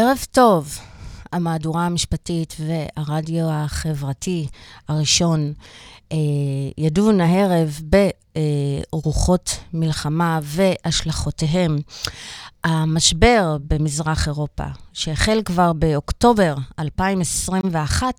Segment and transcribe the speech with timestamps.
[0.00, 0.78] ערב טוב.
[1.32, 4.48] המהדורה המשפטית והרדיו החברתי
[4.88, 5.52] הראשון
[6.12, 6.16] אה,
[6.78, 7.80] ידון הערב
[8.92, 11.78] ברוחות מלחמה והשלכותיהם.
[12.64, 18.14] המשבר במזרח אירופה, שהחל כבר באוקטובר 2021,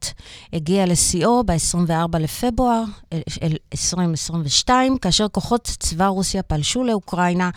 [0.53, 2.83] הגיע לשיאו ב-24 לפברואר
[3.73, 7.49] 2022, כאשר כוחות צבא רוסיה פלשו לאוקראינה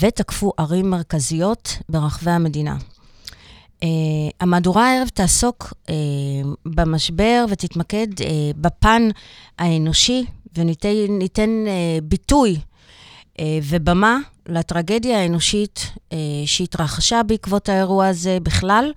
[0.00, 2.76] ותקפו ערים מרכזיות ברחבי המדינה.
[3.82, 3.84] Uh,
[4.40, 5.90] המהדורה הערב תעסוק uh,
[6.66, 8.22] במשבר ותתמקד uh,
[8.56, 9.08] בפן
[9.58, 10.24] האנושי
[10.56, 11.64] וניתן
[12.02, 12.58] ביטוי
[13.42, 15.92] ובמה לטרגדיה האנושית
[16.46, 18.92] שהתרחשה בעקבות האירוע הזה בכלל,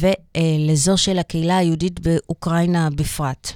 [0.00, 3.52] ולזו של הקהילה היהודית באוקראינה בפרט.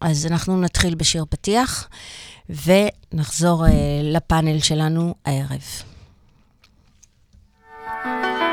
[0.00, 1.88] אז אנחנו נתחיל בשיר פתיח
[2.48, 3.64] ונחזור
[4.02, 5.62] לפאנל שלנו הערב.
[8.04, 8.51] שיר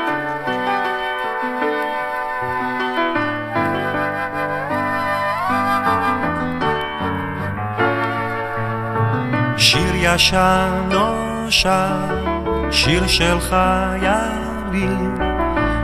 [10.02, 12.24] ישן נושן,
[12.70, 15.18] שיר של חיילים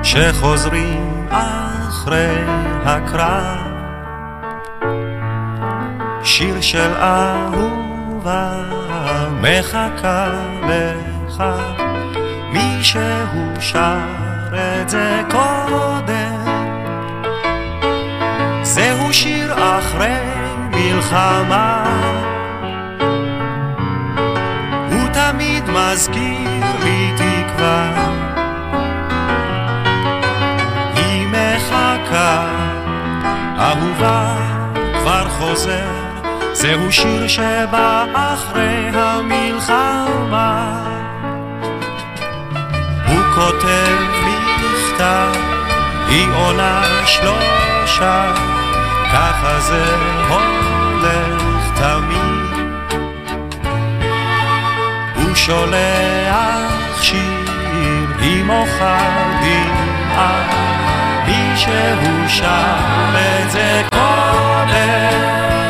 [0.03, 2.45] שחוזרים אחרי
[2.85, 3.67] הקרב.
[6.25, 8.53] שיר של אהובה
[9.41, 10.29] מחכה
[10.63, 11.45] לך,
[12.53, 13.01] מישהו
[13.61, 13.99] שר
[14.55, 16.37] את זה קודם.
[18.63, 20.19] זהו שיר אחרי
[20.71, 21.85] מלחמה
[25.93, 28.09] מזכיר לי תקווה.
[30.95, 32.47] היא מחכה,
[33.59, 34.37] אהובה
[35.01, 35.91] כבר חוזר.
[36.53, 40.83] זהו שיר שבא אחרי המלחמה.
[43.07, 45.33] הוא כותב מכתב,
[46.09, 48.33] היא עונה שלושה
[49.13, 49.85] ככה זה
[50.29, 52.36] הולך תמיד
[55.47, 57.47] שולח שיר
[58.21, 58.85] עם אוכל
[59.41, 60.43] דמעה
[61.27, 65.66] מישהו שר את זה קודם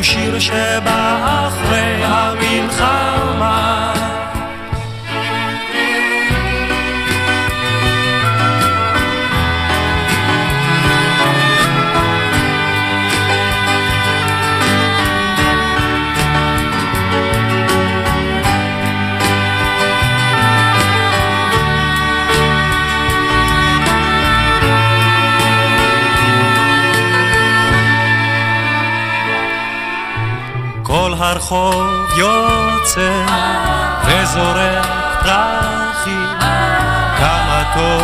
[0.00, 3.92] זהו שיר שבא אחרי המלחמה
[31.30, 31.86] כל הרחוב
[32.16, 33.24] יוצא
[34.04, 34.86] וזורק
[35.22, 36.38] פרחים,
[37.18, 38.02] כמה טוב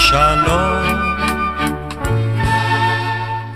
[0.00, 0.84] שבשלום.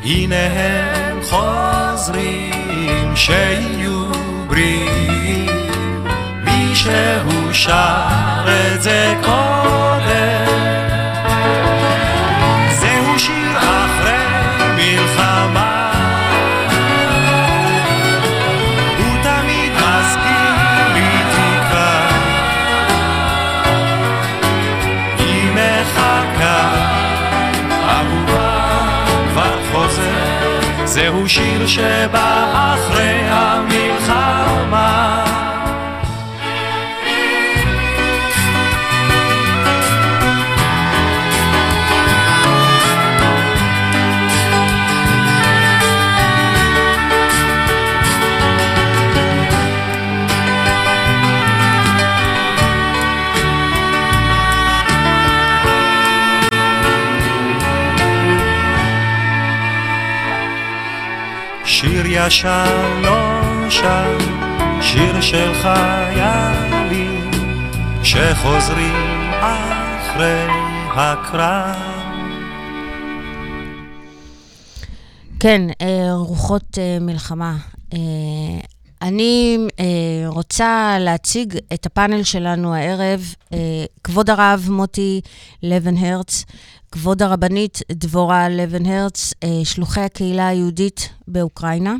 [0.05, 4.05] הנה הם חוזרים שיהיו
[4.47, 5.51] בריאים,
[6.45, 9.66] מישהו שר את זה קודם.
[31.07, 35.26] זהו שיר שבא אחרי המלחמה
[62.27, 64.19] ישן נושן,
[64.81, 67.31] שיר של חיילים
[68.03, 70.47] שחוזרים אחרי
[70.97, 71.77] הקרב.
[75.41, 75.63] כן,
[76.13, 77.57] רוחות מלחמה.
[79.03, 79.59] אני
[80.27, 83.35] רוצה להציג את הפאנל שלנו הערב,
[84.05, 85.21] כבוד הרב מוטי
[85.63, 86.45] לבן הרץ,
[86.93, 89.35] כבוד הרבנית דבורה לבן הרץ,
[89.65, 91.95] שלוחי הקהילה היהודית באוקראינה.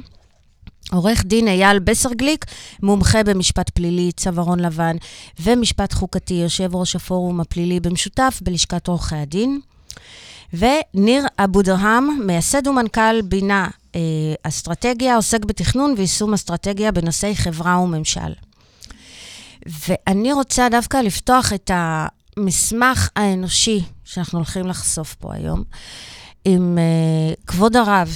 [0.93, 2.45] עורך דין אייל בסרגליק,
[2.83, 4.97] מומחה במשפט פלילי, צווארון לבן,
[5.41, 9.61] ומשפט חוקתי, יושב ראש הפורום הפלילי במשותף בלשכת עורכי הדין.
[10.53, 14.01] וניר אבו דרהם, מייסד ומנכ"ל בינה אה,
[14.43, 18.33] אסטרטגיה, עוסק בתכנון ויישום אסטרטגיה בנושאי חברה וממשל.
[19.67, 25.65] ואני רוצה דווקא לפתוח את המסמך האנושי שאנחנו הולכים לחשוף פה היום,
[26.45, 28.13] עם uh, כבוד הרב.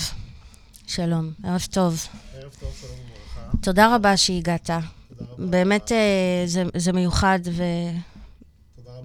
[0.87, 2.07] שלום, ערב טוב.
[2.61, 3.57] טוב, שלום וברכה.
[3.63, 4.71] תודה רבה שהגעת.
[5.39, 5.95] באמת uh,
[6.47, 7.39] זה, זה מיוחד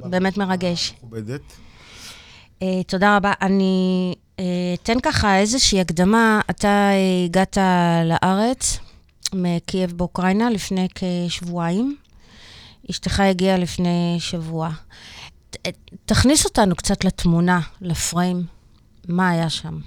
[0.04, 0.94] ובאמת מרגש.
[0.98, 1.42] מכובדת.
[2.60, 3.34] Uh, תודה רבה.
[3.42, 4.42] אני uh,
[4.84, 6.42] אתן ככה איזושהי הקדמה.
[6.50, 6.90] אתה
[7.25, 7.57] הגעת
[8.06, 8.78] לארץ
[9.34, 11.98] מקייב באוקראינה לפני כשבועיים.
[12.90, 14.69] אשתך הגיעה לפני שבוע.
[15.50, 15.58] ת,
[16.06, 18.44] תכניס אותנו קצת לתמונה, לפריים.
[19.08, 19.80] מה היה שם?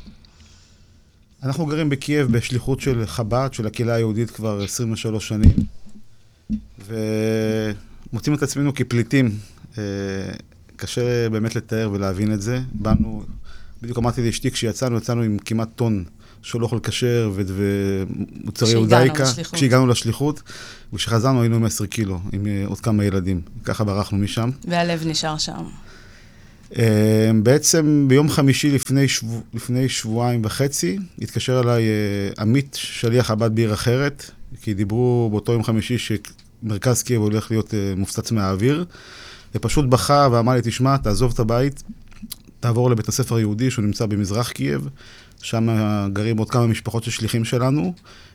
[1.42, 5.54] אנחנו גרים בקייב בשליחות של חב"ד, של הקהילה היהודית כבר 23 שנים,
[6.86, 9.30] ומוצאים את עצמנו כפליטים.
[9.78, 9.82] אה,
[10.76, 12.60] קשה באמת לתאר ולהבין את זה.
[12.72, 13.24] באנו,
[13.82, 16.04] בדיוק אמרתי לאשתי, כשיצאנו, יצאנו עם כמעט טון
[16.42, 19.24] של אוכל כשר ומוצרי יהודאיקה.
[19.52, 20.42] כשהגענו לשליחות.
[20.92, 23.40] וכשחזרנו היינו עם 10 קילו, עם אה, עוד כמה ילדים.
[23.64, 24.50] ככה ברחנו משם.
[24.64, 25.64] והלב נשאר שם.
[26.76, 33.54] אה, בעצם ביום חמישי לפני, שבוע, לפני שבועיים וחצי, התקשר אליי אה, עמית, שליח חב"ד
[33.54, 34.30] בעיר אחרת,
[34.62, 38.84] כי דיברו באותו יום חמישי שמרכז קייב הולך להיות מופצץ מהאוויר,
[39.54, 41.82] ופשוט בכה ואמר לי, תשמע, תעזוב את הבית,
[42.60, 44.88] תעבור לבית הספר היהודי שהוא נמצא במזרח קייב,
[45.42, 45.68] שם
[46.12, 47.94] גרים עוד כמה משפחות של שליחים שלנו,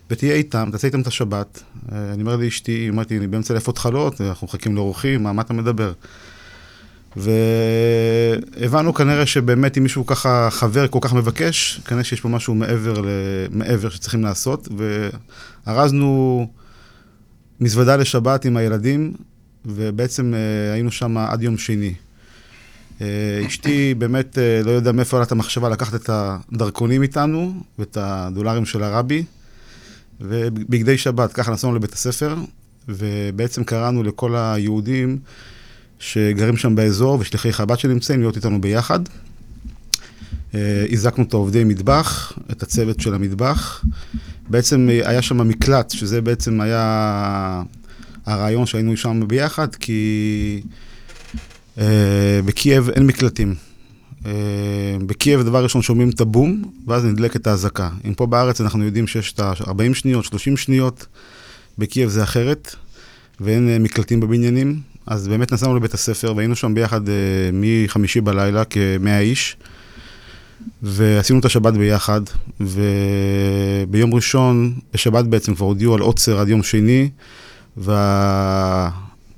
[0.09, 1.63] ותהיה איתם, תעשה איתם את השבת.
[1.91, 5.93] אני אומר לאשתי, אמרתי, אני באמצע לאפות חלות, אנחנו מחכים לאורחים, מה, מה אתה מדבר?
[7.15, 13.01] והבנו כנראה שבאמת אם מישהו ככה חבר כל כך מבקש, כנראה שיש פה משהו מעבר,
[13.01, 13.07] ל...
[13.51, 14.67] מעבר שצריכים לעשות,
[15.67, 16.47] וארזנו
[17.59, 19.13] מזוודה לשבת עם הילדים,
[19.65, 21.93] ובעצם אה, היינו שם עד יום שני.
[23.01, 23.07] אה,
[23.47, 28.83] אשתי באמת אה, לא יודע מאיפה עלתה המחשבה לקחת את הדרכונים איתנו ואת הדולרים של
[28.83, 29.23] הרבי,
[30.21, 32.35] ובגדי שבת, ככה נסענו לבית הספר,
[32.87, 35.19] ובעצם קראנו לכל היהודים
[36.03, 38.99] שגרים שם באזור ושליחי חב"ד שנמצאים להיות איתנו ביחד.
[40.55, 43.85] אה, הזקנו את העובדי מטבח, את הצוות של המטבח.
[44.49, 47.63] בעצם היה שם מקלט, שזה בעצם היה
[48.25, 50.61] הרעיון שהיינו שם ביחד, כי...
[51.77, 51.81] אה,
[52.45, 53.55] בקייב אין מקלטים.
[55.05, 57.89] בקייב דבר ראשון שומעים את הבום, ואז נדלקת האזעקה.
[58.07, 61.05] אם פה בארץ אנחנו יודעים שיש את ה-40 שניות, 30 שניות,
[61.77, 62.75] בקייב זה אחרת,
[63.39, 64.81] ואין מקלטים בבניינים.
[65.07, 67.11] אז באמת נסענו לבית הספר, והיינו שם ביחד אה,
[67.53, 69.57] מחמישי בלילה, כמאה איש,
[70.83, 72.21] ועשינו את השבת ביחד,
[72.61, 77.09] וביום ראשון, בשבת בעצם כבר הודיעו על עוצר עד יום שני,
[77.77, 78.89] וה...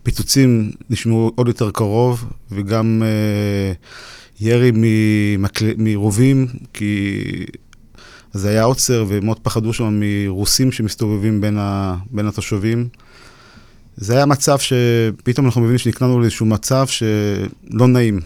[0.05, 3.73] פיצוצים נשמעו עוד יותר קרוב, וגם אה,
[4.39, 5.65] ירי ממקל...
[5.77, 7.21] מרובים, כי
[8.33, 11.95] זה היה עוצר, ומאוד פחדו שם מרוסים שמסתובבים בין, ה...
[12.11, 12.87] בין התושבים.
[13.97, 18.19] זה היה מצב שפתאום אנחנו מבינים שנקלענו לאיזשהו מצב שלא נעים.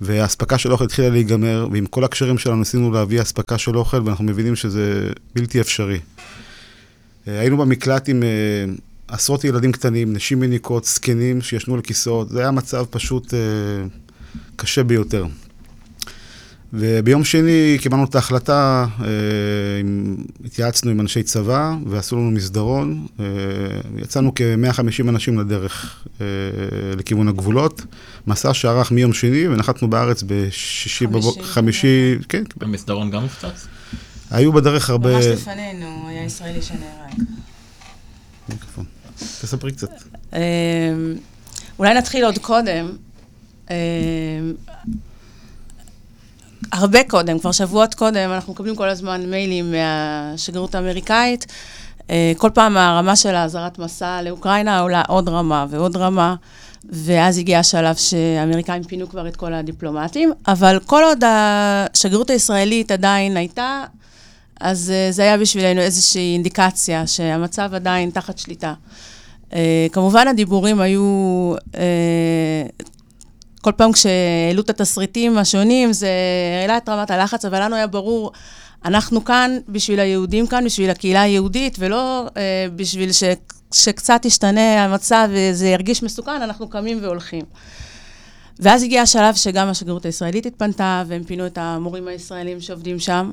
[0.00, 4.24] והאספקה של אוכל התחילה להיגמר, ועם כל הקשרים שלנו ניסינו להביא אספקה של אוכל, ואנחנו
[4.24, 5.98] מבינים שזה בלתי אפשרי.
[7.28, 8.22] אה, היינו במקלט עם...
[8.22, 8.74] אה,
[9.08, 13.38] עשרות ילדים קטנים, נשים מניקות, זקנים שישנו על כיסאות, זה היה מצב פשוט אה,
[14.56, 15.26] קשה ביותר.
[16.76, 19.06] וביום שני קיבלנו את ההחלטה, אה,
[19.80, 23.06] עם, התייעצנו עם אנשי צבא ועשו לנו מסדרון.
[23.20, 23.24] אה,
[23.96, 26.26] יצאנו כ-150 אנשים לדרך אה,
[26.96, 27.82] לכיוון הגבולות.
[28.26, 32.42] מסע שארך מיום שני ונחתנו בארץ בשישי בבוקר, חמישי, כן.
[32.60, 33.66] המסדרון גם מופצץ?
[34.30, 35.14] היו בדרך הרבה...
[35.14, 37.14] ממש לפנינו היה ישראלי שנהרג.
[38.48, 38.84] מיקרופון.
[39.16, 39.90] תספרי קצת.
[40.32, 40.38] אמ,
[41.78, 42.96] אולי נתחיל עוד קודם.
[46.74, 51.46] הרבה קודם, כבר שבועות קודם, אנחנו מקבלים כל הזמן מיילים מהשגרירות האמריקאית.
[52.10, 56.34] אה, כל פעם הרמה של האזהרת מסע לאוקראינה עולה עוד רמה ועוד רמה,
[56.84, 63.36] ואז הגיע השלב שהאמריקאים פינו כבר את כל הדיפלומטים, אבל כל עוד השגרירות הישראלית עדיין
[63.36, 63.84] הייתה,
[64.60, 68.74] אז uh, זה היה בשבילנו איזושהי אינדיקציה שהמצב עדיין תחת שליטה.
[69.50, 69.54] Uh,
[69.92, 71.54] כמובן הדיבורים היו,
[73.64, 76.08] כל פעם כשהעלו את התסריטים השונים, זה
[76.62, 78.32] העלה את רמת הלחץ, אבל לנו היה ברור,
[78.84, 82.30] אנחנו כאן בשביל היהודים כאן, בשביל הקהילה היהודית, ולא uh,
[82.76, 83.22] בשביל ש,
[83.74, 87.44] שקצת ישתנה המצב וזה ירגיש מסוכן, אנחנו קמים והולכים.
[88.60, 93.30] ואז הגיע השלב שגם השגרירות הישראלית התפנתה, והם פינו את המורים הישראלים שעובדים שם.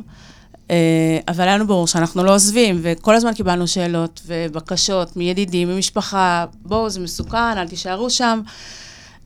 [0.71, 6.45] אה, אבל היה לנו ברור שאנחנו לא עוזבים, וכל הזמן קיבלנו שאלות ובקשות מידידים, ממשפחה,
[6.61, 8.41] בואו, זה מסוכן, אל תישארו שם.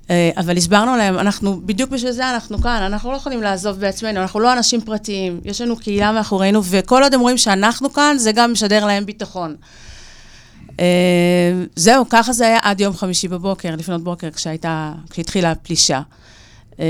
[0.10, 4.22] אה, אבל הסברנו להם, אנחנו, בדיוק בשביל זה אנחנו כאן, אנחנו לא יכולים לעזוב בעצמנו,
[4.22, 8.32] אנחנו לא אנשים פרטיים, יש לנו קהילה מאחורינו, וכל עוד הם רואים שאנחנו כאן, זה
[8.32, 9.56] גם משדר להם ביטחון.
[10.80, 10.86] אה,
[11.76, 16.02] זהו, ככה זה היה עד יום חמישי בבוקר, לפנות בוקר, כשהייתה, כשהתחילה הפלישה.
[16.80, 16.86] אה,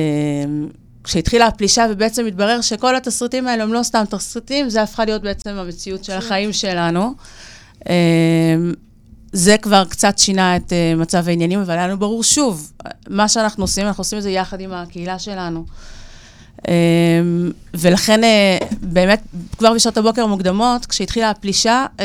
[1.03, 5.49] כשהתחילה הפלישה, ובעצם התברר שכל התסריטים האלה הם לא סתם תסריטים, זה הפכה להיות בעצם
[5.49, 7.13] המציאות של החיים שלנו.
[9.35, 12.71] זה כבר קצת שינה את uh, מצב העניינים, אבל היה לנו ברור שוב,
[13.09, 15.65] מה שאנחנו עושים, אנחנו עושים את זה יחד עם הקהילה שלנו.
[16.57, 16.67] Um,
[17.73, 19.21] ולכן, uh, באמת,
[19.57, 22.01] כבר בשעות הבוקר המוקדמות, כשהתחילה הפלישה, uh,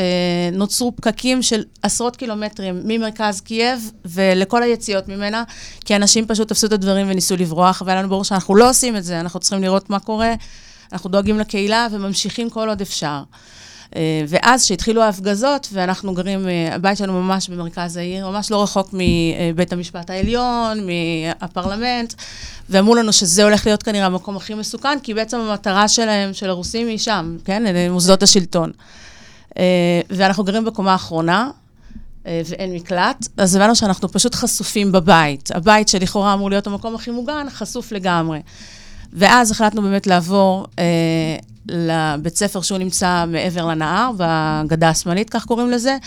[0.51, 5.43] נוצרו פקקים של עשרות קילומטרים ממרכז קייב ולכל היציאות ממנה,
[5.85, 9.03] כי אנשים פשוט תפסו את הדברים וניסו לברוח, והיה לנו ברור שאנחנו לא עושים את
[9.03, 10.33] זה, אנחנו צריכים לראות מה קורה,
[10.93, 13.23] אנחנו דואגים לקהילה וממשיכים כל עוד אפשר.
[13.95, 18.93] אה, ואז כשהתחילו ההפגזות, ואנחנו גרים, אה, הבית שלנו ממש במרכז העיר, ממש לא רחוק
[18.93, 22.13] מבית המשפט העליון, מהפרלמנט,
[22.69, 26.87] ואמרו לנו שזה הולך להיות כנראה המקום הכי מסוכן, כי בעצם המטרה שלהם, של הרוסים,
[26.87, 27.89] היא שם, כן?
[27.91, 28.71] מוסדות השלטון.
[29.57, 31.49] אה, ואנחנו גרים בקומה האחרונה,
[32.25, 35.51] ואין מקלט, אז הבנו שאנחנו פשוט חשופים בבית.
[35.51, 38.39] הבית שלכאורה אמור להיות המקום הכי מוגן, חשוף לגמרי.
[39.13, 40.83] ואז החלטנו באמת לעבור אה,
[41.69, 45.97] לבית ספר שהוא נמצא מעבר לנהר, בגדה השמאלית, כך קוראים לזה.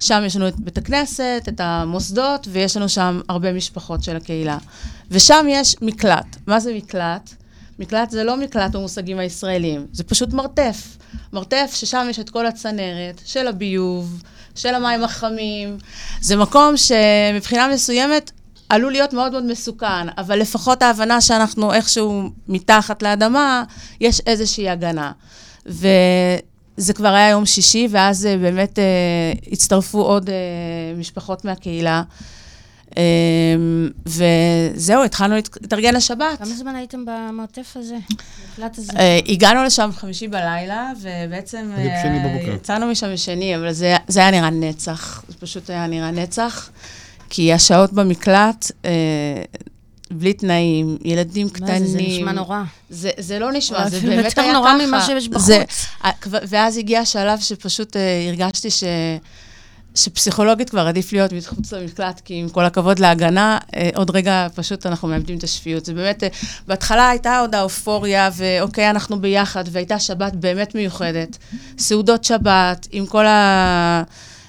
[0.00, 4.58] שם יש לנו את בית הכנסת, את המוסדות, ויש לנו שם הרבה משפחות של הקהילה.
[5.10, 6.36] ושם יש מקלט.
[6.46, 7.30] מה זה מקלט?
[7.78, 10.96] מקלט זה לא מקלט במושגים הישראלים, זה פשוט מרתף.
[11.32, 14.22] מרתף ששם יש את כל הצנרת של הביוב,
[14.54, 15.78] של המים החמים.
[16.20, 18.30] זה מקום שמבחינה מסוימת
[18.70, 23.64] עלול להיות מאוד מאוד מסוכן, אבל לפחות ההבנה שאנחנו איכשהו מתחת לאדמה,
[24.00, 25.12] יש איזושהי הגנה.
[25.66, 28.84] וזה כבר היה יום שישי, ואז אה, באמת אה,
[29.52, 30.34] הצטרפו עוד אה,
[30.98, 32.02] משפחות מהקהילה.
[32.98, 33.02] אה,
[34.06, 36.38] וזהו, התחלנו להתארגן לשבת.
[36.38, 38.92] כמה זמן הייתם במרתף הזה, במקלט הזה?
[38.98, 42.54] אה, הגענו לשם חמישי בלילה, ובעצם אה.
[42.54, 45.24] יצאנו משם בשני, אבל זה, זה היה נראה נצח.
[45.28, 46.70] זה פשוט היה נראה נצח.
[47.30, 48.90] כי השעות במקלט, אה,
[50.10, 51.86] בלי תנאים, ילדים מה קטנים.
[51.86, 52.62] זה, זה נשמע נורא.
[52.90, 54.86] זה, זה לא נשמע, אולי זה באמת יותר היה נורא ככה.
[54.86, 55.46] ממה שיש בחוץ.
[55.46, 55.64] זה,
[56.04, 58.84] אה, ואז הגיע השלב שפשוט אה, הרגשתי ש...
[59.94, 64.86] שפסיכולוגית כבר עדיף להיות מחוץ למקלט, כי עם כל הכבוד להגנה, אה, עוד רגע פשוט
[64.86, 65.84] אנחנו מאבדים את השפיות.
[65.84, 66.28] זה באמת, אה,
[66.66, 71.38] בהתחלה הייתה עוד האופוריה, ואוקיי, אנחנו ביחד, והייתה שבת באמת מיוחדת.
[71.78, 74.02] סעודות שבת, עם כל, ה...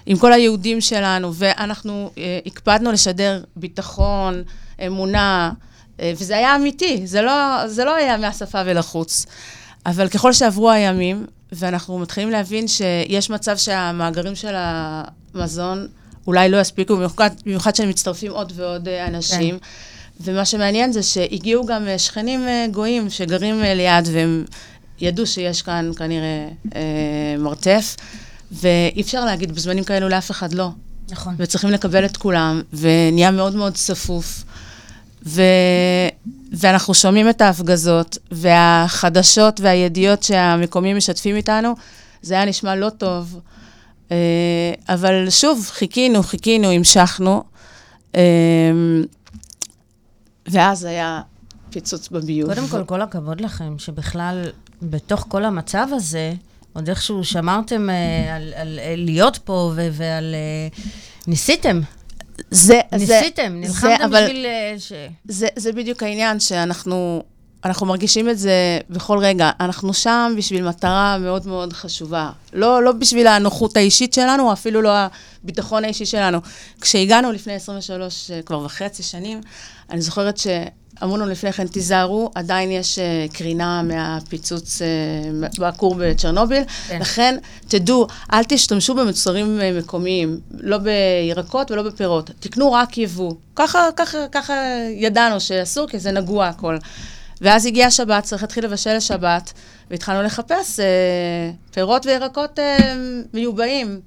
[0.05, 4.43] עם כל היהודים שלנו, ואנחנו אה, הקפדנו לשדר ביטחון,
[4.88, 5.51] אמונה,
[6.00, 9.25] אה, וזה היה אמיתי, זה לא, זה לא היה מהשפה ולחוץ.
[9.86, 15.88] אבל ככל שעברו הימים, ואנחנו מתחילים להבין שיש מצב שהמאגרים של המזון
[16.27, 19.60] אולי לא יספיקו, במיוחד, במיוחד שהם מצטרפים עוד ועוד אה, אנשים.
[19.60, 19.65] כן.
[20.24, 24.46] ומה שמעניין זה שהגיעו גם אה, שכנים אה, גויים שגרים ליד, והם
[25.01, 27.96] ידעו שיש כאן כנראה אה, מרתף,
[28.51, 30.70] ואי אפשר להגיד בזמנים כאלו לאף אחד לא.
[31.10, 31.36] נכון.
[31.38, 34.43] וצריכים לקבל את כולם, ונהיה מאוד מאוד צפוף.
[35.25, 35.41] ו...
[36.51, 41.75] ואנחנו שומעים את ההפגזות, והחדשות והידיעות שהמקומיים משתפים איתנו,
[42.22, 43.39] זה היה נשמע לא טוב.
[44.12, 44.15] אה,
[44.89, 47.43] אבל שוב, חיכינו, חיכינו, המשכנו.
[48.15, 48.22] אה,
[50.48, 51.22] ואז היה
[51.70, 52.53] פיצוץ בביוב.
[52.53, 54.43] קודם כל, כל הכבוד לכם, שבכלל,
[54.81, 56.34] בתוך כל המצב הזה,
[56.73, 60.35] עוד איכשהו שמרתם אה, על, על, על להיות פה ו- ועל...
[60.35, 60.67] אה,
[61.27, 61.81] ניסיתם,
[62.51, 64.91] זה, ניסיתם, זה, נלחמתם אבל- בשביל אה, ש...
[65.27, 67.23] זה, זה בדיוק העניין, שאנחנו
[67.65, 69.51] אנחנו מרגישים את זה בכל רגע.
[69.59, 72.29] אנחנו שם בשביל מטרה מאוד מאוד חשובה.
[72.53, 74.91] לא, לא בשביל הנוחות האישית שלנו, אפילו לא
[75.43, 76.39] הביטחון האישי שלנו.
[76.81, 79.41] כשהגענו לפני 23 אה, כבר וחצי שנים,
[79.89, 80.37] אני זוכרת
[81.01, 84.88] שאמרו לנו לפני כן, תיזהרו, עדיין יש אה, קרינה מהפיצוץ אה,
[85.60, 87.00] בכור בצ'רנוביל, כן.
[87.01, 92.31] לכן תדעו, אל תשתמשו במוצרים אה, מקומיים, לא בירקות ולא בפירות.
[92.39, 93.34] תקנו רק יבוא.
[93.55, 94.53] ככה, ככה, ככה
[94.96, 96.77] ידענו שאסור, כי זה נגוע הכל.
[97.41, 99.53] ואז הגיעה השבת, צריך להתחיל לבשל לשבת,
[99.91, 100.86] והתחלנו לחפש אה,
[101.74, 102.96] פירות וירקות אה,
[103.34, 104.00] מיובאים.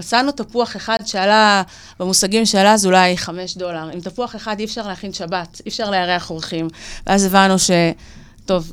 [0.00, 1.62] מצאנו תפוח אחד שעלה,
[1.98, 3.90] במושגים שעלה זה אולי חמש דולר.
[3.92, 6.68] עם תפוח אחד אי אפשר להכין שבת, אי אפשר לארח אורחים.
[7.06, 7.70] ואז הבנו ש...
[8.46, 8.72] טוב,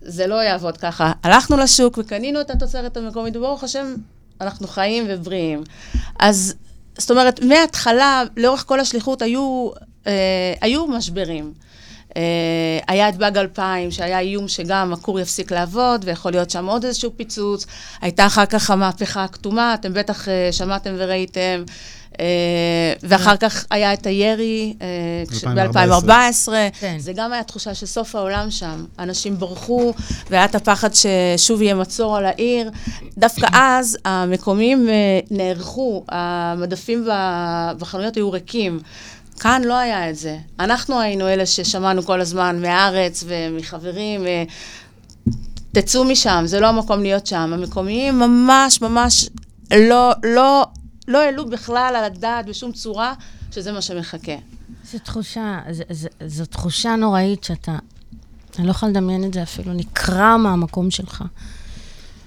[0.00, 1.12] זה לא יעבוד ככה.
[1.22, 3.94] הלכנו לשוק וקנינו את התוצרת המקומית, וברוך השם,
[4.40, 5.62] אנחנו חיים ובריאים.
[6.18, 6.54] אז,
[6.98, 9.70] זאת אומרת, מההתחלה, לאורך כל השליחות, היו,
[10.06, 11.52] אה, היו משברים.
[12.16, 12.22] אה,
[12.88, 17.10] היה את באג 2000, שהיה איום שגם הכור יפסיק לעבוד, ויכול להיות שם עוד איזשהו
[17.16, 17.66] פיצוץ.
[18.00, 21.64] הייתה אחר כך המהפכה הכתומה, אתם בטח אה, שמעתם וראיתם.
[22.20, 24.74] אה, ואחר כך היה את הירי
[25.54, 26.48] ב-2014.
[26.80, 26.96] כן.
[26.98, 28.84] זה גם היה תחושה של סוף העולם שם.
[28.98, 29.92] אנשים ברחו,
[30.30, 32.70] והיה את הפחד ששוב יהיה מצור על העיר.
[33.18, 37.06] דווקא אז המקומיים אה, נערכו, המדפים
[37.78, 38.80] בחנויות היו ריקים.
[39.42, 40.38] כאן לא היה את זה.
[40.60, 44.44] אנחנו היינו אלה ששמענו כל הזמן מהארץ ומחברים, אה,
[45.72, 47.50] תצאו משם, זה לא המקום להיות שם.
[47.54, 49.28] המקומיים ממש ממש
[49.76, 50.66] לא, לא,
[51.08, 53.14] לא העלו בכלל על הדעת בשום צורה
[53.50, 54.32] שזה מה שמחכה.
[54.92, 57.76] זו תחושה, ז- ז- זו תחושה נוראית שאתה,
[58.58, 61.24] אני לא יכולה לדמיין את זה אפילו, נקרע מהמקום שלך.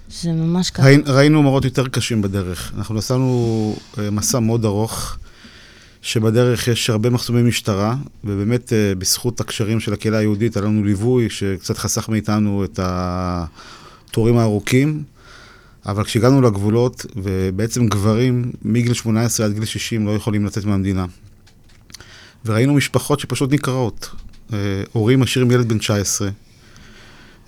[0.10, 0.86] זה ממש ככה.
[0.86, 2.74] ראי, ראינו מראות יותר קשים בדרך.
[2.78, 5.18] אנחנו נסענו אה, מסע מאוד ארוך,
[6.06, 11.30] שבדרך יש הרבה מחסומי משטרה, ובאמת אה, בזכות הקשרים של הקהילה היהודית, היה לנו ליווי
[11.30, 15.04] שקצת חסך מאיתנו את התורים הארוכים.
[15.86, 21.06] אבל כשהגענו לגבולות, ובעצם גברים מגיל 18 עד גיל 60 לא יכולים לצאת מהמדינה.
[22.46, 24.10] וראינו משפחות שפשוט נקרעות.
[24.54, 24.58] אה,
[24.92, 26.34] הורים משאירים ילד בן 19, אה,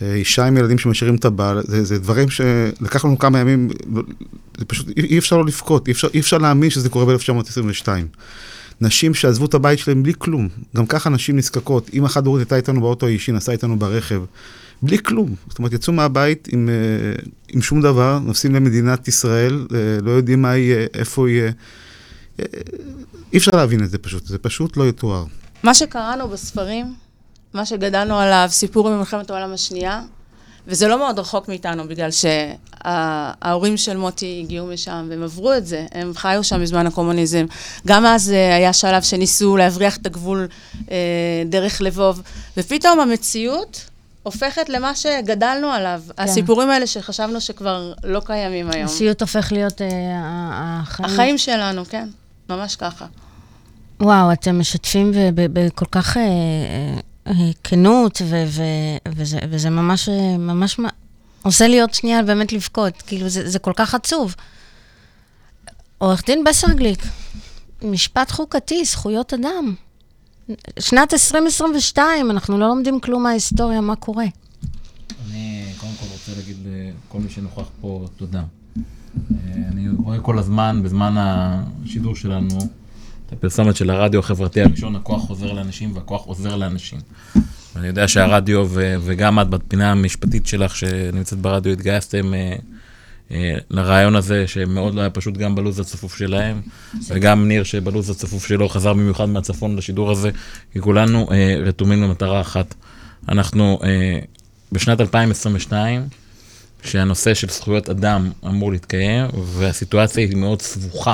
[0.02, 3.70] אישה עם ילדים שמשאירים את הבעל, זה, זה דברים שלקח לנו כמה ימים,
[4.58, 7.88] זה פשוט, אי, אי אפשר לא לבכות, אי אי אפשר להאמין שזה קורה ב-1922.
[8.82, 11.90] נשים שעזבו את הבית שלהם בלי כלום, גם ככה נשים נזקקות.
[11.94, 14.22] אמא חד הורית הייתה איתנו באוטו האישי, נסעה איתנו ברכב,
[14.82, 15.36] בלי כלום.
[15.50, 20.42] זאת אומרת, יצאו מהבית עם, אה, עם שום דבר, נוסעים למדינת ישראל, אה, לא יודעים
[20.42, 21.52] מה יהיה, איפה יהיה.
[22.40, 22.46] אה,
[23.34, 25.26] אי אפשר להבין את זה פשוט, זה פשוט לא יתואר.
[25.64, 26.94] מה שקראנו בספרים,
[27.54, 30.02] מה שגדלנו עליו, סיפור ממלחמת העולם השנייה,
[30.68, 35.86] וזה לא מאוד רחוק מאיתנו, בגלל שההורים של מוטי הגיעו משם, והם עברו את זה,
[35.92, 37.46] הם חיו שם בזמן הקומוניזם.
[37.88, 40.48] גם אז אה, היה שלב שניסו להבריח את הגבול
[40.92, 40.96] אה,
[41.46, 42.22] דרך לבוב,
[42.58, 43.86] ופתאום המציאות
[44.28, 46.02] הופכת למה שגדלנו עליו.
[46.18, 46.24] כן.
[46.24, 48.86] הסיפורים האלה שחשבנו שכבר לא קיימים היום.
[48.86, 51.10] הסיוט הופך להיות אה, החיים.
[51.10, 52.08] החיים שלנו, כן,
[52.50, 53.06] ממש ככה.
[54.00, 57.00] וואו, אתם משתפים בכל כך אה, אה,
[57.64, 60.10] כנות, ו- ו- וזה, וזה ממש,
[60.40, 60.80] ממש
[61.42, 63.02] עושה לי עוד שנייה באמת לבכות.
[63.02, 64.36] כאילו, זה, זה כל כך עצוב.
[65.98, 67.04] עורך דין בסרגליק,
[67.82, 69.76] משפט חוקתי, זכויות אדם.
[70.80, 74.26] שנת 2022, אנחנו לא לומדים כלום מההיסטוריה, מה קורה.
[75.26, 78.44] אני קודם כל רוצה להגיד לכל מי שנוכח פה תודה.
[79.32, 82.60] אה, אני רואה כל הזמן, בזמן השידור שלנו,
[83.32, 87.00] הפרסומת של הרדיו החברתי הראשון, הכוח חוזר לאנשים והכוח עוזר לאנשים.
[87.76, 92.56] אני יודע שהרדיו ו- וגם את בפינה המשפטית שלך שנמצאת ברדיו התגייסתם אה,
[93.32, 96.62] אה, לרעיון הזה שמאוד לא היה פשוט גם בלו"ז הצפוף שלהם,
[97.08, 100.30] וגם ניר שבלו"ז הצפוף שלו חזר במיוחד מהצפון לשידור הזה,
[100.74, 102.76] כי כולנו אה, רתומים למטרה אחת.
[103.30, 104.20] אנחנו אה,
[104.72, 106.08] בשנת 2022,
[106.84, 111.14] שהנושא של זכויות אדם אמור להתקיים, והסיטואציה היא מאוד סבוכה.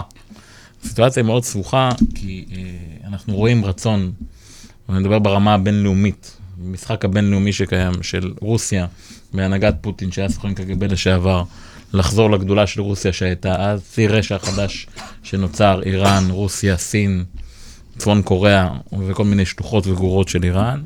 [0.86, 4.12] הסיטואציה היא מאוד סבוכה, כי אה, אנחנו רואים רצון,
[4.90, 8.86] ואני מדבר ברמה הבינלאומית, במשחק הבינלאומי שקיים של רוסיה,
[9.34, 11.44] בהנהגת פוטין, שהיה סוכן קג"ב לשעבר,
[11.94, 14.88] לחזור לגדולה של רוסיה שהייתה אז, ציר רשע חדש
[15.24, 17.24] שנוצר, איראן, רוסיה, סין,
[17.98, 18.70] צפון קוריאה
[19.08, 20.82] וכל מיני שלוחות וגרורות של איראן.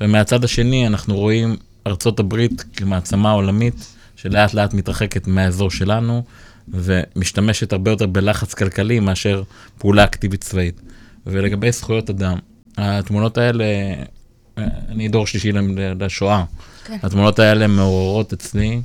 [0.00, 3.86] ומהצד השני אנחנו רואים ארצות הברית כמעצמה עולמית
[4.16, 6.24] שלאט לאט מתרחקת מהאזור שלנו
[6.68, 9.42] ומשתמשת הרבה יותר בלחץ כלכלי מאשר
[9.78, 10.80] פעולה אקטיבית צבאית.
[11.26, 12.38] ולגבי זכויות אדם,
[12.78, 13.64] התמונות האלה,
[14.88, 15.52] אני דור שלישי
[16.00, 16.44] לשואה,
[16.84, 16.96] כן.
[17.02, 18.80] התמונות האלה מעוררות אצלי,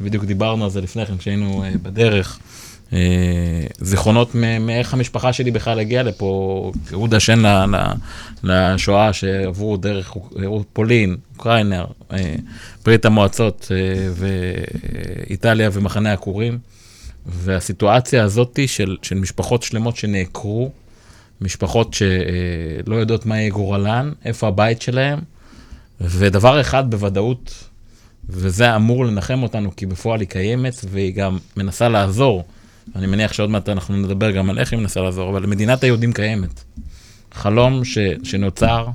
[0.00, 2.38] בדיוק דיברנו על זה לפני כן כשהיינו אה, בדרך.
[2.92, 7.42] אה, זיכרונות מאיך המשפחה שלי בכלל הגיעה לפה, כהוד השן
[8.42, 10.16] לשואה שעברו דרך
[10.72, 12.34] פולין, אוקראינה, אה,
[12.84, 16.58] ברית המועצות אה, ואיטליה ומחנה העקורים.
[17.32, 20.70] והסיטואציה הזאת של, של משפחות שלמות שנעקרו,
[21.40, 25.18] משפחות שלא יודעות מה יהיה גורלן, איפה הבית שלהם,
[26.00, 27.64] ודבר אחד בוודאות,
[28.28, 32.44] וזה אמור לנחם אותנו, כי בפועל היא קיימת, והיא גם מנסה לעזור.
[32.96, 36.12] אני מניח שעוד מעט אנחנו נדבר גם על איך היא מנסה לעזור, אבל מדינת היהודים
[36.12, 36.64] קיימת.
[37.32, 38.86] חלום ש, שנוצר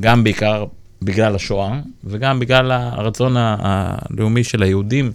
[0.00, 0.64] גם בעיקר
[1.02, 5.12] בגלל השואה, וגם בגלל הרצון הלאומי של היהודים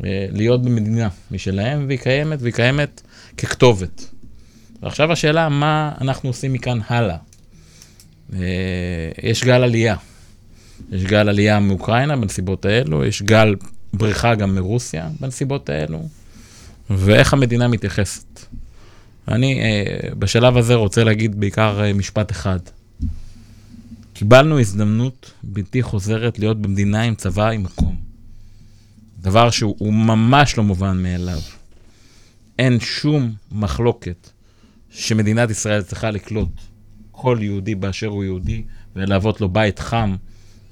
[0.00, 3.02] להיות במדינה משלהם, והיא קיימת, והיא קיימת
[3.38, 4.10] ככתובת.
[4.82, 7.16] ועכשיו השאלה, מה אנחנו עושים מכאן הלאה?
[8.32, 8.38] אה,
[9.22, 9.96] יש גל עלייה.
[10.92, 13.54] יש גל עלייה מאוקראינה בנסיבות האלו, יש גל
[13.92, 16.08] בריחה גם מרוסיה בנסיבות האלו,
[16.90, 18.40] ואיך המדינה מתייחסת.
[19.28, 22.58] אני אה, בשלב הזה רוצה להגיד בעיקר אה, משפט אחד.
[24.12, 27.93] קיבלנו הזדמנות בלתי חוזרת להיות במדינה עם צבא עם מקום.
[29.24, 31.38] דבר שהוא הוא ממש לא מובן מאליו.
[32.58, 34.30] אין שום מחלוקת
[34.90, 36.60] שמדינת ישראל צריכה לקלוט
[37.10, 38.62] כל יהודי באשר הוא יהודי
[38.96, 40.16] ולהוות לו בית חם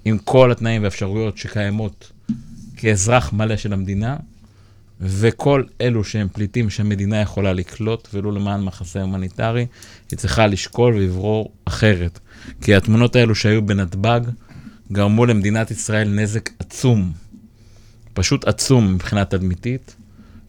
[0.05, 2.13] עם כל התנאים והאפשרויות שקיימות
[2.77, 4.17] כאזרח מלא של המדינה,
[5.01, 9.67] וכל אלו שהם פליטים שהמדינה יכולה לקלוט, ולו למען מחסה הומניטרי,
[10.11, 12.19] היא צריכה לשקול ולברור אחרת.
[12.61, 14.21] כי התמונות האלו שהיו בנתב"ג
[14.93, 17.13] גרמו למדינת ישראל נזק עצום,
[18.15, 19.97] פשוט עצום מבחינה תדמיתית,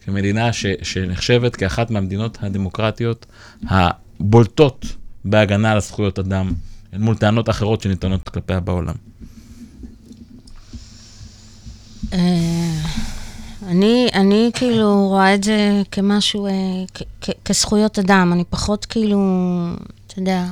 [0.04, 3.26] כמדינה ש, שנחשבת כאחת מהמדינות הדמוקרטיות
[3.68, 4.86] הבולטות
[5.24, 6.52] בהגנה על זכויות אדם,
[6.94, 8.94] אל מול טענות אחרות שניתנות כלפיה בעולם.
[12.12, 12.80] אה,
[13.66, 16.52] אני, אני כאילו רואה את זה כמשהו, אה,
[16.94, 18.30] כ- כ- כזכויות אדם.
[18.32, 19.18] אני פחות כאילו,
[20.06, 20.44] אתה יודע,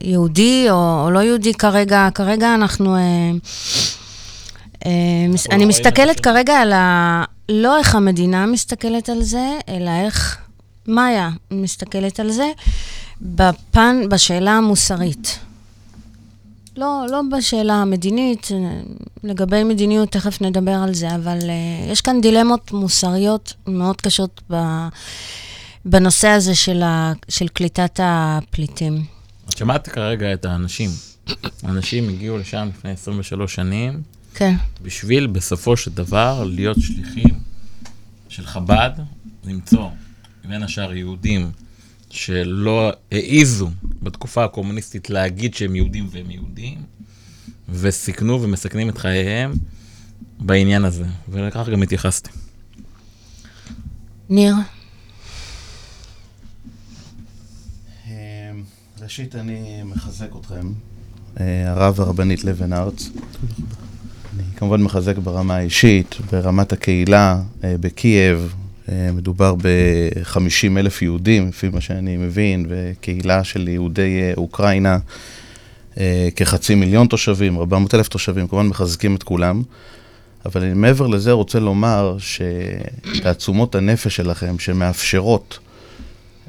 [0.00, 2.08] יהודי או, או לא יהודי כרגע.
[2.14, 2.96] כרגע אנחנו...
[2.96, 3.30] אה,
[4.84, 7.24] אני לא מסתכלת כרגע על ה...
[7.48, 10.38] לא איך המדינה מסתכלת על זה, אלא איך
[10.86, 12.46] מאיה מסתכלת על זה,
[13.20, 15.38] בפן, בשאלה המוסרית.
[16.76, 18.80] לא, לא בשאלה המדינית, אה,
[19.24, 24.56] לגבי מדיניות תכף נדבר על זה, אבל uh, יש כאן דילמות מוסריות מאוד קשות ב,
[25.84, 29.04] בנושא הזה של, ה, של קליטת הפליטים.
[29.48, 30.90] את שמעת כרגע את האנשים.
[31.62, 34.02] האנשים הגיעו לשם לפני 23 שנים,
[34.34, 37.34] כן, בשביל בסופו של דבר להיות שליחים
[38.28, 38.90] של חב"ד,
[39.44, 39.88] למצוא
[40.48, 41.50] בין השאר יהודים
[42.10, 43.70] שלא העיזו
[44.02, 46.82] בתקופה הקומוניסטית להגיד שהם יהודים והם יהודים,
[47.68, 49.52] וסיכנו ומסכנים את חייהם
[50.38, 52.30] בעניין הזה, ולכך גם התייחסתי.
[54.28, 54.54] ניר,
[58.06, 58.12] אמ,
[59.02, 60.72] ראשית, אני מחזק אתכם,
[61.40, 63.10] אה, הרב והרבנית לבן ארץ.
[64.36, 68.54] אני כמובן מחזק ברמה האישית, ברמת הקהילה, אה, בקייב.
[68.88, 74.98] אה, מדובר ב-50 אלף יהודים, לפי מה שאני מבין, וקהילה של יהודי אה, אוקראינה,
[76.36, 79.62] כחצי מיליון תושבים, 400 אלף תושבים, כמובן מחזקים את כולם.
[80.46, 85.58] אבל אני מעבר לזה רוצה לומר שתעצומות הנפש שלכם, שמאפשרות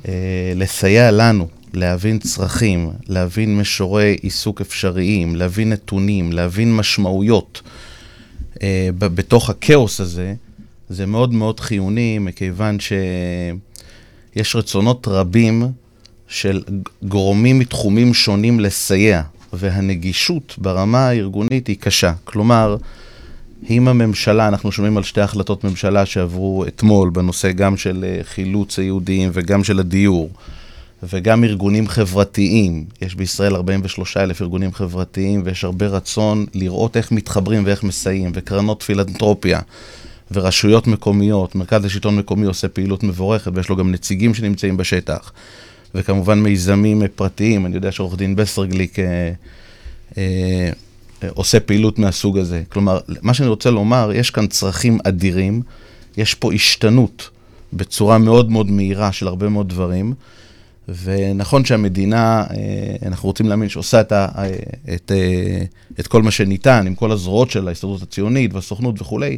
[0.07, 0.13] אה,
[0.55, 7.61] לסייע לנו להבין צרכים, להבין מישורי עיסוק אפשריים, להבין נתונים, להבין משמעויות
[8.63, 10.33] אה, ב- בתוך הכאוס הזה,
[10.89, 15.67] זה מאוד מאוד חיוני, מכיוון שיש רצונות רבים
[16.27, 16.63] של
[17.03, 19.21] גורמים מתחומים שונים לסייע,
[19.53, 22.13] והנגישות ברמה הארגונית היא קשה.
[22.23, 22.77] כלומר,
[23.69, 28.79] אם הממשלה, אנחנו שומעים על שתי החלטות ממשלה שעברו אתמול בנושא גם של אה, חילוץ
[28.79, 30.29] היהודים וגם של הדיור,
[31.09, 37.65] וגם ארגונים חברתיים, יש בישראל 43 אלף ארגונים חברתיים ויש הרבה רצון לראות איך מתחברים
[37.65, 39.59] ואיך מסייעים, וקרנות פילנטרופיה
[40.31, 45.31] ורשויות מקומיות, מרכז לשלטון מקומי עושה פעילות מבורכת ויש לו גם נציגים שנמצאים בשטח,
[45.95, 49.31] וכמובן מיזמים פרטיים, אני יודע שעורך דין בסרגליק אה,
[50.17, 50.69] אה,
[51.29, 52.63] עושה פעילות מהסוג הזה.
[52.69, 55.61] כלומר, מה שאני רוצה לומר, יש כאן צרכים אדירים,
[56.17, 57.29] יש פה השתנות
[57.73, 60.13] בצורה מאוד מאוד מהירה של הרבה מאוד דברים,
[60.87, 64.49] ונכון שהמדינה, אה, אנחנו רוצים להאמין שעושה את, ה, אה,
[64.95, 65.63] את, אה,
[65.99, 69.37] את כל מה שניתן, עם כל הזרועות של ההסתדרות הציונית והסוכנות וכולי,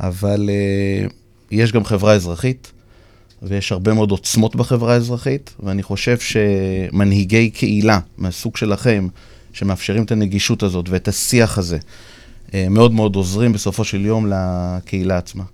[0.00, 0.50] אבל
[1.50, 2.72] יש גם חברה אזרחית,
[3.42, 9.08] ויש הרבה מאוד עוצמות בחברה האזרחית, ואני חושב שמנהיגי קהילה מהסוג שלכם,
[9.52, 11.78] שמאפשרים את הנגישות הזאת ואת השיח הזה,
[12.54, 15.44] מאוד מאוד עוזרים בסופו של יום לקהילה עצמה.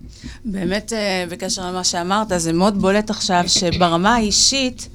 [0.44, 0.92] באמת,
[1.30, 4.88] בקשר למה שאמרת, זה מאוד בולט עכשיו שברמה האישית,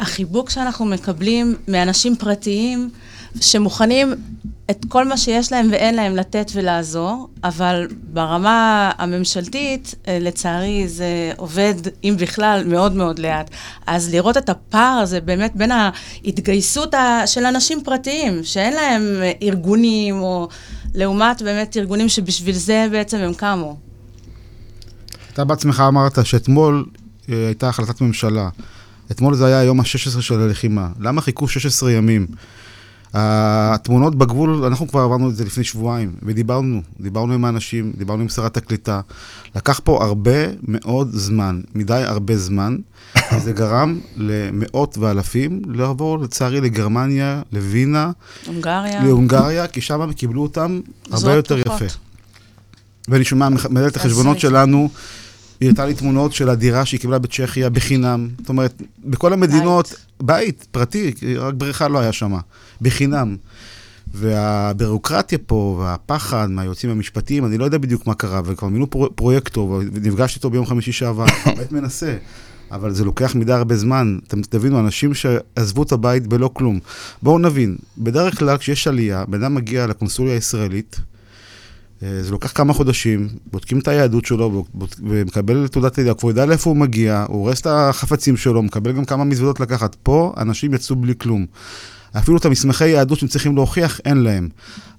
[0.00, 2.90] החיבוק שאנחנו מקבלים מאנשים פרטיים
[3.40, 4.14] שמוכנים
[4.70, 11.32] את כל מה שיש להם ואין להם לתת ולעזור, אבל ברמה הממשלתית, אה, לצערי, זה
[11.36, 13.50] עובד, אם בכלל, מאוד מאוד לאט.
[13.86, 16.94] אז לראות את הפער הזה באמת בין ההתגייסות
[17.26, 20.48] של אנשים פרטיים, שאין להם אה, ארגונים, או
[20.94, 23.76] לעומת באמת ארגונים שבשביל זה בעצם הם קמו.
[25.32, 26.84] אתה בעצמך אמרת שאתמול
[27.28, 28.48] אה, הייתה החלטת ממשלה.
[29.10, 30.88] אתמול זה היה היום ה-16 של הלחימה.
[31.00, 32.26] למה חיכו 16 ימים?
[33.14, 38.28] התמונות בגבול, אנחנו כבר עברנו את זה לפני שבועיים, ודיברנו, דיברנו עם האנשים, דיברנו עם
[38.28, 39.00] שרת הקליטה.
[39.56, 42.76] לקח פה הרבה מאוד זמן, מדי הרבה זמן,
[43.34, 48.10] וזה גרם למאות ואלפים לעבור, לצערי, לגרמניה, לווינה,
[48.46, 49.02] הונגריה.
[49.02, 51.82] להונגריה, כי שם הם קיבלו אותם הרבה יותר פתוחות.
[51.82, 51.98] יפה.
[53.08, 54.40] ואני שומע מנהלת החשבונות.
[54.40, 54.88] שלנו,
[55.60, 58.28] היא הראתה לי תמונות של הדירה שהיא קיבלה בצ'כיה בחינם.
[58.38, 62.34] זאת אומרת, בכל המדינות, בית, פרטי, רק בריכה לא היה שם,
[62.80, 63.36] בחינם.
[64.14, 69.82] והבירוקרטיה פה, והפחד מהיועצים המשפטיים, אני לא יודע בדיוק מה קרה, וכבר מינו פרו, פרויקטור,
[69.92, 71.24] ונפגשתי איתו ביום חמישי שעבר,
[71.56, 72.16] באמת מנסה.
[72.70, 74.18] אבל זה לוקח מדי הרבה זמן.
[74.28, 76.78] אתם תבינו, אנשים שעזבו את הבית בלא כלום.
[77.22, 81.00] בואו נבין, בדרך כלל כשיש עלייה, בן אדם מגיע לקונסוליה הישראלית,
[82.00, 84.64] זה לוקח כמה חודשים, בודקים את היהדות שלו
[85.02, 89.04] ומקבל תעודת עלייה, כבר יודע לאיפה הוא מגיע, הוא הורס את החפצים שלו, מקבל גם
[89.04, 89.96] כמה מזוודות לקחת.
[90.02, 91.46] פה אנשים יצאו בלי כלום.
[92.18, 94.48] אפילו את המסמכי יהדות שהם צריכים להוכיח, אין להם.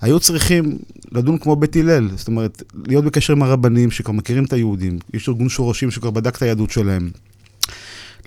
[0.01, 0.77] היו צריכים
[1.11, 4.99] לדון כמו בית הלל, זאת אומרת, להיות בקשר עם הרבנים שכבר מכירים את היהודים.
[5.13, 7.09] יש ארגון שורשים שכבר בדק את היהדות שלהם.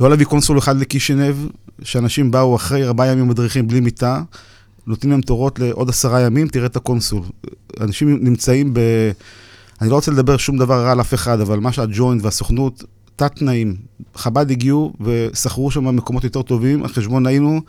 [0.00, 1.34] לא להביא קונסול אחד לקישינב,
[1.82, 4.22] שאנשים באו אחרי ארבעה ימים בדרכים בלי מיטה,
[4.86, 7.22] נותנים להם תורות לעוד עשרה ימים, תראה את הקונסול.
[7.80, 8.80] אנשים נמצאים ב...
[9.80, 12.84] אני לא רוצה לדבר שום דבר רע על אף אחד, אבל מה שהג'וינט והסוכנות,
[13.16, 13.76] תת-תנאים.
[14.14, 17.60] חב"ד הגיעו ושכרו שם מקומות יותר טובים, על חשבון היינו,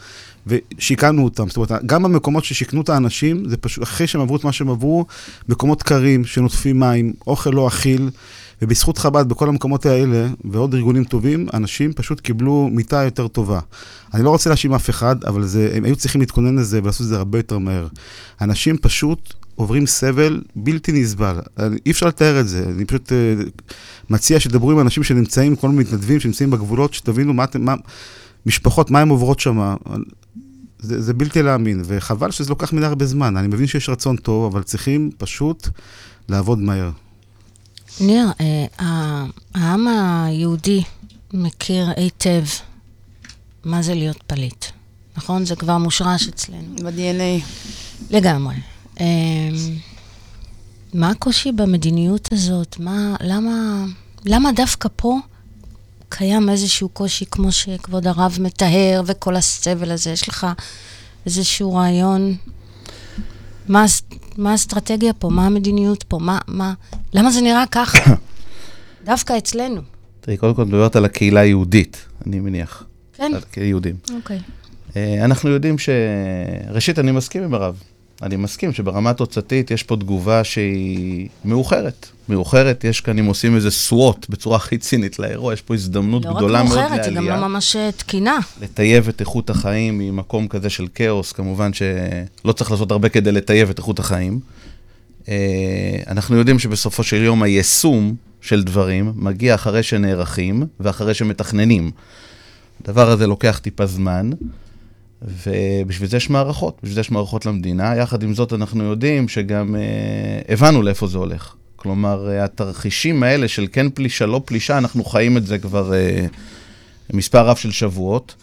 [0.47, 1.47] ושיכנו אותם.
[1.47, 4.69] זאת אומרת, גם במקומות ששיכנו את האנשים, זה פשוט, אחרי שהם עברו את מה שהם
[4.69, 5.05] עברו,
[5.49, 8.09] מקומות קרים, שנוטפים מים, אוכל לא אכיל.
[8.61, 13.59] ובזכות חב"ד בכל המקומות האלה, ועוד ארגונים טובים, אנשים פשוט קיבלו מיטה יותר טובה.
[14.13, 17.07] אני לא רוצה להאשים אף אחד, אבל זה, הם היו צריכים להתכונן לזה ולעשות את
[17.07, 17.87] זה הרבה יותר מהר.
[18.41, 21.39] אנשים פשוט עוברים סבל בלתי נסבל.
[21.85, 22.63] אי אפשר לתאר את זה.
[22.75, 23.65] אני פשוט uh,
[24.09, 27.75] מציע שתדברו עם אנשים שנמצאים, כל מיני מתנדבים שנמצאים בגבולות, שתבינו מה אתם, מה,
[28.45, 29.75] משפחות, מה הן עוברות שם.
[30.79, 33.37] זה, זה בלתי להאמין, וחבל שזה לוקח מדי הרבה זמן.
[33.37, 35.67] אני מבין שיש רצון טוב, אבל צריכים פשוט
[36.29, 36.91] לעבוד מהר.
[37.99, 39.25] ניר, אה,
[39.55, 40.83] העם היהודי
[41.33, 42.43] מכיר היטב
[43.63, 44.65] מה זה להיות פליט,
[45.17, 45.45] נכון?
[45.45, 46.75] זה כבר מושרש אצלנו.
[46.83, 47.45] ב-DNA.
[48.09, 48.55] לגמרי.
[48.99, 49.05] אה,
[50.93, 52.79] מה הקושי במדיניות הזאת?
[52.79, 53.85] מה, למה,
[54.25, 55.17] למה דווקא פה
[56.09, 60.09] קיים איזשהו קושי, כמו שכבוד הרב מתאר, וכל הסבל הזה?
[60.11, 60.47] יש לך
[61.25, 62.35] איזשהו רעיון?
[63.71, 63.85] מה,
[64.37, 65.29] מה האסטרטגיה פה?
[65.29, 66.19] מה המדיניות פה?
[66.19, 66.73] מה, מה,
[67.13, 68.13] למה זה נראה ככה?
[69.05, 69.81] דווקא אצלנו.
[70.21, 72.83] תראי, קודם כל מדברת על הקהילה היהודית, אני מניח.
[73.13, 73.31] כן.
[73.35, 73.95] על כיהודים.
[74.15, 74.39] אוקיי.
[74.95, 75.89] אה, אנחנו יודעים ש...
[76.69, 77.83] ראשית, אני מסכים עם הרב.
[78.23, 82.07] אני מסכים שברמה התוצאתית יש פה תגובה שהיא מאוחרת.
[82.29, 86.33] מאוחרת, יש כאן, אם עושים איזה סוואט בצורה הכי צינית לאירוע, יש פה הזדמנות לא
[86.33, 86.89] גדולה מאוד לעלייה.
[86.89, 88.39] לא רק מאוחרת, היא גם לא ממש אה, תקינה.
[88.61, 93.69] לטייב את איכות החיים ממקום כזה של כאוס, כמובן שלא צריך לעשות הרבה כדי לטייב
[93.69, 94.39] את איכות החיים.
[95.29, 95.35] אה,
[96.07, 101.91] אנחנו יודעים שבסופו של יום היישום של דברים מגיע אחרי שנערכים ואחרי שמתכננים.
[102.83, 104.29] הדבר הזה לוקח טיפה זמן.
[105.21, 107.95] ובשביל זה יש מערכות, בשביל זה יש מערכות למדינה.
[107.95, 109.81] יחד עם זאת, אנחנו יודעים שגם אה,
[110.53, 111.53] הבנו לאיפה זה הולך.
[111.75, 116.25] כלומר, אה, התרחישים האלה של כן פלישה, לא פלישה, אנחנו חיים את זה כבר אה,
[117.13, 118.35] מספר רב של שבועות.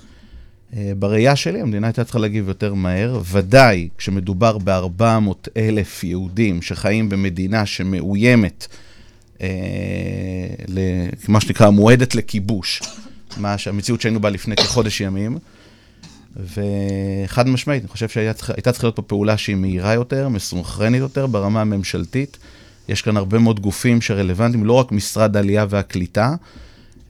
[0.77, 3.21] אה, בראייה שלי, המדינה הייתה צריכה להגיב יותר מהר.
[3.33, 8.67] ודאי, כשמדובר ב-400 אלף יהודים שחיים במדינה שמאוימת,
[9.41, 9.49] אה,
[11.29, 12.83] מה שנקרא, מועדת לכיבוש,
[13.37, 15.39] מה המציאות שהיינו בה לפני כחודש ימים.
[16.39, 21.61] וחד משמעית, אני חושב שהייתה צריכה להיות פה פעולה שהיא מהירה יותר, מסונכרנית יותר ברמה
[21.61, 22.37] הממשלתית.
[22.89, 26.35] יש כאן הרבה מאוד גופים שרלוונטיים, לא רק משרד העלייה והקליטה.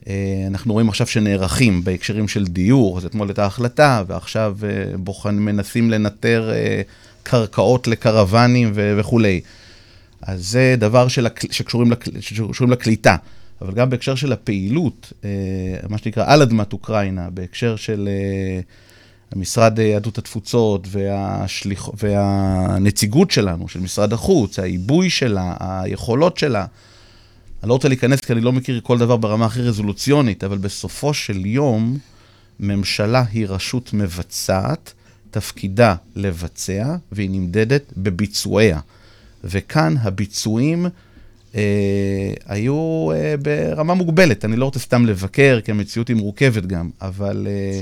[0.07, 5.35] אה, אנחנו רואים עכשיו שנערכים בהקשרים של דיור, אז אתמול הייתה החלטה, ועכשיו אה, בוחן,
[5.35, 6.81] מנסים לנטר אה,
[7.23, 9.41] קרקעות לקרוונים וכולי.
[10.21, 13.15] אז זה דבר של, שקשורים, לקל, שקשורים לקליטה.
[13.61, 15.13] אבל גם בהקשר של הפעילות,
[15.89, 18.09] מה שנקרא על אדמת אוקראינה, בהקשר של
[19.31, 21.89] המשרד יהדות התפוצות והשליח...
[21.97, 26.65] והנציגות שלנו, של משרד החוץ, העיבוי שלה, היכולות שלה.
[27.63, 31.13] אני לא רוצה להיכנס כי אני לא מכיר כל דבר ברמה הכי רזולוציונית, אבל בסופו
[31.13, 31.97] של יום,
[32.59, 34.93] ממשלה היא רשות מבצעת,
[35.31, 38.79] תפקידה לבצע, והיא נמדדת בביצועיה.
[39.43, 40.85] וכאן הביצועים
[41.55, 44.45] אה, היו אה, ברמה מוגבלת.
[44.45, 47.47] אני לא רוצה סתם לבקר, כי המציאות היא מורכבת גם, אבל...
[47.49, 47.81] אה,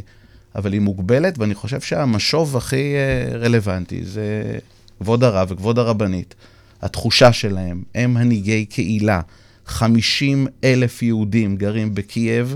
[0.57, 4.57] אבל היא מוגבלת, ואני חושב שהמשוב הכי אה, רלוונטי זה
[4.99, 6.35] כבוד הרב וכבוד הרבנית.
[6.81, 9.21] התחושה שלהם, הם מנהיגי קהילה.
[9.65, 12.55] 50 אלף יהודים גרים בקייב,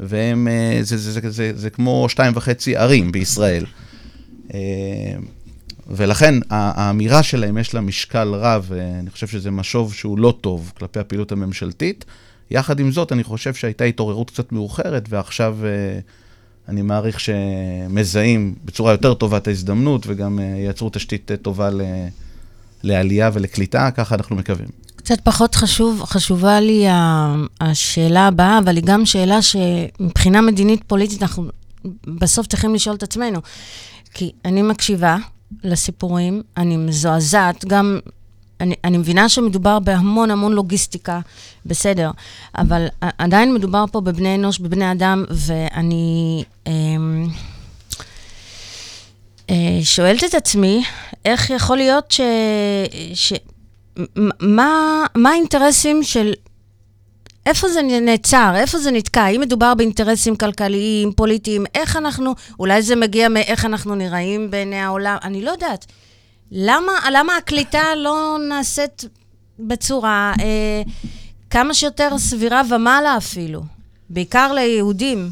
[0.00, 3.64] והם, אה, זה, זה, זה, זה, זה, זה כמו שתיים וחצי ערים בישראל.
[4.54, 4.60] אה,
[5.86, 11.00] ולכן האמירה שלהם יש לה משקל רב, ואני חושב שזה משוב שהוא לא טוב כלפי
[11.00, 12.04] הפעילות הממשלתית.
[12.50, 15.58] יחד עם זאת, אני חושב שהייתה התעוררות קצת מאוחרת, ועכשיו
[16.68, 21.80] אני מעריך שמזהים בצורה יותר טובה את ההזדמנות, וגם אה, ייצרו תשתית אה, טובה ל...
[22.82, 24.68] לעלייה ולקליטה, ככה אנחנו מקווים.
[24.96, 26.84] קצת פחות חשוב, חשובה לי
[27.60, 31.44] השאלה הבאה, אבל היא גם שאלה שמבחינה מדינית-פוליטית אנחנו
[32.06, 33.40] בסוף צריכים לשאול את עצמנו.
[34.14, 35.16] כי אני מקשיבה
[35.64, 37.98] לסיפורים, אני מזועזעת, גם...
[38.62, 41.20] אני, אני מבינה שמדובר בהמון המון לוגיסטיקה,
[41.66, 42.10] בסדר,
[42.58, 42.86] אבל
[43.18, 47.28] עדיין מדובר פה בבני אנוש, בבני אדם, ואני אמ,
[49.50, 50.84] אה, שואלת את עצמי,
[51.24, 52.20] איך יכול להיות ש...
[53.14, 53.32] ש
[54.40, 56.32] מה, מה האינטרסים של...
[57.46, 58.52] איפה זה נעצר?
[58.56, 59.22] איפה זה נתקע?
[59.22, 61.64] האם מדובר באינטרסים כלכליים, פוליטיים?
[61.74, 62.34] איך אנחנו...
[62.58, 65.16] אולי זה מגיע מאיך אנחנו נראים בעיני העולם?
[65.22, 65.86] אני לא יודעת.
[66.54, 69.04] למה, למה הקליטה לא נעשית
[69.58, 70.82] בצורה אה,
[71.50, 73.62] כמה שיותר סבירה ומעלה אפילו?
[74.10, 75.30] בעיקר ליהודים.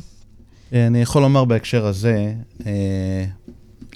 [0.73, 2.33] אה, אני יכול לומר בהקשר הזה,
[2.67, 3.25] אה,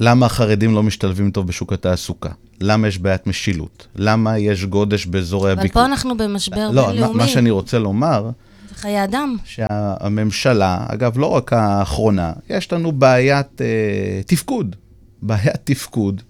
[0.00, 2.30] למה החרדים לא משתלבים טוב בשוק התעסוקה?
[2.60, 3.86] למה יש בעיית משילות?
[3.96, 5.82] למה יש גודש באזורי אבל הביקור?
[5.82, 7.18] פה אנחנו במשבר לא, בינלאומי.
[7.18, 8.30] מה שאני רוצה לומר,
[8.68, 9.36] זה חיי אדם.
[9.44, 14.76] שהממשלה, אגב, לא רק האחרונה, יש לנו בעיית אה, תפקוד.
[15.22, 16.22] בעיית תפקוד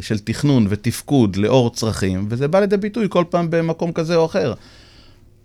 [0.00, 4.54] של תכנון ותפקוד לאור צרכים, וזה בא לידי ביטוי כל פעם במקום כזה או אחר.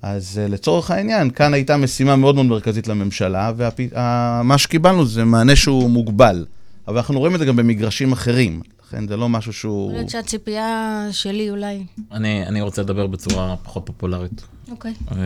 [0.04, 5.56] אז אה, לצורך העניין, כאן הייתה משימה מאוד מאוד מרכזית לממשלה, ומה שקיבלנו זה מענה
[5.56, 6.46] שהוא מוגבל.
[6.88, 9.88] אבל אנחנו רואים את זה גם במגרשים אחרים, לכן זה לא משהו שהוא...
[9.88, 11.84] יכול להיות שהציפייה שלי אולי...
[12.12, 14.94] אני, אני רוצה לדבר בצורה פחות פופולרית, אוקיי.
[15.12, 15.18] אה,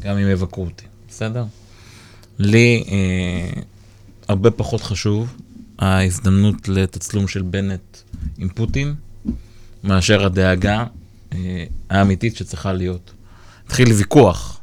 [0.00, 1.44] גם אם יבקרו אותי, בסדר?
[2.38, 3.60] לי אה,
[4.28, 5.34] הרבה פחות חשוב
[5.78, 7.98] ההזדמנות לתצלום של בנט
[8.38, 8.94] עם פוטין,
[9.84, 10.84] מאשר הדאגה
[11.32, 13.12] אה, האמיתית שצריכה להיות.
[13.66, 14.60] התחיל ויכוח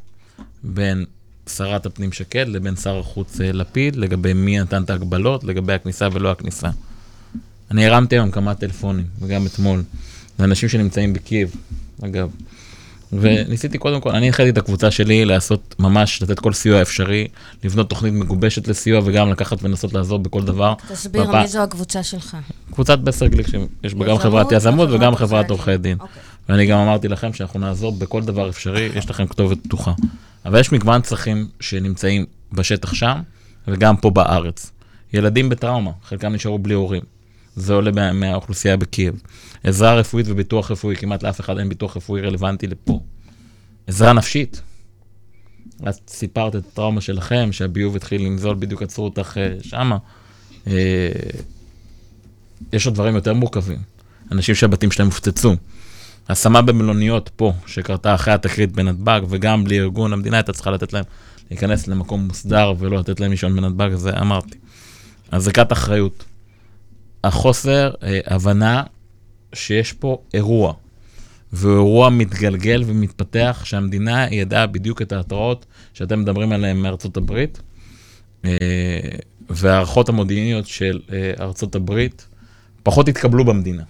[0.63, 1.05] בין
[1.49, 6.07] שרת הפנים שקד לבין שר החוץ אה, לפיד, לגבי מי נתן את ההגבלות, לגבי הכניסה
[6.13, 6.69] ולא הכניסה.
[7.71, 9.83] אני הרמתי היום כמה טלפונים, וגם אתמול,
[10.39, 11.55] לאנשים שנמצאים בקייב,
[12.01, 12.29] אגב.
[13.13, 17.27] וניסיתי קודם כל, אני הנחיתי את הקבוצה שלי לעשות ממש, לתת כל סיוע אפשרי,
[17.63, 20.73] לבנות תוכנית מגובשת לסיוע וגם לקחת ולנסות לעזור בכל דבר.
[20.87, 22.37] תסביר והפעם- מי זו הקבוצה שלך.
[22.73, 25.49] קבוצת בסרגליק, שיש בה גם חברת יזמות וגם חברת.
[25.49, 25.97] עורכי דין.
[25.99, 26.21] אוקיי.
[26.49, 29.93] ואני גם אמרתי לכם שאנחנו נעזור בכל דבר אפשרי, יש לכם כתובת פתוחה.
[30.45, 33.21] אבל יש מגוון צרכים שנמצאים בשטח שם,
[33.67, 34.71] וגם פה בארץ.
[35.13, 37.01] ילדים בטראומה, חלקם נשארו בלי הורים.
[37.55, 39.13] זה עולה מה- מהאוכלוסייה בקייב.
[39.63, 42.99] עזרה רפואית וביטוח רפואי, כמעט לאף אחד אין ביטוח רפואי רלוונטי לפה.
[43.87, 44.61] עזרה נפשית.
[45.89, 49.97] את סיפרת את הטראומה שלכם, שהביוב התחיל לנזול, בדיוק עצרו אותך אה, שמה.
[50.67, 51.11] אה,
[52.73, 53.79] יש עוד דברים יותר מורכבים.
[54.31, 55.55] אנשים שהבתים שלהם הופצצו.
[56.29, 61.03] השמה במלוניות פה, שקרתה אחרי התקרית בנתב"ג, וגם בלי ארגון, המדינה הייתה צריכה לתת להם
[61.51, 64.57] להיכנס למקום מוסדר ולא לתת להם לישון בנתב"ג, זה אמרתי.
[65.31, 66.23] הזריקת אחריות.
[67.23, 68.83] החוסר אה, הבנה
[69.53, 70.73] שיש פה אירוע,
[71.53, 77.61] והוא אירוע מתגלגל ומתפתח, שהמדינה ידעה בדיוק את ההתראות שאתם מדברים עליהן מארצות הברית,
[78.45, 78.57] אה,
[79.49, 82.27] וההערכות המודיעיניות של אה, ארצות הברית
[82.83, 83.83] פחות התקבלו במדינה.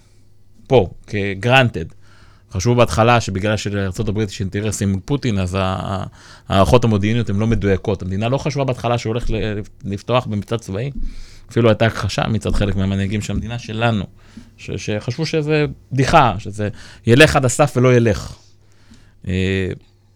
[0.66, 1.84] פה, כגרנטד.
[2.52, 5.58] חשבו בהתחלה שבגלל שלארה"ב יש אינטרסים מול פוטין, אז
[6.48, 8.02] ההערכות המודיעיניות הן לא מדויקות.
[8.02, 9.26] המדינה לא חשבה בהתחלה שהוא הולך
[9.84, 10.90] לפתוח במבצע צבאי.
[11.52, 14.04] אפילו הייתה הכחשה מצד חלק מהמנהיגים של המדינה שלנו,
[14.56, 16.68] ש- שחשבו שזה בדיחה, שזה
[17.06, 18.34] ילך עד הסף ולא ילך.
[19.28, 19.68] אה,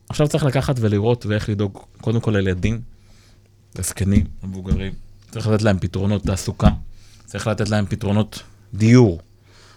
[0.09, 2.81] עכשיו צריך לקחת ולראות ואיך לדאוג קודם כל לילדים,
[3.79, 4.93] לזקנים, למבוגרים.
[5.31, 6.69] צריך לתת להם פתרונות תעסוקה,
[7.25, 8.43] צריך לתת להם פתרונות
[8.75, 9.21] דיור.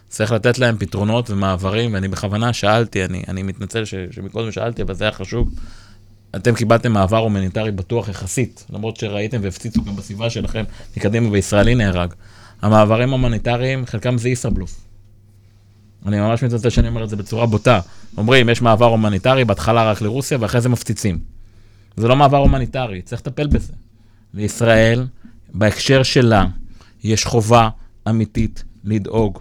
[0.10, 4.94] צריך לתת להם פתרונות ומעברים, ואני בכוונה שאלתי, אני, אני מתנצל ש, שמקודם שאלתי, אבל
[4.94, 5.50] זה היה חשוב.
[6.36, 10.64] אתם קיבלתם מעבר הומניטרי בטוח יחסית, למרות שראיתם והפציצו גם בסביבה שלכם,
[10.98, 12.14] מקדימה וישראלי נהרג.
[12.62, 14.82] המעברים ההומניטריים, חלקם זה ישראבלוף.
[16.06, 17.80] אני ממש מתנצל שאני אומר את זה בצורה בוטה.
[18.18, 21.20] אומרים, יש מעבר הומניטרי, בהתחלה רק לרוסיה, ואחרי זה מפציצים.
[21.98, 23.74] זה לא מעבר הומניטרי, צריך לטפל בזה.
[24.34, 25.08] לישראל,
[25.54, 26.46] בהקשר שלה,
[27.04, 27.70] יש חובה
[28.10, 29.40] אמיתית לדאוג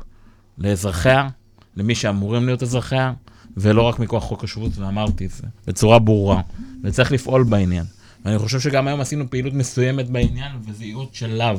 [0.58, 1.28] לאזרחיה,
[1.76, 3.12] למי שאמורים להיות אזרחיה,
[3.60, 6.40] ולא רק מכוח חוק השבות, ואמרתי את זה בצורה ברורה,
[6.84, 7.84] וצריך לפעול בעניין.
[8.24, 11.58] ואני חושב שגם היום עשינו פעילות מסוימת בעניין, וזה ייעוד של לאו.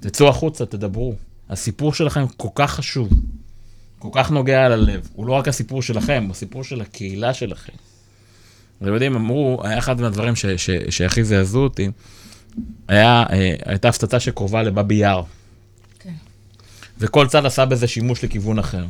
[0.00, 1.14] תצאו החוצה, תדברו.
[1.50, 3.08] הסיפור שלכם כל כך חשוב,
[3.98, 5.08] כל כך נוגע ללב.
[5.12, 7.72] הוא לא רק הסיפור שלכם, הוא הסיפור של הקהילה שלכם.
[8.82, 11.90] אתם יודעים, אמרו, היה אחד מהדברים ש- ש- שהכי זעזעו אותי,
[12.88, 15.22] היה, אה, הייתה הפצצה שקרובה לבאבי יאר.
[15.98, 16.12] כן.
[16.98, 18.84] וכל צד עשה בזה שימוש לכיוון אחר.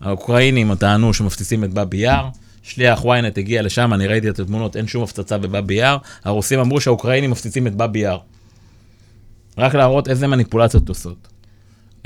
[0.00, 2.28] האוקראינים טענו שמפציצים את באבי יאר,
[2.62, 6.80] שליח ynet הגיע לשם, אני ראיתי את התמונות, אין שום הפצצה בבאבי יאר, הרוסים אמרו
[6.80, 8.18] שהאוקראינים מפציצים את באבי יאר.
[9.58, 11.28] רק להראות איזה מניפולציות עושות.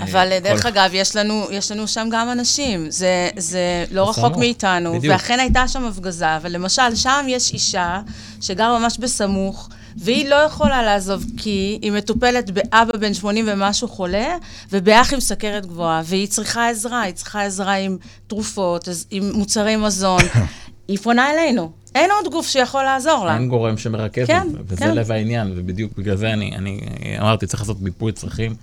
[0.02, 2.90] אבל דרך אגב, יש לנו, יש לנו שם גם אנשים.
[2.90, 5.12] זה, זה לא רחוק מאיתנו, בדיוק.
[5.12, 8.00] ואכן הייתה שם הפגזה, אבל למשל, שם יש אישה
[8.40, 14.36] שגרה ממש בסמוך, והיא לא יכולה לעזוב כי היא מטופלת באבא בן 80 ומשהו חולה,
[14.72, 17.96] ובאח עם סכרת גבוהה, והיא צריכה עזרה, היא צריכה עזרה עם
[18.26, 20.22] תרופות, עם מוצרי מזון.
[20.88, 21.70] היא פונה אלינו.
[21.94, 23.34] אין עוד גוף שיכול לעזור לה.
[23.34, 24.94] אין גורם שמרכז כן, וזה כן.
[24.94, 26.80] לב העניין, ובדיוק בגלל זה אני, אני
[27.20, 28.54] אמרתי, צריך לעשות מיפוי צרכים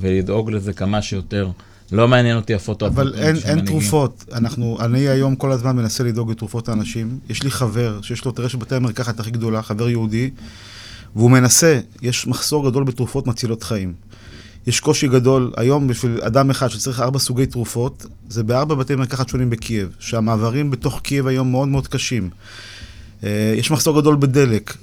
[0.00, 1.50] ולדאוג לזה כמה שיותר.
[1.92, 2.86] לא מעניין אותי הפוטו.
[2.86, 4.24] אבל אין, אין תרופות.
[4.32, 7.18] אנחנו, אני היום כל הזמן מנסה לדאוג לתרופות לאנשים.
[7.28, 10.30] יש לי חבר שיש לו את רשת בתי המרקחת הכי גדולה, חבר יהודי,
[11.16, 13.92] והוא מנסה, יש מחסור גדול בתרופות מצילות חיים.
[14.66, 19.28] יש קושי גדול היום בשביל אדם אחד שצריך ארבע סוגי תרופות, זה בארבע בתי מרקחת
[19.28, 22.30] שונים בקייב, שהמעברים בתוך קייב היום מאוד מאוד קשים.
[23.24, 24.74] אה, יש מחסור גדול בדלק.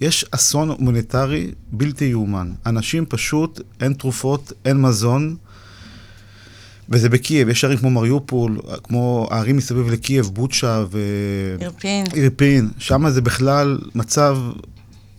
[0.00, 2.52] יש אסון הומניטרי בלתי יאומן.
[2.66, 5.36] אנשים פשוט, אין תרופות, אין מזון,
[6.88, 10.98] וזה בקייב, יש ערים כמו מריופול, כמו הערים מסביב לקייב, בוצ'ה ו...
[11.60, 12.06] אירפין.
[12.14, 14.38] אירפין, שם זה בכלל מצב,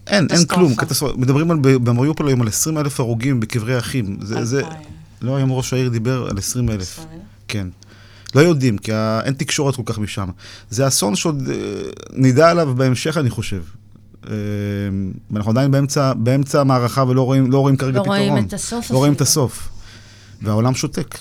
[0.08, 0.46] אין, אין.
[0.46, 1.18] כלום, קטסטרופה.
[1.18, 4.18] מדברים על, במריופול היום על 20 אלף הרוגים בקברי אחים.
[4.22, 4.62] זה, זה.
[5.22, 7.00] לא, היום ראש העיר דיבר על 20 אלף.
[7.48, 7.68] כן.
[8.36, 8.92] לא יודעים, כי.
[9.24, 10.30] אין תקשורת כל כך משם.
[10.70, 11.56] זה אסון שעוד אה,
[12.14, 13.62] נדע עליו בהמשך, אני חושב.
[14.30, 14.34] אה,
[15.32, 18.18] ואנחנו עדיין באמצע, באמצע המערכה ולא רואים, לא רואים כרגע לא פתרון.
[18.18, 19.22] רואים את הסוף לא רואים את.
[19.22, 19.70] הסוף.
[20.42, 21.18] והעולם שותק.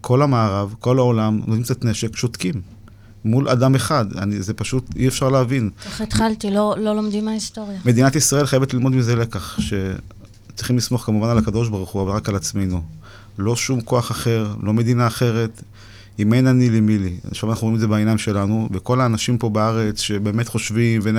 [0.00, 2.54] כל המערב, כל העולם, נותנים קצת נשק, שותקים.
[3.24, 4.16] מול אדם אחד.
[4.16, 5.70] אני, זה פשוט, אי אפשר להבין.
[5.86, 7.78] איך התחלתי, לא לא לומדים מההיסטוריה.
[7.84, 12.28] מדינת ישראל חייבת ללמוד מזה לקח, שצריכים לסמוך כמובן על הקדוש ברוך הוא, אבל רק
[12.28, 12.82] על עצמנו.
[13.38, 15.62] לא שום כוח אחר, לא מדינה אחרת.
[16.18, 17.16] אם אין אני לי מי לי.
[17.30, 21.16] עכשיו אנחנו רואים את זה בעיניים שלנו, וכל האנשים פה בארץ שבאמת חושבים ונ...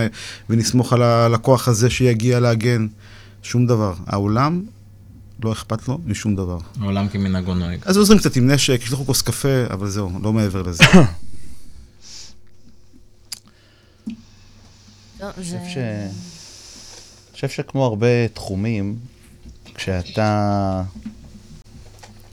[0.49, 2.87] ונסמוך על ה- על הכוח הזה שיגיע להגן,
[3.43, 3.93] שום דבר.
[4.07, 4.61] העולם,
[5.43, 6.57] לא אכפת לו משום דבר.
[6.81, 7.79] העולם כמנהגו נוהג.
[7.85, 10.83] אז עוזרים קצת עם נשק, ישלחו כוס קפה, אבל זהו, לא מעבר לזה.
[15.21, 15.29] לא.
[15.37, 16.09] אני
[17.33, 18.95] חושב שכמו הרבה תחומים,
[19.75, 20.83] כשאתה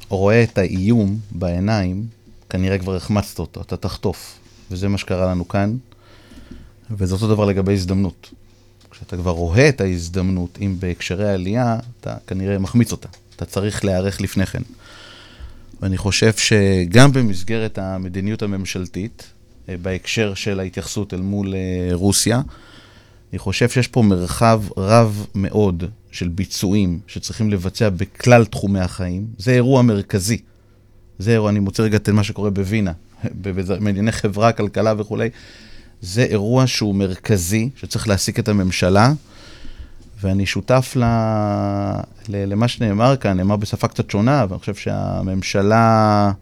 [0.08, 2.06] רואה את האיום בעיניים,
[2.50, 4.38] כנראה כבר החמצת אותו, אתה תחטוף.
[4.70, 5.76] וזה מה שקרה לנו כאן,
[6.90, 8.30] וזה אותו דבר לגבי הזדמנות.
[8.90, 13.08] כשאתה כבר רואה את ההזדמנות, אם בהקשרי עלייה, אתה כנראה מחמיץ אותה.
[13.36, 14.62] אתה צריך להיערך לפני כן.
[15.80, 19.22] ואני חושב שגם במסגרת המדיניות הממשלתית,
[19.68, 22.40] אה, בהקשר של ההתייחסות אל מול אה, רוסיה,
[23.32, 29.26] אני חושב שיש פה מרחב רב מאוד של ביצועים שצריכים לבצע בכלל תחומי החיים.
[29.38, 30.38] זה אירוע מרכזי.
[31.18, 32.92] זה אירוע, אני מוצא רגע את מה שקורה בווינה,
[33.80, 35.28] בענייני חברה, כלכלה וכולי.
[36.00, 39.12] זה אירוע שהוא מרכזי, שצריך להעסיק את הממשלה,
[40.20, 41.04] ואני שותף ל...
[42.28, 42.52] ל...
[42.52, 46.32] למה שנאמר כאן, נאמר בשפה קצת שונה, ואני חושב שהממשלה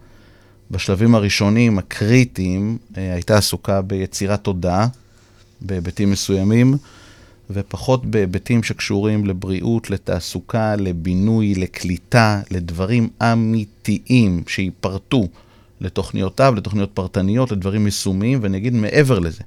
[0.70, 4.86] בשלבים הראשונים, הקריטיים, אה, הייתה עסוקה ביצירת תודעה
[5.60, 6.76] בהיבטים מסוימים,
[7.50, 15.28] ופחות בהיבטים שקשורים לבריאות, לתעסוקה, לבינוי, לקליטה, לדברים אמיתיים שייפרטו
[15.80, 19.42] לתוכניותיו, לתוכניות פרטניות, לדברים יישומיים, ואני אגיד מעבר לזה,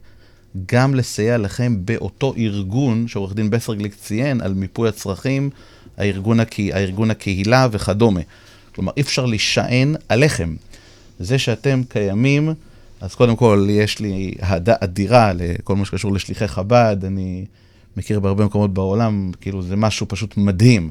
[0.65, 5.49] גם לסייע לכם באותו ארגון שעורך דין בסרגליק ציין על מיפוי הצרכים,
[5.97, 6.63] הארגון, הקה...
[6.73, 8.21] הארגון הקהילה וכדומה.
[8.75, 10.55] כלומר, אי אפשר להישען עליכם.
[11.19, 12.53] זה שאתם קיימים,
[13.01, 17.45] אז קודם כל, יש לי אהדה אדירה לכל מה שקשור לשליחי חב"ד, אני
[17.97, 20.89] מכיר בהרבה מקומות בעולם, כאילו זה משהו פשוט מדהים.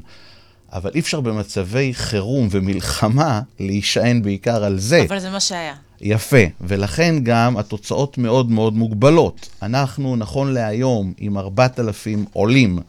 [0.73, 5.05] אבל אי אפשר במצבי חירום ומלחמה להישען בעיקר על זה.
[5.09, 5.73] אבל זה מה שהיה.
[6.01, 9.49] יפה, ולכן גם התוצאות מאוד מאוד מוגבלות.
[9.61, 12.79] אנחנו, נכון להיום, עם 4,000 עולים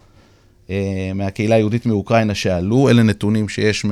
[0.71, 0.77] אה,
[1.15, 3.91] מהקהילה היהודית מאוקראינה שעלו, אלה נתונים שיש מ...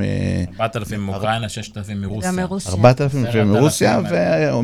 [0.59, 2.29] 4,000 מאוקראינה, 6,000 מרוסיה.
[2.29, 2.71] גם מרוסיה.
[2.71, 4.01] 4,000 10,000 מרוסיה,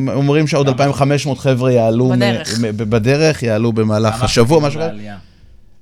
[0.06, 2.60] ואומרים שעוד 2,500 חבר'ה יעלו בדרך.
[2.60, 4.90] מ- בדרך, יעלו במהלך השבוע, משהו כזה.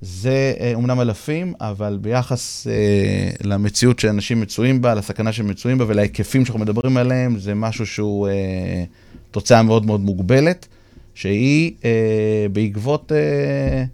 [0.02, 5.84] זה אה, אומנם אלפים, אבל ביחס אה, למציאות שאנשים מצויים בה, לסכנה שהם מצויים בה
[5.88, 8.84] ולהיקפים שאנחנו מדברים עליהם, זה משהו שהוא אה,
[9.30, 10.66] תוצאה מאוד מאוד מוגבלת,
[11.14, 13.84] שהיא אה, בעקבות אה,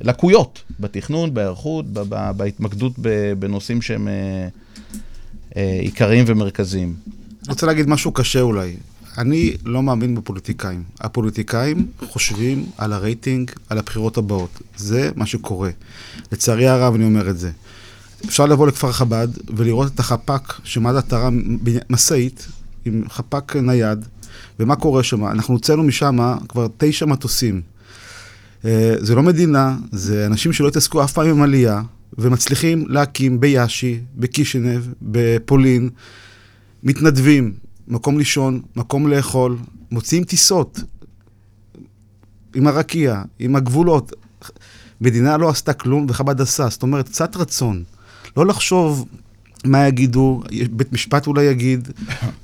[0.00, 1.84] לקויות בתכנון, בהיערכות,
[2.36, 2.92] בהתמקדות
[3.38, 4.48] בנושאים שהם אה,
[5.56, 6.94] אה, עיקריים ומרכזיים.
[7.42, 8.76] אני רוצה להגיד משהו קשה אולי.
[9.18, 10.82] אני לא מאמין בפוליטיקאים.
[11.00, 14.62] הפוליטיקאים חושבים על הרייטינג, על הבחירות הבאות.
[14.76, 15.70] זה מה שקורה.
[16.32, 17.50] לצערי הרב, אני אומר את זה.
[18.26, 21.58] אפשר לבוא לכפר חב"ד ולראות את החפ"ק שמד"א תרם,
[21.90, 22.48] משאית
[22.84, 24.04] עם חפ"ק נייד,
[24.60, 25.24] ומה קורה שם?
[25.24, 27.62] אנחנו הוצאנו משם כבר תשע מטוסים.
[28.64, 31.82] אה, זה לא מדינה, זה אנשים שלא התעסקו אף פעם עם עלייה,
[32.18, 35.90] ומצליחים להקים ביאשי, בקישינב, בפולין,
[36.82, 37.52] מתנדבים,
[37.90, 39.56] מקום לישון, מקום לאכול,
[39.90, 40.80] מוציאים טיסות
[42.54, 44.12] עם הרקיע, עם הגבולות.
[45.00, 47.84] מדינה לא עשתה כלום וחב"ד עשה, זאת אומרת, קצת רצון.
[48.36, 49.08] לא לחשוב
[49.64, 51.88] מה יגידו, בית משפט אולי יגיד,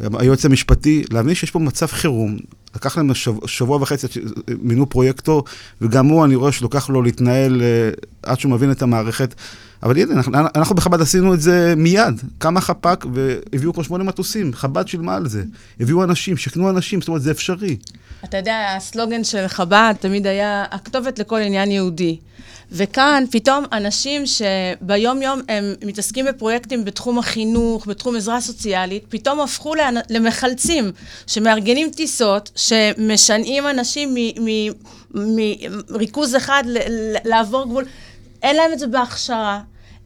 [0.01, 2.37] היועץ המשפטי, להבין שיש פה מצב חירום.
[2.77, 5.45] לקח להם שבוע, שבוע וחצי עד שמינו פרויקטור,
[5.81, 7.91] וגם הוא, אני רואה שלוקח לו להתנהל אה,
[8.23, 9.35] עד שהוא מבין את המערכת.
[9.83, 12.21] אבל הנה, אנחנו, אנחנו בחב"ד עשינו את זה מיד.
[12.39, 15.43] קמה חפ"ק והביאו פה שמונה מטוסים, חב"ד שילמה על זה.
[15.81, 17.77] הביאו אנשים, שקנו אנשים, זאת אומרת, זה אפשרי.
[18.25, 22.19] אתה יודע, הסלוגן של חב"ד תמיד היה הכתובת לכל עניין יהודי.
[22.73, 29.75] וכאן פתאום אנשים שביום-יום הם מתעסקים בפרויקטים בתחום החינוך, בתחום עזרה סוציאלית, פתאום הפכו
[30.11, 30.93] למחלצים
[31.27, 34.15] שמארגנים טיסות, שמשנעים אנשים
[35.91, 36.63] מריכוז אחד
[37.25, 37.85] לעבור גבול.
[38.43, 39.61] אין להם את זה בהכשרה.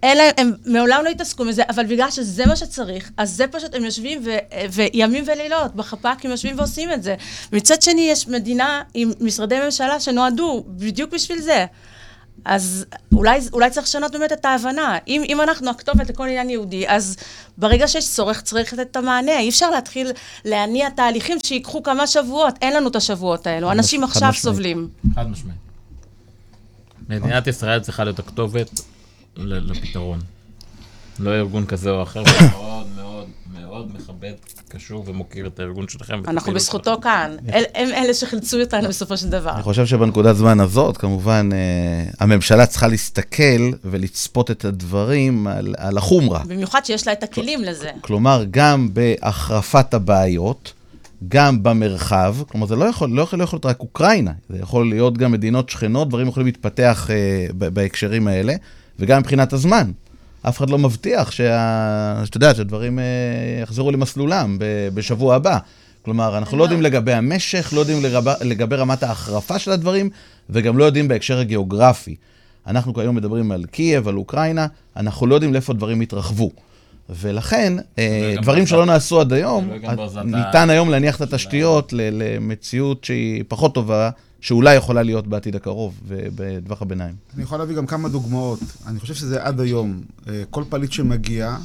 [0.05, 3.85] אלה, הם מעולם לא התעסקו מזה, אבל בגלל שזה מה שצריך, אז זה פשוט, הם
[3.85, 4.37] יושבים ו,
[4.73, 7.15] וימים ולילות, בחפ"קים יושבים ועושים את זה.
[7.53, 11.67] מצד שני, יש מדינה עם משרדי ממשלה שנועדו בדיוק בשביל זה.
[12.45, 14.99] אז אולי, אולי צריך לשנות באמת את ההבנה.
[15.09, 17.17] אם, אם אנחנו הכתובת לכל עניין יהודי, אז
[17.59, 19.39] ברגע שיש צורך, צריך לתת את המענה.
[19.39, 20.13] אי אפשר להתחיל
[20.45, 22.55] להניע תהליכים שיקחו כמה שבועות.
[22.63, 23.73] אין לנו את השבועות האלו.
[23.73, 24.43] אנשים עכשיו משמעית.
[24.43, 24.89] סובלים.
[25.15, 25.59] חד משמעית.
[27.09, 28.81] מדינת ישראל צריכה להיות הכתובת
[29.37, 30.21] לפתרון.
[31.21, 33.27] לא ארגון כזה או אחר, מאוד מאוד
[33.61, 34.33] מאוד מכבד,
[34.69, 36.21] קשור ומוקיר את הארגון שלכם.
[36.29, 37.37] אנחנו בזכותו כאן.
[37.75, 39.55] הם אלה שחילצו אותנו בסופו של דבר.
[39.55, 45.99] אני חושב שבנקודת זמן הזאת, כמובן, אה, הממשלה צריכה להסתכל ולצפות את הדברים על, על
[45.99, 46.43] החומרה.
[46.47, 47.91] במיוחד שיש לה את הכלים לזה.
[48.01, 50.73] כלומר, גם בהחרפת הבעיות,
[51.29, 54.89] גם במרחב, כלומר, זה לא יכול, לא יכול, לא יכול להיות רק אוקראינה, זה יכול
[54.89, 58.55] להיות גם מדינות שכנות, דברים יכולים להתפתח אה, בהקשרים האלה.
[59.01, 59.91] וגם מבחינת הזמן.
[60.43, 62.23] אף אחד לא מבטיח שה...
[62.25, 63.05] שאתה יודע, שהדברים אה,
[63.63, 64.57] יחזרו למסלולם
[64.95, 65.59] בשבוע הבא.
[66.03, 70.11] כלומר, אנחנו לא יודעים לגבי המשך, לא יודעים לגבי, לגבי רמת ההחרפה של הדברים,
[70.51, 72.17] וגם לא יודעים בהקשר הגיאוגרפי.
[72.67, 74.67] אנחנו כיום מדברים על קייב, על אוקראינה,
[74.97, 76.51] אנחנו לא יודעים לאיפה הדברים יתרחבו.
[77.11, 79.71] ולכן, אה, דברים שלא נעשו עד היום,
[80.25, 84.11] ניתן היום להניח את התשתיות למציאות שהיא פחות טובה
[84.41, 87.15] שאולי יכולה להיות בעתיד הקרוב ובטווח הביניים.
[87.35, 88.61] אני יכול להביא גם כמה דוגמאות.
[88.87, 90.01] אני חושב שזה עד היום.
[90.29, 91.57] אה, כל פליט שמגיע,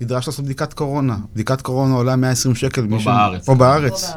[0.00, 1.16] נדרש לעשות בדיקת קורונה.
[1.34, 2.86] בדיקת קורונה עולה 120 שקל.
[2.92, 3.48] או בארץ.
[3.48, 4.04] או בארץ.
[4.04, 4.12] כן.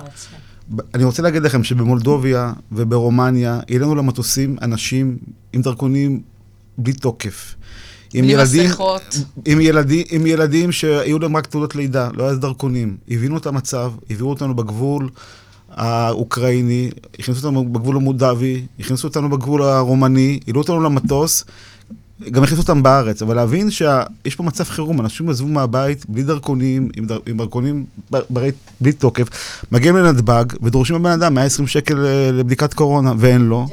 [0.93, 5.17] אני רוצה להגיד לכם שבמולדוביה וברומניה, לנו למטוסים אנשים
[5.53, 6.21] עם דרכונים
[6.77, 7.55] בלי תוקף.
[8.13, 8.69] עם ילדים,
[9.45, 12.97] עם, ילדים, עם ילדים שהיו להם רק תעודות לידה, לא היה דרכונים.
[13.09, 15.09] הבינו את המצב, הביאו אותנו בגבול,
[15.75, 21.45] האוקראיני, הכניסו אותנו בגבול המודבי, הכניסו אותנו בגבול הרומני, העלו אותנו למטוס,
[22.31, 26.89] גם הכניסו אותם בארץ, אבל להבין שיש פה מצב חירום, אנשים עזבו מהבית בלי דרכונים,
[26.95, 27.85] עם, דר, עם דרכונים
[28.29, 28.51] ברי,
[28.81, 29.27] בלי תוקף,
[29.71, 33.67] מגיעים לנתב"ג ודורשים מבן אדם 120 שקל אה, לבדיקת קורונה, ואין לו,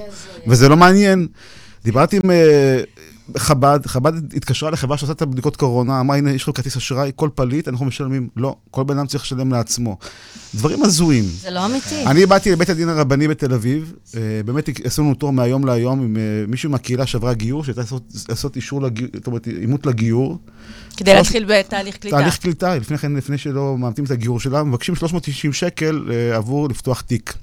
[0.47, 1.27] וזה לא מעניין.
[1.85, 2.81] דיברתי עם אה,
[3.37, 7.29] חב"ד, חב"ד התקשרה לחברה שעושה את הבדיקות קורונה, אמרה, הנה, יש לך כרטיס אשראי, כל
[7.35, 8.29] פליט, אנחנו משלמים.
[8.37, 9.97] לא, כל בן אדם צריך לשלם לעצמו.
[10.55, 11.25] דברים הזויים.
[11.25, 12.07] זה לא אמיתי.
[12.07, 16.17] אני באתי לבית הדין הרבני בתל אביב, אה, באמת עשו לנו תור מהיום להיום עם
[16.17, 17.83] אה, מישהו מהקהילה שעברה גיור, שהייתה
[18.29, 18.81] לעשות אישור,
[19.15, 20.39] זאת אומרת, אימות לגיור.
[20.97, 22.17] כדי להתחיל בתהליך קליטה.
[22.17, 26.69] תהליך קליטה, לפני כן, לפני שלא מאמתים את הגיור שלה, מבקשים 390 שקל אה, עבור
[26.69, 27.35] לפתוח תיק.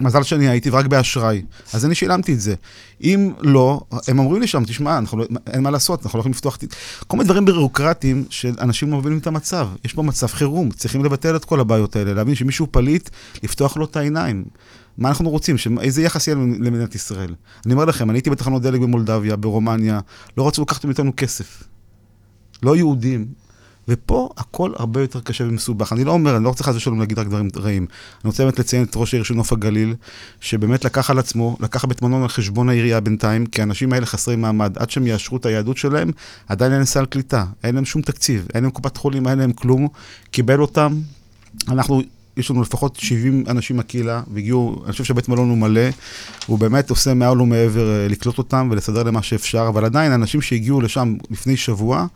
[0.00, 2.54] מזל שאני הייתי רק באשראי, אז אני שילמתי את זה.
[3.02, 6.58] אם לא, הם אומרים לי שם, תשמע, לא, אין מה לעשות, אנחנו לא יכולים לפתוח...
[7.06, 9.68] כל מיני דברים בירוקרטיים שאנשים לא מבינים את המצב.
[9.84, 13.10] יש פה מצב חירום, צריכים לבטל את כל הבעיות האלה, להבין שמישהו פליט,
[13.42, 14.44] לפתוח לו את העיניים.
[14.98, 15.56] מה אנחנו רוצים?
[15.80, 17.34] איזה יחס יהיה למדינת ישראל?
[17.66, 20.00] אני אומר לכם, אני הייתי בתחנות דלק במולדביה, ברומניה,
[20.36, 21.62] לא רצו לקחת מאיתנו כסף.
[22.62, 23.26] לא יהודים,
[23.88, 25.92] ופה הכל הרבה יותר קשה ומסובך.
[25.92, 27.86] אני לא אומר, אני לא רוצה חס ושלום להגיד רק דברים רעים.
[28.24, 29.94] אני רוצה באמת לציין את ראש העיר של נוף הגליל,
[30.40, 34.36] שבאמת לקח על עצמו, לקח בית מלון על חשבון העירייה בינתיים, כי האנשים האלה חסרי
[34.36, 36.10] מעמד, עד שהם יאשרו את היהדות שלהם,
[36.48, 39.88] עדיין אין סל קליטה, אין להם שום תקציב, אין להם קופת חולים, אין להם כלום,
[40.30, 40.94] קיבל אותם.
[41.68, 42.02] אנחנו
[42.36, 45.88] יש לנו לפחות 70 אנשים מהקהילה, והגיעו, אני חושב שבית מלון הוא מלא,
[46.46, 50.42] הוא באמת עושה מעל ומעבר אה, לקלוט אותם ולסדר להם מה שאפשר, אבל עדיין אנשים
[50.42, 52.06] שהגיעו לשם לפני שבוע,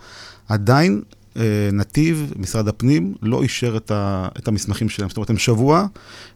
[0.48, 1.02] עדיין
[1.72, 5.08] נתיב, משרד הפנים, לא אישר את, ה, את המסמכים שלהם.
[5.08, 5.86] זאת אומרת, הם שבוע,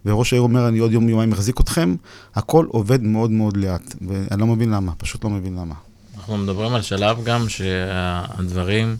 [0.05, 1.95] וראש העיר אומר, אני עוד יום, יומיים מחזיק אתכם,
[2.35, 5.75] הכל עובד מאוד מאוד לאט, ואני לא מבין למה, פשוט לא מבין למה.
[6.17, 8.97] אנחנו מדברים על שלב גם שהדברים,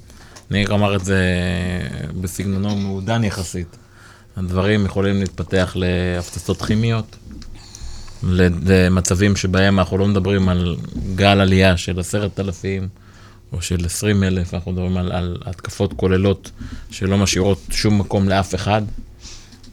[0.51, 1.23] ניר אמר את זה
[2.21, 3.77] בסגנונו מעודן יחסית,
[4.37, 7.17] הדברים יכולים להתפתח להפצצות כימיות,
[8.23, 10.77] למצבים שבהם אנחנו לא מדברים על
[11.15, 12.89] גל עלייה של עשרת אלפים,
[13.53, 16.51] או של 20 אלף, אנחנו מדברים על, על התקפות כוללות
[16.91, 18.83] שלא משאירות שום מקום לאף אחד,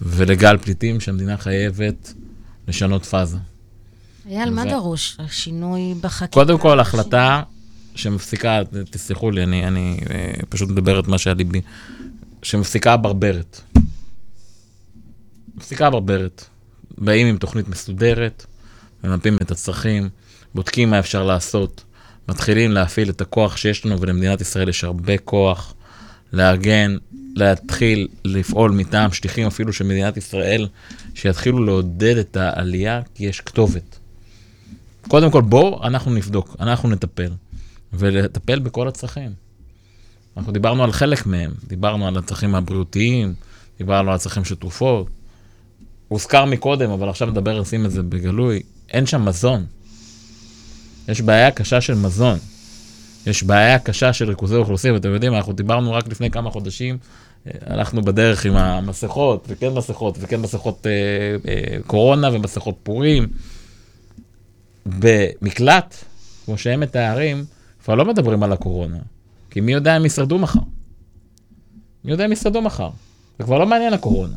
[0.02, 2.14] ולגל פליטים שהמדינה חייבת
[2.68, 3.38] לשנות פאזה.
[4.30, 5.18] אייל, מה דרוש?
[5.30, 6.34] שינוי בחקיקה?
[6.34, 7.44] קודם כל, החלטה
[7.96, 8.60] שמפסיקה,
[8.90, 11.62] תסלחו לי, אני, אני אה, פשוט מדבר את מה שעל ליבי,
[12.44, 13.62] שמפסיקה הברברת.
[15.56, 16.46] מפסיקה הברברת.
[16.98, 18.46] באים עם תוכנית מסודרת,
[19.04, 20.10] ממפים את הצרכים,
[20.56, 21.84] בודקים מה אפשר לעשות,
[22.30, 25.74] מתחילים להפעיל את הכוח שיש לנו, ולמדינת ישראל יש הרבה כוח
[26.34, 26.98] לארגן,
[27.36, 30.68] להתחיל לפעול מטעם שליחים אפילו של מדינת ישראל,
[31.16, 34.00] שיתחילו לעודד את העלייה, כי יש כתובת.
[35.08, 37.32] קודם כל, בואו, אנחנו נבדוק, אנחנו נטפל,
[37.94, 39.32] ולטפל בכל הצרכים.
[40.38, 43.34] אנחנו דיברנו על חלק מהם, דיברנו על הצרכים הבריאותיים,
[43.78, 45.08] דיברנו על הצרכים של תרופות.
[46.08, 49.66] הוזכר מקודם, אבל עכשיו נדבר, נשים את זה בגלוי, אין שם מזון.
[51.08, 52.38] יש בעיה קשה של מזון.
[53.28, 56.98] יש בעיה קשה של ריכוזי אוכלוסין, ואתם יודעים, אנחנו דיברנו רק לפני כמה חודשים,
[57.48, 60.92] אה, הלכנו בדרך עם המסכות, וכן מסכות, וכן מסכות אה,
[61.52, 63.28] אה, קורונה ומסכות פורים.
[64.86, 65.96] במקלט,
[66.46, 67.46] כמו שהם מתארים,
[67.84, 68.98] כבר לא מדברים על הקורונה.
[69.50, 70.60] כי מי יודע אם ישרדו מחר?
[72.06, 72.90] מי יודע אם ישרדו מחר?
[73.40, 74.36] זה כבר לא מעניין הקורונה.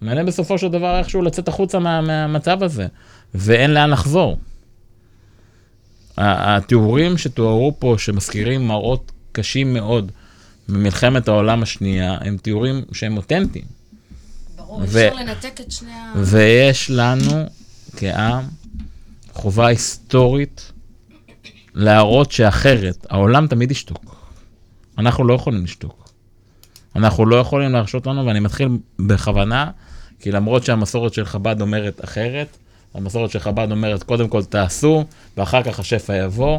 [0.00, 2.86] מעניין בסופו של דבר איכשהו לצאת החוצה מה, מהמצב הזה,
[3.34, 4.36] ואין לאן לחזור.
[6.16, 10.12] התיאורים שתוארו פה, שמזכירים מראות קשים מאוד
[10.68, 13.64] ממלחמת העולם השנייה, הם תיאורים שהם אותנטיים.
[14.56, 16.12] ברור, ו- אפשר לנתק את שני ה...
[16.16, 17.46] ויש לנו
[17.96, 18.44] כעם
[19.32, 20.72] חובה היסטורית
[21.74, 24.16] להראות שאחרת, העולם תמיד ישתוק.
[24.98, 26.08] אנחנו לא יכולים לשתוק.
[26.96, 29.70] אנחנו לא יכולים להרשות לנו, ואני מתחיל בכוונה,
[30.20, 32.56] כי למרות שהמסורת של חב"ד אומרת אחרת,
[32.94, 35.04] המסורת של חב"ד אומרת, קודם כל תעשו,
[35.36, 36.58] ואחר כך השפע יבוא.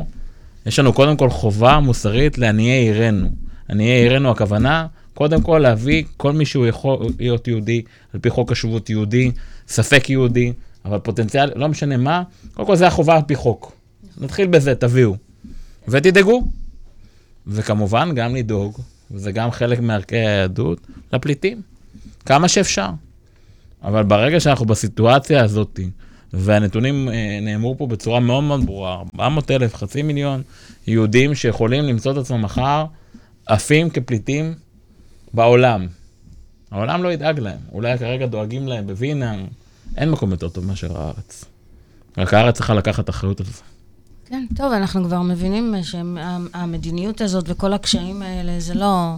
[0.65, 3.29] יש לנו קודם כל חובה מוסרית לעניי עירנו.
[3.69, 7.81] עניי עירנו הכוונה, קודם כל להביא כל מי שהוא יכול להיות יהודי,
[8.13, 9.31] על פי חוק השבות יהודי,
[9.67, 10.53] ספק יהודי,
[10.85, 12.23] אבל פוטנציאל, לא משנה מה,
[12.53, 13.71] קודם כל זה החובה על פי חוק.
[14.17, 15.15] נתחיל בזה, תביאו.
[15.87, 16.43] ותדאגו.
[17.47, 18.79] וכמובן גם לדאוג,
[19.11, 21.61] וזה גם חלק מערכי היהדות, לפליטים.
[22.25, 22.89] כמה שאפשר.
[23.83, 25.79] אבל ברגע שאנחנו בסיטואציה הזאת,
[26.33, 30.41] והנתונים אה, נאמרו פה בצורה מאוד מאוד ברורה, 400 אלף, חצי מיליון
[30.87, 32.85] יהודים שיכולים למצוא את עצמם מחר
[33.45, 34.53] עפים כפליטים
[35.33, 35.87] בעולם.
[36.71, 39.35] העולם לא ידאג להם, אולי כרגע דואגים להם בווינה,
[39.97, 41.45] אין מקום יותר טוב מאשר הארץ.
[42.17, 43.61] רק הארץ צריכה לקחת אחריות על זה.
[44.25, 49.15] כן, טוב, אנחנו כבר מבינים שהמדיניות הזאת וכל הקשיים האלה, זה לא...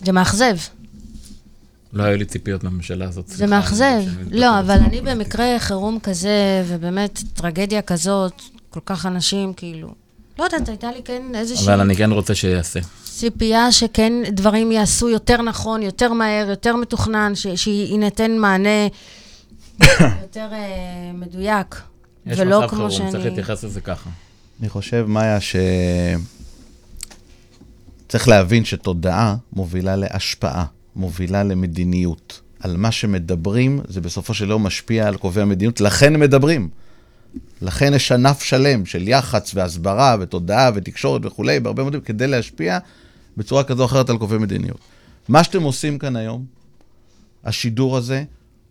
[0.00, 0.56] זה מאכזב.
[1.92, 3.28] לא היו לי ציפיות מהממשלה הזאת.
[3.28, 4.02] זה מאכזב.
[4.30, 5.00] לא, אבל אני.
[5.00, 9.88] במקרה חירום כזה, ובאמת טרגדיה כזאת, כל כך אנשים, כאילו...
[10.38, 12.80] לא יודעת, הייתה לי כן איזושהי אבל אני כן רוצה שיעשה.
[13.04, 18.86] ציפייה שכן דברים ייעשו יותר נכון, יותר מהר, יותר מתוכנן, ש- שיינתן מענה
[20.22, 20.58] יותר אה,
[21.14, 21.80] מדויק.
[22.26, 23.10] יש ולא מצב כמו חירום, שאני...
[23.10, 24.10] צריך להתייחס לזה ככה.
[24.60, 25.56] אני חושב, מאיה, ש...
[28.08, 30.64] צריך להבין שתודעה מובילה להשפעה,
[30.98, 32.40] מובילה למדיניות.
[32.60, 36.68] על מה שמדברים, זה בסופו של דבר משפיע על קובעי המדיניות, לכן מדברים.
[37.62, 42.78] לכן יש ענף שלם של יח"צ והסברה ותודעה ותקשורת וכולי, בהרבה מאוד, כדי להשפיע
[43.36, 44.78] בצורה כזו או אחרת על קובעי מדיניות.
[45.28, 46.44] מה שאתם עושים כאן היום,
[47.44, 48.24] השידור הזה,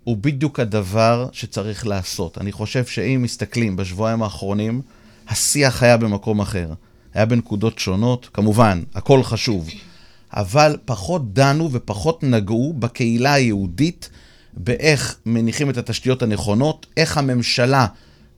[0.04, 2.38] הוא בדיוק הדבר שצריך לעשות.
[2.38, 4.82] אני חושב שאם מסתכלים בשבועיים האחרונים,
[5.28, 6.74] השיח היה במקום אחר.
[7.14, 9.70] היה בנקודות שונות, כמובן, הכל חשוב.
[10.34, 14.10] אבל פחות דנו ופחות נגעו בקהילה היהודית,
[14.54, 17.88] באיך מניחים את התשתיות הנכונות, איך הממשלה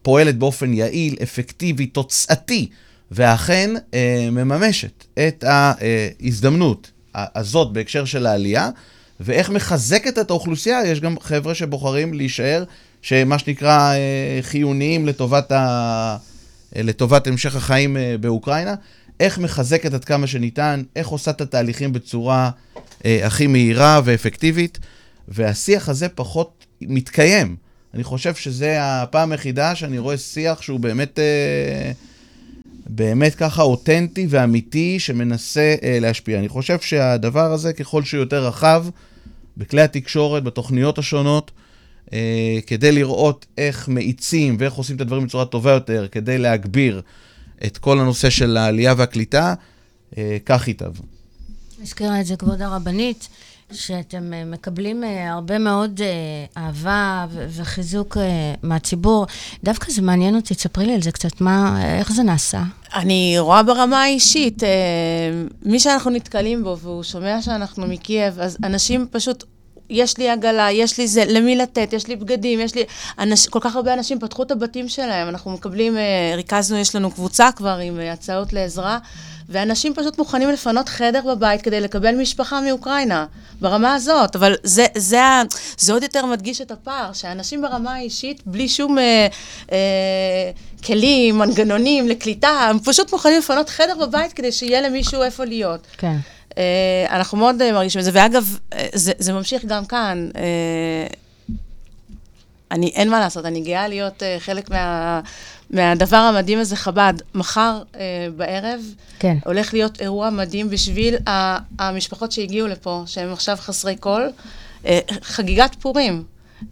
[0.01, 2.69] פועלת באופן יעיל, אפקטיבי, תוצאתי,
[3.11, 8.69] ואכן אה, מממשת את ההזדמנות הזאת בהקשר של העלייה,
[9.19, 10.85] ואיך מחזקת את האוכלוסייה.
[10.85, 12.63] יש גם חבר'ה שבוחרים להישאר,
[13.01, 16.17] שמה שנקרא אה, חיוניים לטובת, ה...
[16.75, 18.75] לטובת המשך החיים אה, באוקראינה.
[19.19, 22.49] איך מחזקת עד כמה שניתן, איך עושה את התהליכים בצורה
[23.05, 24.79] אה, הכי מהירה ואפקטיבית,
[25.27, 27.55] והשיח הזה פחות מתקיים.
[27.93, 31.91] אני חושב שזה הפעם היחידה שאני רואה שיח שהוא באמת, אה,
[32.87, 36.39] באמת ככה אותנטי ואמיתי, שמנסה אה, להשפיע.
[36.39, 38.85] אני חושב שהדבר הזה, ככל שהוא יותר רחב,
[39.57, 41.51] בכלי התקשורת, בתוכניות השונות,
[42.13, 47.01] אה, כדי לראות איך מאיצים ואיך עושים את הדברים בצורה טובה יותר, כדי להגביר
[47.65, 49.53] את כל הנושא של העלייה והקליטה,
[50.17, 50.91] אה, כך ייטב.
[51.81, 53.29] הזכירה את זה כבוד הרבנית.
[53.73, 58.17] שאתם אה, מקבלים אה, הרבה מאוד אה, אהבה וחיזוק
[58.63, 59.25] מהציבור.
[59.63, 62.63] דווקא זה מעניין אותי, תספרי לי על זה קצת, מה, איך זה נעשה?
[62.93, 64.63] אני רואה ברמה האישית,
[65.65, 69.43] מי שאנחנו נתקלים בו והוא שומע שאנחנו מקייב, אז אנשים פשוט,
[69.89, 72.83] יש לי עגלה, יש לי זה, למי לתת, יש לי בגדים, יש לי...
[73.19, 77.11] אנש, כל כך הרבה אנשים פתחו את הבתים שלהם, אנחנו מקבלים, אה, ריכזנו, יש לנו
[77.11, 78.99] קבוצה כבר עם אה, הצעות לעזרה,
[79.49, 83.25] ואנשים פשוט מוכנים לפנות חדר בבית כדי לקבל משפחה מאוקראינה,
[83.61, 84.35] ברמה הזאת.
[84.35, 85.21] אבל זה, זה,
[85.77, 89.27] זה עוד יותר מדגיש את הפער, שאנשים ברמה האישית, בלי שום אה,
[89.71, 90.51] אה,
[90.85, 95.87] כלים, מנגנונים לקליטה, הם פשוט מוכנים לפנות חדר בבית כדי שיהיה למישהו איפה להיות.
[95.97, 96.17] כן.
[96.57, 96.63] אה,
[97.09, 100.29] אנחנו מאוד אה, מרגישים את זה, ואגב, אה, זה, זה ממשיך גם כאן.
[100.35, 101.07] אה,
[102.71, 105.21] אני, אין מה לעשות, אני גאה להיות אה, חלק מה,
[105.69, 107.13] מהדבר המדהים הזה, חב"ד.
[107.35, 108.01] מחר אה,
[108.37, 108.81] בערב
[109.19, 109.37] כן.
[109.45, 114.21] הולך להיות אירוע מדהים בשביל ה- המשפחות שהגיעו לפה, שהם עכשיו חסרי כל,
[114.85, 116.23] אה, חגיגת פורים.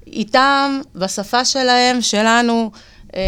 [0.07, 2.71] איתם, בשפה שלהם, שלנו.
[3.15, 3.21] אה,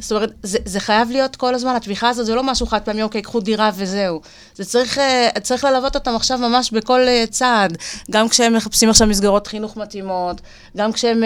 [0.00, 3.02] זאת אומרת, זה, זה חייב להיות כל הזמן, התמיכה הזאת זה לא משהו חד פעמי,
[3.02, 4.20] אוקיי, קחו דירה וזהו.
[4.54, 7.78] זה צריך, אה, צריך ללוות אותם עכשיו ממש בכל אה, צעד,
[8.10, 10.40] גם כשהם מחפשים עכשיו מסגרות חינוך מתאימות,
[10.76, 11.22] גם כשהם,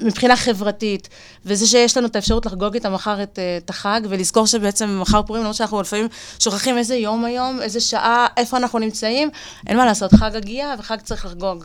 [0.00, 1.08] מבחינה חברתית,
[1.44, 5.42] וזה שיש לנו את האפשרות לחגוג איתם מחר את, את החג, ולזכור שבעצם מחר פורים,
[5.42, 6.08] למרות שאנחנו לפעמים
[6.38, 9.30] שוכחים איזה יום היום, איזה שעה, איפה אנחנו נמצאים,
[9.66, 11.64] אין מה לעשות, חג הגיע וחג צריך לחגוג.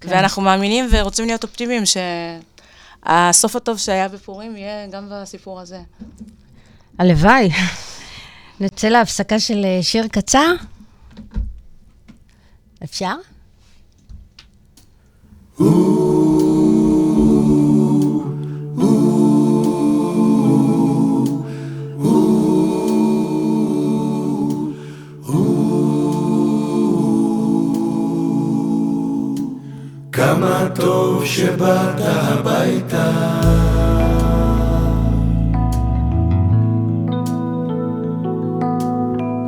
[0.00, 0.08] כן.
[0.10, 1.82] ואנחנו מאמינים ורוצים להיות אופטימיים
[3.04, 5.80] שהסוף הטוב שהיה בפורים יהיה גם בסיפור הזה.
[6.98, 7.50] הלוואי.
[8.60, 10.54] נצא להפסקה של אה, שיר קצר?
[12.84, 13.14] אפשר?
[30.20, 33.10] כמה טוב שבאת הביתה.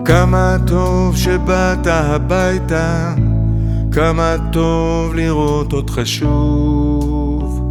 [0.05, 3.15] כמה טוב שבאת הביתה,
[3.93, 7.63] כמה טוב לראות אותך שוב.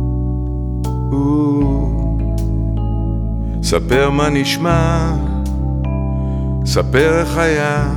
[3.63, 5.13] ספר מה נשמע,
[6.65, 7.93] ספר איך היה,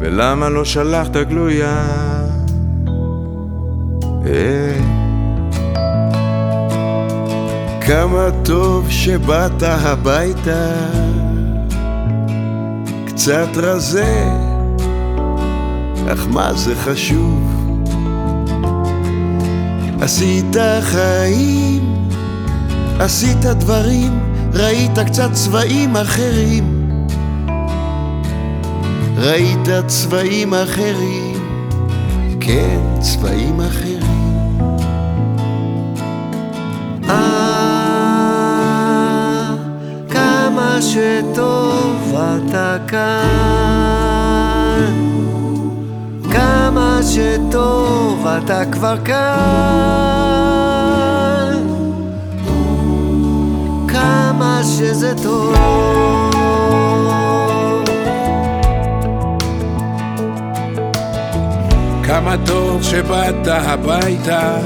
[0.00, 2.17] ולמה לא שלחת גלויה.
[4.26, 4.98] אה.
[7.80, 10.72] כמה טוב שבאת הביתה,
[13.06, 14.24] קצת רזה,
[16.12, 17.58] אך מה זה חשוב?
[20.00, 22.08] עשית חיים,
[22.98, 24.20] עשית דברים,
[24.54, 26.78] ראית קצת צבעים אחרים.
[29.16, 31.36] ראית צבעים אחרים,
[32.40, 34.07] כן, צבעים אחרים.
[40.80, 43.08] שטוב אתה כאן,
[46.32, 49.18] כמה שטוב אתה כבר כאן,
[53.88, 55.54] כמה שזה טוב.
[62.02, 64.56] כמה טוב שבאת הביתה,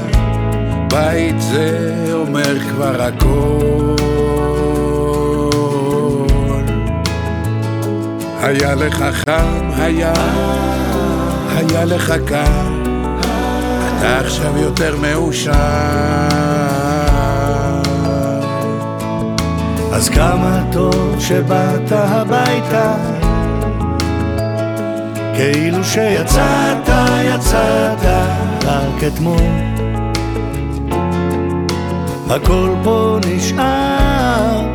[0.89, 4.22] בית זה אומר כבר הכל.
[8.43, 10.13] היה לך חם, היה,
[11.55, 12.71] היה לך קר,
[13.97, 15.51] אתה עכשיו יותר מאושר.
[19.93, 22.93] אז כמה טוב שבאת הביתה.
[25.35, 26.89] כאילו שיצאת,
[27.23, 28.05] יצאת
[28.65, 29.41] רק אתמול.
[32.29, 34.69] הכל פה נשאר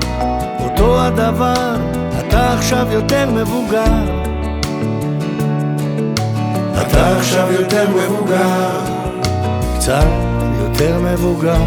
[0.60, 1.76] אותו הדבר,
[2.18, 3.57] אתה עכשיו יותר מבוגר
[6.82, 8.70] אתה עכשיו יותר מבוגר.
[9.76, 10.06] קצת
[10.60, 11.62] יותר מבוגר.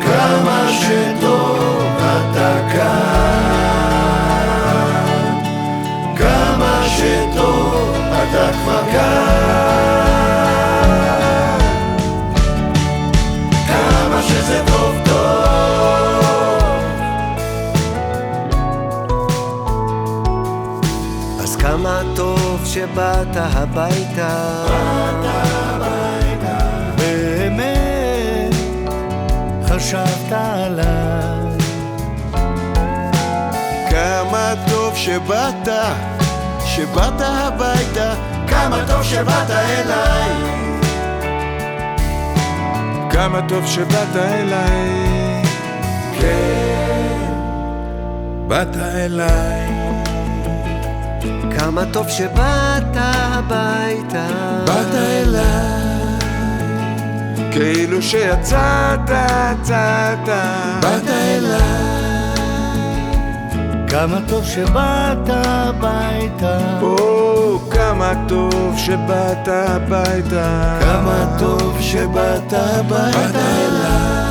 [0.00, 3.44] כמה שטוב אתה כאן,
[6.16, 9.73] כמה שטוב אתה כבר כאן,
[23.44, 24.64] שבאת הביתה,
[26.96, 28.54] באמת
[29.68, 31.58] חשבת עליי.
[33.90, 35.68] כמה טוב שבאת,
[36.64, 38.14] שבאת הביתה,
[38.48, 40.30] כמה טוב שבאת אליי.
[43.10, 45.42] כמה טוב שבאת אליי,
[46.20, 47.34] כן,
[48.48, 49.68] באת אליי,
[51.58, 52.96] כמה טוב שבאת
[53.34, 54.26] הביתה.
[54.66, 56.18] באת אליי,
[57.52, 60.28] כאילו שיצאת, יצאת,
[60.80, 61.60] באת אליי,
[63.88, 66.58] כמה טוב שבאת הביתה.
[66.82, 73.38] או כמה טוב שבאת הביתה, כמה טוב שבאת באת הביתה.
[73.38, 74.24] אליי,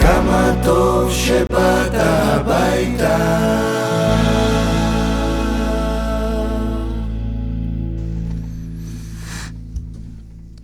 [0.00, 3.18] כמה טוב שבאת הביתה.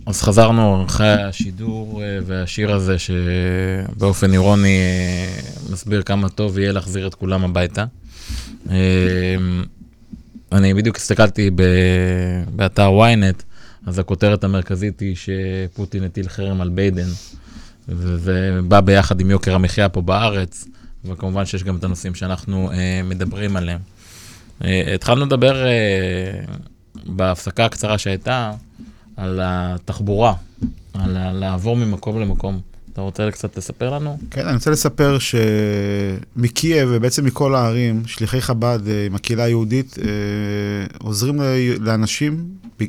[0.05, 5.41] אז חזרנו אחרי השידור אה, והשיר הזה, שבאופן אירוני אה,
[5.71, 7.85] מסביר כמה טוב יהיה להחזיר את כולם הביתה.
[8.69, 8.75] אה,
[10.51, 11.49] אני בדיוק הסתכלתי
[12.55, 13.43] באתר ynet,
[13.85, 17.07] אז הכותרת המרכזית היא שפוטין הטיל חרם על ביידן,
[17.89, 20.65] וזה בא ביחד עם יוקר המחיה פה בארץ,
[21.05, 22.69] וכמובן שיש גם את הנושאים שאנחנו
[23.03, 23.79] מדברים עליהם.
[24.95, 25.65] התחלנו לדבר
[27.05, 28.51] בהפסקה הקצרה שהייתה,
[29.17, 30.33] על התחבורה,
[30.93, 32.59] על לעבור ממקום למקום.
[32.93, 34.17] אתה רוצה קצת לספר לנו?
[34.31, 40.05] כן, אני רוצה לספר שמקייב ובעצם מכל הערים, שליחי חב"ד אה, עם הקהילה היהודית אה,
[40.99, 41.41] עוזרים
[41.79, 42.47] לאנשים,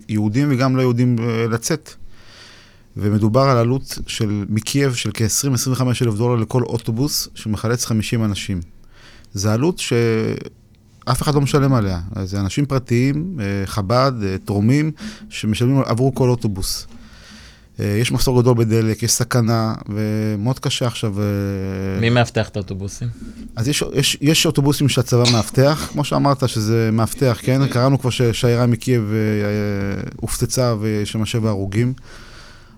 [0.08, 1.90] יהודים וגם לא יהודים, אה, לצאת.
[2.96, 8.60] ומדובר על עלות של, מקייב של כ-20-25 אלף דולר לכל אוטובוס שמחלץ 50 אנשים.
[9.34, 9.78] זו עלות
[11.08, 12.00] שאף אחד לא משלם עליה.
[12.24, 14.90] זה אנשים פרטיים, אה, חב"ד, אה, תורמים,
[15.30, 16.86] שמשלמים עבור כל אוטובוס.
[17.80, 21.14] אה, יש מחסור גדול בדלק, יש סכנה, ומאוד קשה עכשיו.
[22.00, 23.08] מי מאבטח את האוטובוסים?
[23.56, 27.66] אז יש, יש, יש אוטובוסים שהצבא מאבטח, כמו שאמרת שזה מאבטח, כן?
[27.66, 29.12] קראנו כבר שהשיירה מקייב
[30.16, 31.94] הופצצה ויש שם שבע הרוגים.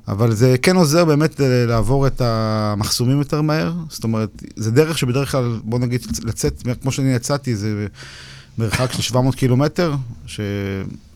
[0.08, 3.72] אבל זה כן עוזר באמת אה, לעבור את המחסומים יותר מהר.
[3.88, 7.86] זאת אומרת, זה דרך שבדרך כלל, בוא נגיד, לצאת, כמו שאני יצאתי, זה
[8.58, 9.94] מרחק של 700 קילומטר,
[10.26, 10.44] שהיה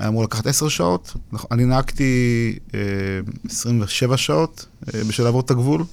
[0.09, 1.15] אמור לקחת 10 שעות.
[1.51, 2.81] אני נהגתי אה,
[3.51, 5.85] 27 שעות אה, בשביל לעבור את הגבול.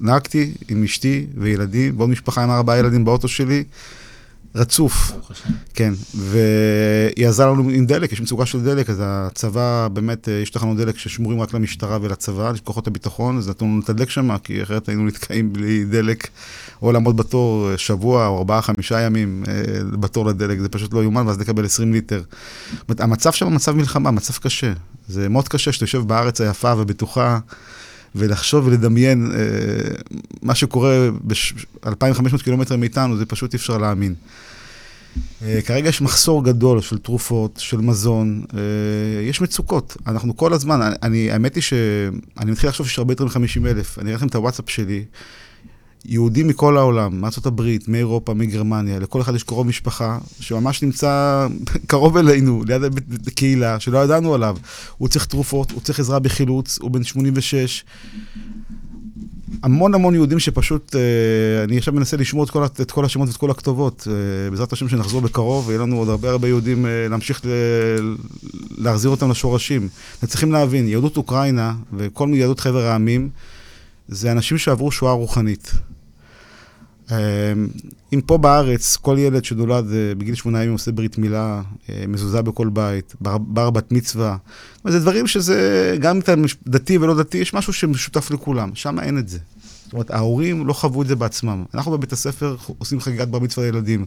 [0.00, 3.64] נהגתי עם אשתי וילדים, ועוד משפחה עם ארבעה ילדים באוטו שלי,
[4.54, 5.12] רצוף.
[5.74, 10.50] כן, והיא עזרה לנו עם דלק, יש מצוקה של דלק, אז הצבא, באמת, אה, יש
[10.50, 14.62] תחנות דלק ששמורים רק למשטרה ולצבא, לכוחות הביטחון, אז נתנו לנו את הדלק שם, כי
[14.62, 16.28] אחרת היינו נתקעים בלי דלק,
[16.82, 19.54] או לעמוד בתור אה, שבוע או ארבעה, חמישה ימים אה,
[19.90, 22.22] בתור לדלק, זה פשוט לא יאומן, ואז לקבל 20 ליטר.
[22.98, 24.72] המצב שם מצב מלחמה, מצב קשה.
[25.08, 27.38] זה מאוד קשה שאתה יושב בארץ היפה ובטוחה.
[28.14, 29.38] ולחשוב ולדמיין אה,
[30.42, 31.88] מה שקורה ב-2,500
[32.44, 34.14] קילומטר מאיתנו, זה פשוט אי אפשר להאמין.
[35.42, 38.58] אה, כרגע יש מחסור גדול של תרופות, של מזון, אה,
[39.22, 39.96] יש מצוקות.
[40.06, 43.98] אנחנו כל הזמן, אני- האמת היא שאני מתחיל לחשוב שיש הרבה יותר מ-50 אלף.
[43.98, 45.04] אני אראה לכם את הוואטסאפ שלי.
[46.06, 51.46] יהודים מכל העולם, מארצות הברית, מאירופה, מגרמניה, לכל אחד יש קרוב משפחה שממש נמצא
[51.86, 52.82] קרוב אלינו, ליד
[53.26, 54.56] הקהילה, שלא ידענו עליו.
[54.98, 57.84] הוא צריך תרופות, הוא צריך עזרה בחילוץ, הוא בן 86.
[59.62, 63.36] המון המון יהודים שפשוט, אה, אני עכשיו מנסה לשמור את כל, את כל השמות ואת
[63.36, 64.08] כל הכתובות.
[64.10, 68.14] אה, בעזרת השם שנחזור בקרוב, ויהיה לנו עוד הרבה הרבה יהודים אה, להמשיך ל-
[68.78, 69.88] להחזיר אותם לשורשים.
[70.18, 73.28] אתם צריכים להבין, יהדות אוקראינה וכל יהדות חבר העמים,
[74.08, 75.72] זה אנשים שעברו שואה רוחנית.
[77.12, 77.52] אה,
[78.14, 82.42] אם פה בארץ, כל ילד שנולד אה, בגיל שמונה ימים עושה ברית מילה, אה, מזוזה
[82.42, 84.36] בכל בית, בר, בר בת מצווה,
[84.88, 86.34] זה דברים שזה, גם אם אתה
[86.66, 89.38] דתי ולא דתי, יש משהו שמשותף לכולם, שם אין את זה.
[89.84, 91.64] זאת אומרת, ההורים לא חוו את זה בעצמם.
[91.74, 94.06] אנחנו בבית הספר עושים חגיגת בר מצווה לילדים.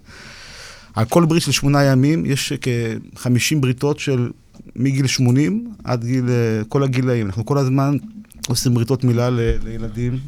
[0.96, 4.30] על כל ברית של שמונה ימים יש כ-50 בריתות של
[4.76, 7.26] מגיל 80 עד גיל, אה, כל הגילאים.
[7.26, 7.98] אנחנו כל הזמן
[8.48, 10.20] עושים בריתות מילה ל- לילדים,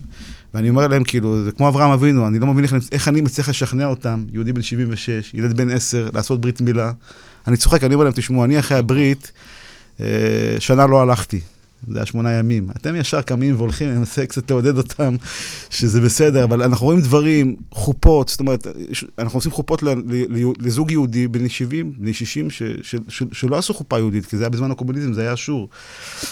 [0.54, 3.50] ואני אומר להם, כאילו, זה כמו אברהם אבינו, אני לא מבין איך, איך אני מצליח
[3.50, 6.92] לשכנע אותם, יהודי בן 76, ילד בן 10, לעשות ברית מילה.
[7.48, 9.32] אני צוחק, אני אומר להם, תשמעו, אני אחרי הברית,
[10.00, 10.06] אה,
[10.60, 11.40] שנה לא הלכתי.
[11.88, 12.70] זה היה שמונה ימים.
[12.78, 15.16] אתם ישר קמים והולכים, אני מנסה קצת לעודד אותם
[15.70, 18.68] שזה בסדר, אבל אנחנו רואים דברים, חופות, זאת אומרת,
[19.20, 19.84] אנחנו עושים חופות
[20.60, 24.44] לזוג יהודי בני 70, בני 60, ש, ש, ש, שלא עשו חופה יהודית, כי זה
[24.44, 25.70] היה בזמן הקומוניזם, זה היה אשור.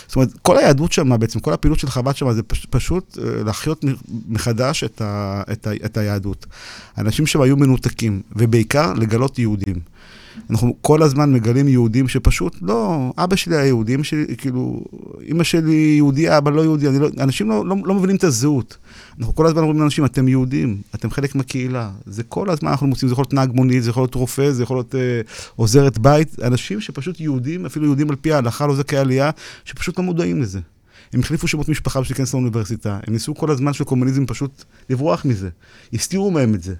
[0.07, 3.43] זאת אומרת, כל היהדות שם, בעצם, כל הפעילות של חב"ד שם, זה פש, פשוט אה,
[3.43, 3.85] להחיות
[4.27, 6.45] מחדש את, ה, את, ה, את היהדות.
[6.97, 9.96] אנשים שם היו מנותקים, ובעיקר לגלות יהודים.
[10.49, 14.83] אנחנו כל הזמן מגלים יהודים שפשוט, לא, אבא שלי היה יהודי, אמא שלי, כאילו,
[15.31, 18.77] אמא שלי יהודייה, אבא לא יהודי, אני לא, אנשים לא, לא, לא מבינים את הזהות.
[19.19, 21.91] אנחנו כל הזמן אומרים לאנשים, אתם יהודים, אתם חלק מהקהילה.
[22.05, 24.63] זה כל הזמן אנחנו מוצאים, זה יכול להיות נהג מונית, זה יכול להיות רופא, זה
[24.63, 25.21] יכול להיות אה,
[25.55, 29.29] עוזרת בית, אנשים שפשוט יהודים, אפילו יהודים על פי ההלכה, לא זכאי עלייה,
[29.65, 30.59] שפשוט לא מודעים לזה.
[31.13, 35.25] הם החליפו שמות משפחה בשביל להיכנס לאוניברסיטה, הם ניסו כל הזמן של קומוניזם פשוט לברוח
[35.25, 35.49] מזה.
[35.93, 36.73] הסתירו מהם את זה.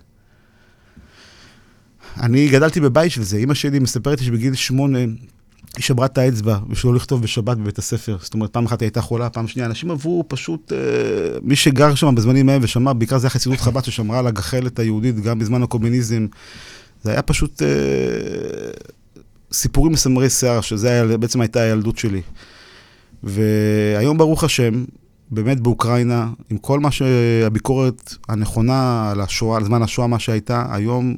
[2.20, 6.58] אני גדלתי בבית של זה, אימא שלי מספרת לי שבגיל שמונה היא שברה את האצבע
[6.70, 8.18] בשביל לא לכתוב בשבת בבית הספר.
[8.22, 9.68] זאת אומרת, פעם אחת היא הייתה חולה, פעם שנייה.
[9.68, 10.78] אנשים עברו פשוט, אה,
[11.42, 15.20] מי שגר שם בזמנים ההם ושמע, בעיקר זה היה חסידות חב"ד ששמרה על הגחלת היהודית
[15.20, 16.28] גם בזמן הקומוניזם.
[17.04, 17.68] זה היה פשוט אה,
[19.52, 22.22] סיפורים מסמרי שיער, שזה היה, בעצם הייתה הילדות שלי.
[23.24, 24.86] והיום, ברוך השם,
[25.32, 31.16] באמת באוקראינה, עם כל מה שהביקורת הנכונה על השואה, על זמן השואה, מה שהייתה, היום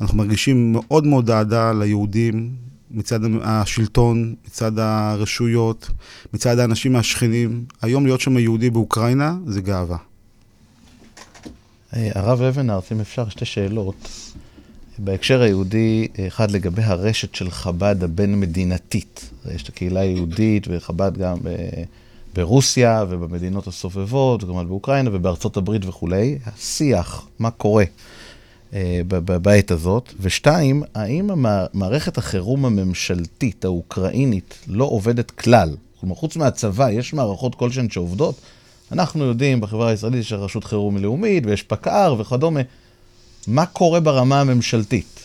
[0.00, 2.50] אנחנו מרגישים מאוד מאוד אהדה ליהודים,
[2.90, 5.90] מצד השלטון, מצד הרשויות,
[6.32, 7.64] מצד האנשים מהשכנים.
[7.82, 9.96] היום להיות שם יהודי באוקראינה זה גאווה.
[11.96, 14.08] אה, הרב אבנארץ, אם אפשר, שתי שאלות.
[14.98, 19.30] בהקשר היהודי, אחד לגבי הרשת של חב"ד הבין-מדינתית.
[19.54, 21.38] יש את הקהילה היהודית וחב"ד גם.
[22.34, 26.38] ברוסיה ובמדינות הסובבות, כלומר באוקראינה ובארצות הברית וכולי.
[26.46, 27.88] השיח, מה קורה אה,
[29.42, 30.12] בעת הזאת.
[30.20, 31.30] ושתיים, האם
[31.74, 35.76] מערכת החירום הממשלתית האוקראינית לא עובדת כלל?
[36.00, 38.40] כלומר, חוץ מהצבא, יש מערכות כלשהן שעובדות?
[38.92, 42.60] אנחנו יודעים, בחברה הישראלית יש רשות חירום לאומית ויש פקע"ר וכדומה.
[43.46, 45.20] מה קורה ברמה הממשלתית?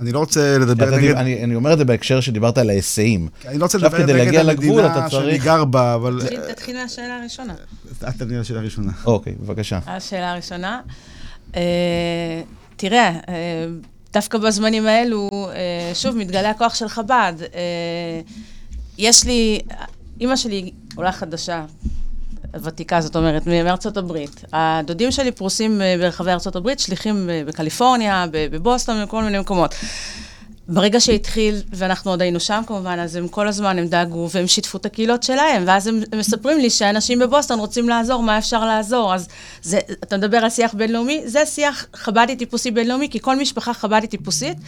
[0.00, 1.14] אני לא רוצה לדבר נגד...
[1.14, 3.28] אני, אני אומר את זה בהקשר שדיברת על ההיסעים.
[3.46, 6.20] אני לא רוצה לדבר נגד המדינה שאני גר בה, אבל...
[6.48, 7.54] תתחיל מהשאלה הראשונה.
[7.92, 8.92] את תתחיל מהשאלה הראשונה.
[9.04, 9.78] אוקיי, בבקשה.
[9.86, 10.80] השאלה הראשונה.
[11.56, 12.42] אה,
[12.76, 13.66] תראה, אה,
[14.12, 17.32] דווקא בזמנים האלו, אה, שוב, מתגלה הכוח של חב"ד.
[18.98, 19.60] יש לי,
[20.20, 21.64] אימא שלי עולה חדשה,
[22.62, 24.44] ותיקה, זאת אומרת, מארצות הברית.
[24.52, 29.74] הדודים שלי פרוסים ברחבי ארצות הברית, שליחים בקליפורניה, בבוסטון, בכל מיני מקומות.
[30.68, 34.78] ברגע שהתחיל, ואנחנו עוד היינו שם כמובן, אז הם כל הזמן, הם דאגו והם שיתפו
[34.78, 39.14] את הקהילות שלהם, ואז הם, הם מספרים לי שאנשים בבוסטון רוצים לעזור, מה אפשר לעזור?
[39.14, 39.28] אז
[39.62, 44.10] זה, אתה מדבר על שיח בינלאומי, זה שיח חב"די טיפוסי בינלאומי, כי כל משפחה חב"דית
[44.10, 44.58] טיפוסית,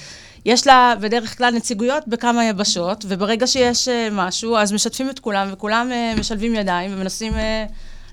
[0.44, 5.48] יש לה בדרך כלל נציגויות בכמה יבשות, וברגע שיש uh, משהו, אז משתפים את כולם,
[5.52, 7.36] וכולם uh, משלבים ידיים ומנסים uh,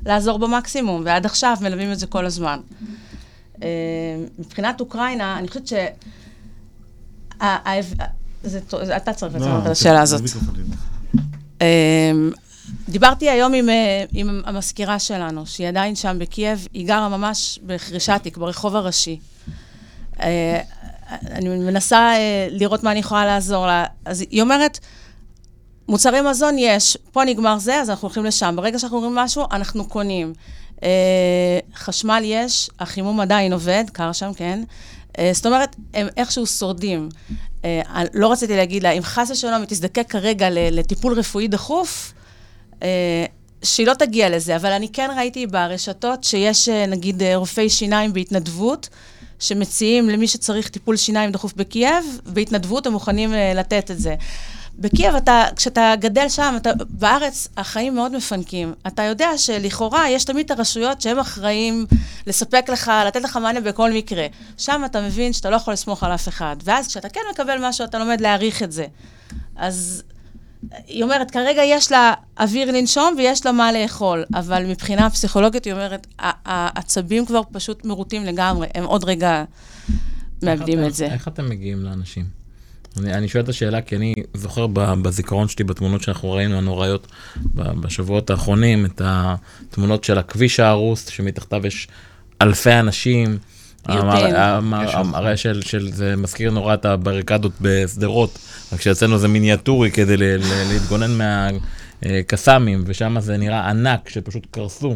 [0.06, 2.60] לעזור במקסימום, ועד עכשיו מלווים את זה כל הזמן.
[3.56, 3.60] Uh,
[4.40, 5.74] מבחינת אוקראינה, אני חושבת ש...
[8.98, 10.22] אתה צריך לא, את השאלה הזאת.
[11.62, 12.32] אמ,
[12.90, 18.38] דיברתי היום עם, אה, עם המזכירה שלנו, שהיא עדיין שם בקייב, היא גרה ממש בחרישתיק,
[18.38, 19.20] ברחוב הראשי.
[20.22, 20.62] אה,
[21.32, 23.86] אני מנסה אה, לראות מה אני יכולה לעזור לה.
[24.06, 24.80] אז היא אומרת,
[25.88, 28.54] מוצרי מזון יש, פה נגמר זה, אז אנחנו הולכים לשם.
[28.58, 30.34] ברגע שאנחנו אומרים משהו, אנחנו קונים.
[31.76, 34.64] חשמל יש, החימום עדיין עובד, קר שם, כן.
[35.20, 37.10] אה, זאת אומרת, הם איכשהו שורדים.
[37.66, 37.82] אה,
[38.14, 42.14] לא רציתי להגיד לה, אם חס ושלום היא תזדקק כרגע לטיפול רפואי דחוף,
[42.84, 43.26] אה,
[43.64, 48.90] שהיא לא תגיע לזה, אבל אני כן ראיתי ברשתות שיש נגיד רופאי שיניים בהתנדבות,
[49.40, 54.16] שמציעים למי שצריך טיפול שיניים דחוף בקייב, בהתנדבות הם מוכנים לתת את זה.
[54.80, 58.74] בקייב, אתה, כשאתה גדל שם, אתה, בארץ החיים מאוד מפנקים.
[58.88, 61.86] אתה יודע שלכאורה יש תמיד את הרשויות שהם אחראים
[62.28, 64.28] לספק לך, לתת לך מענה בכל מקרה.
[64.58, 66.56] שם אתה מבין שאתה לא יכול לסמוך על אף אחד.
[66.64, 68.86] ואז כשאתה כן מקבל משהו, אתה לומד להעריך את זה.
[69.56, 70.04] אז
[70.88, 75.74] היא אומרת, כרגע יש לה אוויר לנשום ויש לה מה לאכול, אבל מבחינה פסיכולוגית, היא
[75.74, 79.44] אומרת, העצבים כבר פשוט מרוטים לגמרי, הם עוד רגע
[80.44, 81.06] מאבדים את זה.
[81.06, 82.45] איך אתם מגיעים לאנשים?
[82.98, 84.68] אני, אני שואל את השאלה כי אני זוכר
[85.02, 87.08] בזיכרון שלי, בתמונות שאנחנו ראינו, הנוראיות
[87.56, 91.88] בשבועות האחרונים, את התמונות של הכביש ההרוס, שמתחתיו יש
[92.42, 93.38] אלפי אנשים.
[93.86, 98.40] המראה של, של זה מזכיר נורא את הבריקדות בשדרות,
[98.74, 100.18] רק שאצלנו זה מיניאטורי כדי
[100.70, 101.48] להתגונן מה...
[102.28, 104.96] קסאמים, ושם זה נראה ענק, שפשוט קרסו,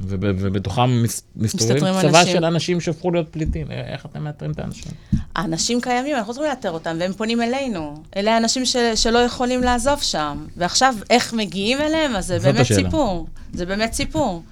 [0.00, 1.02] ובתוכם
[1.36, 3.70] מסתובבים צבא של אנשים שהפכו להיות פליטים.
[3.70, 4.92] איך אתם מאתרים את האנשים?
[5.36, 8.02] האנשים קיימים, אנחנו צריכים לאתר אותם, והם פונים אלינו.
[8.16, 10.46] אלה האנשים ש- שלא יכולים לעזוב שם.
[10.56, 12.16] ועכשיו, איך מגיעים אליהם?
[12.16, 12.84] אז זה באמת השאלה.
[12.84, 13.26] סיפור.
[13.52, 14.42] זה באמת סיפור.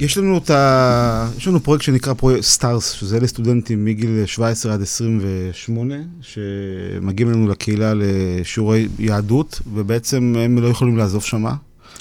[0.00, 1.28] יש לנו את ה...
[1.36, 7.48] יש לנו פרויקט שנקרא פרויקט Stars, שזה אלה סטודנטים מגיל 17 עד 28, שמגיעים אלינו
[7.48, 11.54] לקהילה לשיעורי יהדות, ובעצם הם לא יכולים לעזוב שמה.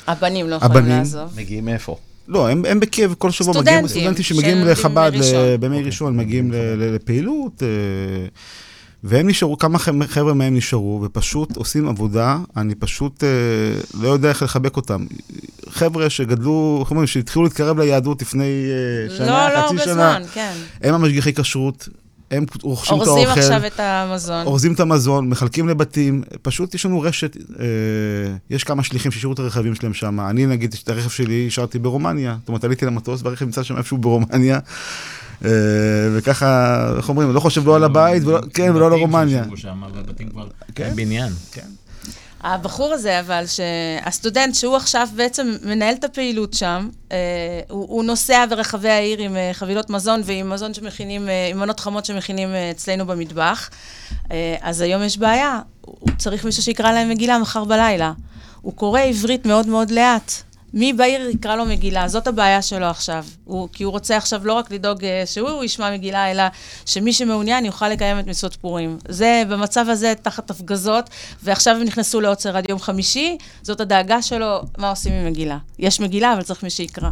[0.08, 0.98] הבנים לא יכולים הבנים.
[0.98, 1.34] לעזוב.
[1.36, 1.98] מגיעים מאיפה?
[2.28, 5.12] לא, הם, הם בכיף כל שבוע סטודנטים, מגיעים, סטודנטים שמגיעים לחב"ד,
[5.60, 7.64] בימי ראשון, מגיעים לפעילות.
[9.04, 13.30] והם נשארו, כמה חבר'ה מהם נשארו, ופשוט עושים עבודה, אני פשוט אה,
[14.02, 15.06] לא יודע איך לחבק אותם.
[15.70, 19.94] חבר'ה שגדלו, איך אומרים, שהתחילו להתקרב ליהדות לפני אה, שנה, לא, לא חצי הרבה שנה.
[19.94, 20.54] זמן, כן.
[20.82, 21.90] הם המשגיחי כשרות,
[22.32, 23.40] הם רוכשים את אורזים האוכל.
[23.40, 24.46] עכשיו את המזון.
[24.46, 27.66] אורזים את המזון, מחלקים לבתים, פשוט יש לנו רשת, אה,
[28.50, 30.20] יש כמה שליחים שהשאירו את הרכבים שלהם שם.
[30.20, 33.98] אני נגיד, את הרכב שלי השארתי ברומניה, זאת אומרת, עליתי למטוס והרכב נמצא שם איפשהו
[33.98, 34.60] ברומניה.
[35.46, 35.50] אה,
[36.16, 38.24] וככה, איך אומרים, לא חושב לא על הבית,
[38.54, 39.42] כן, ולא על רומניה.
[39.42, 40.90] בתים שם, והבתים כבר כן.
[40.90, 40.96] כן.
[40.96, 41.32] בניין.
[42.42, 47.18] הבחור הזה, אבל, שהסטודנט, שהוא עכשיו בעצם מנהל את הפעילות שם, אה,
[47.70, 52.06] הוא, הוא נוסע ברחבי העיר עם אה, חבילות מזון ועם מזון שמכינים, עם מנות חמות
[52.06, 53.70] שמכינים אצלנו במטבח.
[54.62, 58.14] אז היום יש בעיה, הוא צריך מישהו שיקרא להם מגילה מחר בלילה.
[58.62, 60.32] הוא קורא עברית מאוד מאוד לאט.
[60.74, 62.08] מי בעיר יקרא לו מגילה?
[62.08, 63.26] זאת הבעיה שלו עכשיו.
[63.44, 66.44] הוא, כי הוא רוצה עכשיו לא רק לדאוג אה, שהוא ישמע מגילה, אלא
[66.86, 68.98] שמי שמעוניין יוכל לקיים את מצוות פורים.
[69.08, 71.10] זה במצב הזה תחת הפגזות,
[71.44, 75.58] ועכשיו הם נכנסו לעוצר עד יום חמישי, זאת הדאגה שלו, מה עושים עם מגילה.
[75.80, 77.10] יש מגילה, אבל צריך מי שיקרא.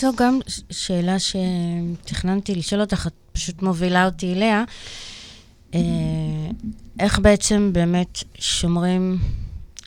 [0.00, 0.38] זו גם
[0.70, 4.64] שאלה שתכננתי לשאול אותך, את פשוט מובילה אותי אליה.
[5.74, 5.80] אה,
[7.00, 9.18] איך בעצם באמת שומרים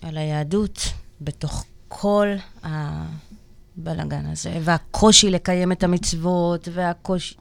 [0.01, 0.79] על היהדות
[1.21, 1.65] בתוך
[1.99, 2.27] כל
[2.63, 7.35] הבלגן הזה, והקושי לקיים את המצוות, והקושי...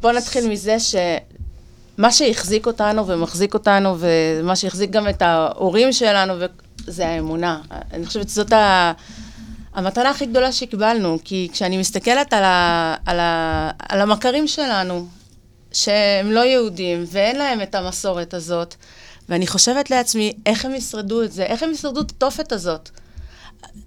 [0.00, 6.34] בואו נתחיל מזה שמה שהחזיק אותנו ומחזיק אותנו, ומה שהחזיק גם את ההורים שלנו,
[6.86, 7.60] זה האמונה.
[7.92, 8.92] אני חושבת שזאת ה...
[9.74, 15.06] המתנה הכי גדולה שקיבלנו, כי כשאני מסתכלת על, ה, על, ה, על המכרים שלנו,
[15.72, 18.74] שהם לא יהודים ואין להם את המסורת הזאת,
[19.28, 21.42] ואני חושבת לעצמי, איך הם ישרדו את זה?
[21.42, 22.90] איך הם ישרדו את התופת הזאת?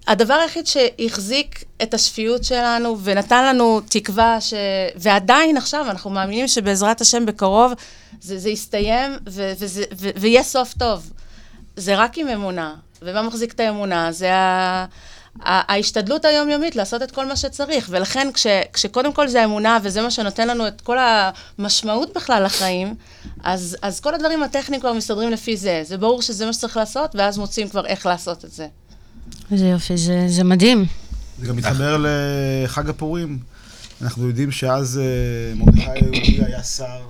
[0.06, 4.54] הדבר היחיד שהחזיק את השפיות שלנו ונתן לנו תקווה, ש...
[4.96, 7.72] ועדיין עכשיו אנחנו מאמינים שבעזרת השם בקרוב
[8.20, 9.52] זה, זה יסתיים ו...
[9.58, 9.84] וזה...
[9.98, 10.08] ו...
[10.16, 11.12] ויהיה סוף טוב.
[11.76, 12.74] זה רק עם אמונה.
[13.02, 14.12] ומה מחזיק את האמונה?
[14.12, 14.86] זה ה...
[15.42, 20.10] ההשתדלות היומיומית לעשות את כל מה שצריך, ולכן כש, כשקודם כל זה האמונה, וזה מה
[20.10, 22.94] שנותן לנו את כל המשמעות בכלל לחיים,
[23.44, 25.80] אז, אז כל הדברים הטכניים כבר מסתדרים לפי זה.
[25.84, 28.66] זה ברור שזה מה שצריך לעשות, ואז מוצאים כבר איך לעשות את זה.
[29.52, 30.86] איזה יופי, זה, זה מדהים.
[31.40, 32.04] זה גם מתחבר
[32.64, 33.38] לחג הפורים.
[34.02, 37.00] אנחנו יודעים שאז אה, מרדכי היהודי היה שר,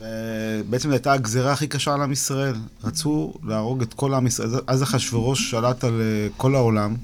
[0.00, 2.54] ובעצם זו הייתה הגזרה הכי קשה על עם ישראל.
[2.84, 4.48] רצו להרוג את כל עם ישראל.
[4.66, 6.96] אז אחשוורוש שלט על אה, כל העולם,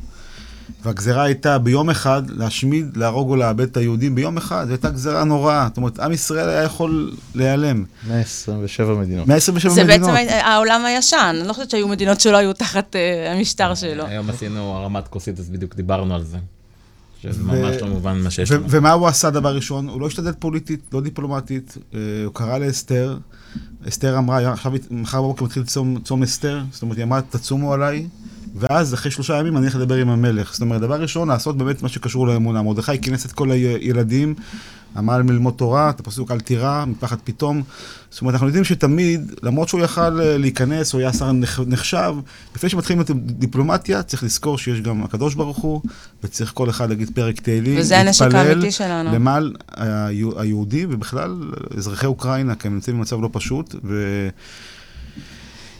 [0.83, 4.64] והגזרה הייתה ביום אחד להשמיד, להרוג או לאבד את היהודים ביום אחד.
[4.66, 5.66] זו הייתה גזרה נוראה.
[5.68, 7.85] זאת אומרת, עם ישראל היה יכול להיעלם.
[8.09, 9.26] 127 מדינות.
[9.26, 10.11] 127 זה מדינות.
[10.11, 14.07] בעצם העולם הישן, אני לא חושבת שהיו מדינות שלא היו תחת uh, המשטר שלו.
[14.07, 16.39] היום עשינו הרמת כוסית, אז בדיוק דיברנו על זה.
[17.22, 18.64] שזה ממש לא מובן מה שיש ו- לנו.
[18.70, 19.89] ומה הוא עשה דבר ראשון?
[19.89, 23.18] הוא לא השתדל פוליטית, לא דיפלומטית, אה, הוא קרא לאסתר,
[23.89, 28.07] אסתר אמרה, עכשיו, מחר בבוקר מתחיל צום, צום אסתר, זאת אומרת, היא אמרה, תצומו עליי,
[28.57, 30.53] ואז אחרי שלושה ימים אני הולך לדבר עם המלך.
[30.53, 32.62] זאת אומרת, דבר ראשון, לעשות באמת מה שקשור לאמונה.
[32.62, 34.34] מרדכי כינס את כל הילדים,
[34.99, 37.62] אמר להם ללמוד תורה, את הפסוק אל תירא, מפחד פתאום.
[38.11, 42.14] זאת אומרת, אנחנו יודעים שתמיד, למרות שהוא יכל אה, להיכנס, הוא היה שר נח- נחשב,
[42.57, 45.80] לפני שמתחילים את הדיפלומטיה, צריך לזכור שיש גם הקדוש ברוך הוא,
[46.24, 49.12] וצריך כל אחד להגיד פרק תהילים, וזה הנשק האמיתי שלנו.
[49.14, 51.34] למען היהו- היהודים, ובכלל,
[51.76, 54.28] אזרחי אוקראינה, כי הם נמצאים במצב לא פשוט, ו...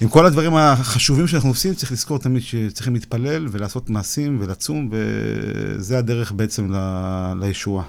[0.01, 5.99] עם כל הדברים החשובים שאנחנו עושים, צריך לזכור תמיד שצריכים להתפלל ולעשות מעשים ולצום, וזה
[5.99, 7.84] הדרך בעצם ל- לישועה.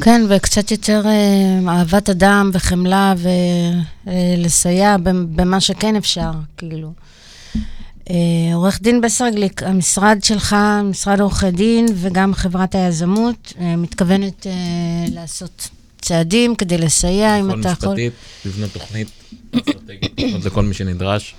[0.00, 3.14] כן, וקצת יותר אה, אהבת אדם וחמלה
[4.06, 4.96] ולסייע
[5.34, 6.92] במה שכן אפשר, כאילו.
[8.10, 14.52] אה, עורך דין בסרגליק, המשרד שלך, משרד עורכי דין וגם חברת היזמות, אה, מתכוונת אה,
[15.14, 15.68] לעשות
[16.00, 17.88] צעדים כדי לסייע, אם אתה יכול...
[17.88, 18.12] משפטית,
[18.44, 19.08] לבנות תוכנית
[19.58, 21.34] אסטרטגית, לפנות לכל מי שנדרש.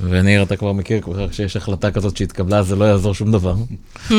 [0.00, 3.54] וניר, אתה כבר מכיר, כבר כשיש החלטה כזאת שהתקבלה, זה לא יעזור שום דבר.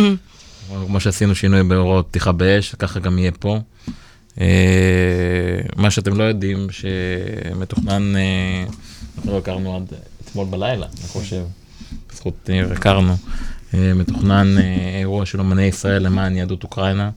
[0.88, 3.60] כמו שעשינו שינוי בהוראות פתיחה באש, ככה גם יהיה פה.
[4.41, 4.45] אה,
[5.76, 8.66] מה שאתם לא יודעים, שמתוכנן, אה,
[9.18, 9.94] אנחנו לא הכרנו עד
[10.26, 11.44] אתמול בלילה, אני חושב,
[12.12, 13.16] בזכות ניר הכרנו,
[13.74, 14.57] אה, מתוכנן
[14.99, 17.10] אירוע של אמני ישראל למען יהדות אוקראינה,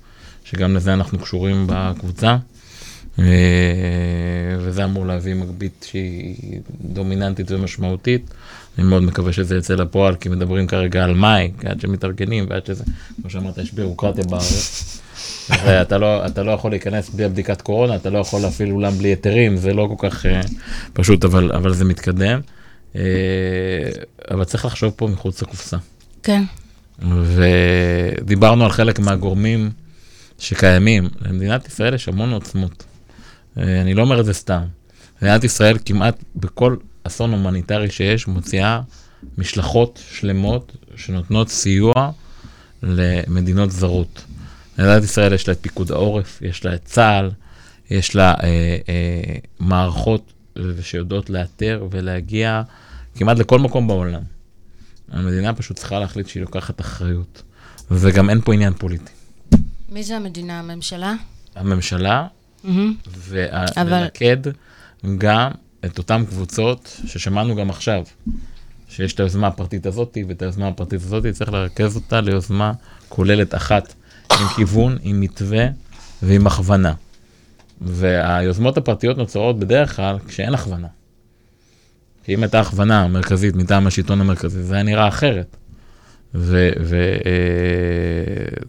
[0.44, 2.36] שגם לזה אנחנו קשורים בקבוצה.
[4.58, 8.30] וזה אמור להביא מגבית שהיא דומיננטית ומשמעותית.
[8.78, 12.84] אני מאוד מקווה שזה יצא לפועל, כי מדברים כרגע על מאי, עד שמתארגנים ועד שזה,
[13.20, 15.00] כמו שאמרת, יש בירוקרטיה בארץ.
[15.50, 19.08] ואתה לא, אתה לא יכול להיכנס בלי הבדיקת קורונה, אתה לא יכול להפעיל אולם בלי
[19.08, 20.28] היתרים, זה לא כל כך uh,
[20.92, 22.40] פשוט, אבל, אבל זה מתקדם.
[22.92, 22.96] Uh,
[24.30, 25.76] אבל צריך לחשוב פה מחוץ לקופסה.
[26.22, 26.42] כן.
[27.24, 29.70] ודיברנו על חלק מהגורמים
[30.38, 31.08] שקיימים.
[31.20, 32.84] למדינת ישראל יש המון עוצמות.
[33.58, 34.62] אה, אני לא אומר את זה סתם.
[35.22, 38.80] מדינת ישראל כמעט בכל אסון הומניטרי שיש, מוציאה
[39.38, 42.10] משלחות שלמות שנותנות סיוע
[42.82, 44.24] למדינות זרות.
[44.78, 47.30] מדינת ישראל יש לה את פיקוד העורף, יש לה את צה"ל,
[47.90, 50.32] יש לה אה, אה, מערכות
[50.82, 52.62] שיודעות לאתר ולהגיע
[53.14, 54.22] כמעט לכל מקום בעולם.
[55.10, 57.42] המדינה פשוט צריכה להחליט שהיא לוקחת אחריות,
[57.90, 59.12] וגם אין פה עניין פוליטי.
[59.88, 60.58] מי זה המדינה?
[60.58, 61.14] הממשלה?
[61.56, 62.26] הממשלה,
[63.28, 64.36] ולמקד
[65.18, 65.50] גם
[65.84, 68.02] את אותן קבוצות ששמענו גם עכשיו,
[68.88, 72.72] שיש את היוזמה הפרטית הזאת ואת היוזמה הפרטית הזאת, צריך לרכז אותה ליוזמה
[73.08, 73.94] כוללת אחת,
[74.32, 75.66] עם כיוון, עם מתווה
[76.22, 76.92] ועם הכוונה.
[77.80, 80.86] והיוזמות הפרטיות נוצרות בדרך כלל כשאין הכוונה.
[82.24, 85.56] כי אם הייתה הכוונה מרכזית מטעם השלטון המרכזי, זה היה נראה אחרת.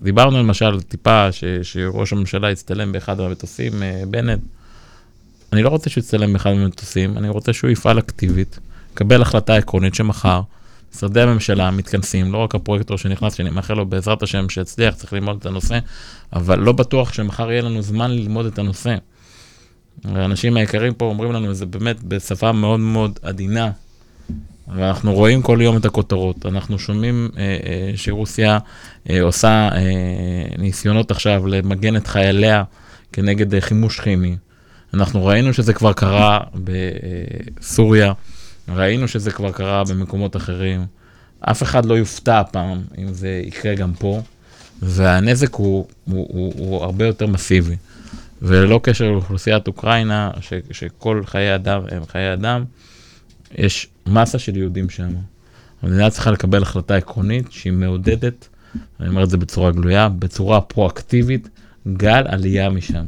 [0.01, 4.39] ודיברנו למשל טיפה ש, שראש הממשלה יצטלם באחד המטוסים, אה, בנט.
[5.53, 8.59] אני לא רוצה שהוא יצטלם באחד המטוסים, אני רוצה שהוא יפעל אקטיבית,
[8.93, 10.41] יקבל החלטה עקרונית שמחר
[10.95, 15.37] משרדי הממשלה מתכנסים, לא רק הפרויקטור שנכנס, שאני מאחל לו בעזרת השם שיצליח, צריך ללמוד
[15.39, 15.79] את הנושא,
[16.33, 18.95] אבל לא בטוח שמחר יהיה לנו זמן ללמוד את הנושא.
[20.05, 23.71] האנשים היקרים פה אומרים לנו את זה באמת בשפה מאוד מאוד עדינה,
[24.75, 26.45] ואנחנו רואים כל יום את הכותרות.
[26.45, 28.59] אנחנו שומעים אה, אה, שרוסיה
[29.09, 32.63] אה, עושה אה, ניסיונות עכשיו למגן את חייליה
[33.13, 34.37] כנגד אה, חימוש כימי.
[34.93, 38.13] אנחנו ראינו שזה כבר קרה בסוריה,
[38.69, 40.85] ראינו שזה כבר קרה במקומות אחרים.
[41.41, 44.21] אף אחד לא יופתע הפעם אם זה יקרה גם פה,
[44.81, 47.75] והנזק הוא, הוא, הוא, הוא הרבה יותר מסיבי.
[48.41, 52.63] וללא קשר לאוכלוסיית אוקראינה, ש, שכל חיי אדם הם חיי אדם,
[53.57, 55.09] יש מסה של יהודים שם.
[55.81, 58.47] המדינה צריכה לקבל החלטה עקרונית שהיא מעודדת,
[58.99, 61.49] אני אומר את זה בצורה גלויה, בצורה פרואקטיבית,
[61.93, 63.05] גל עלייה משם.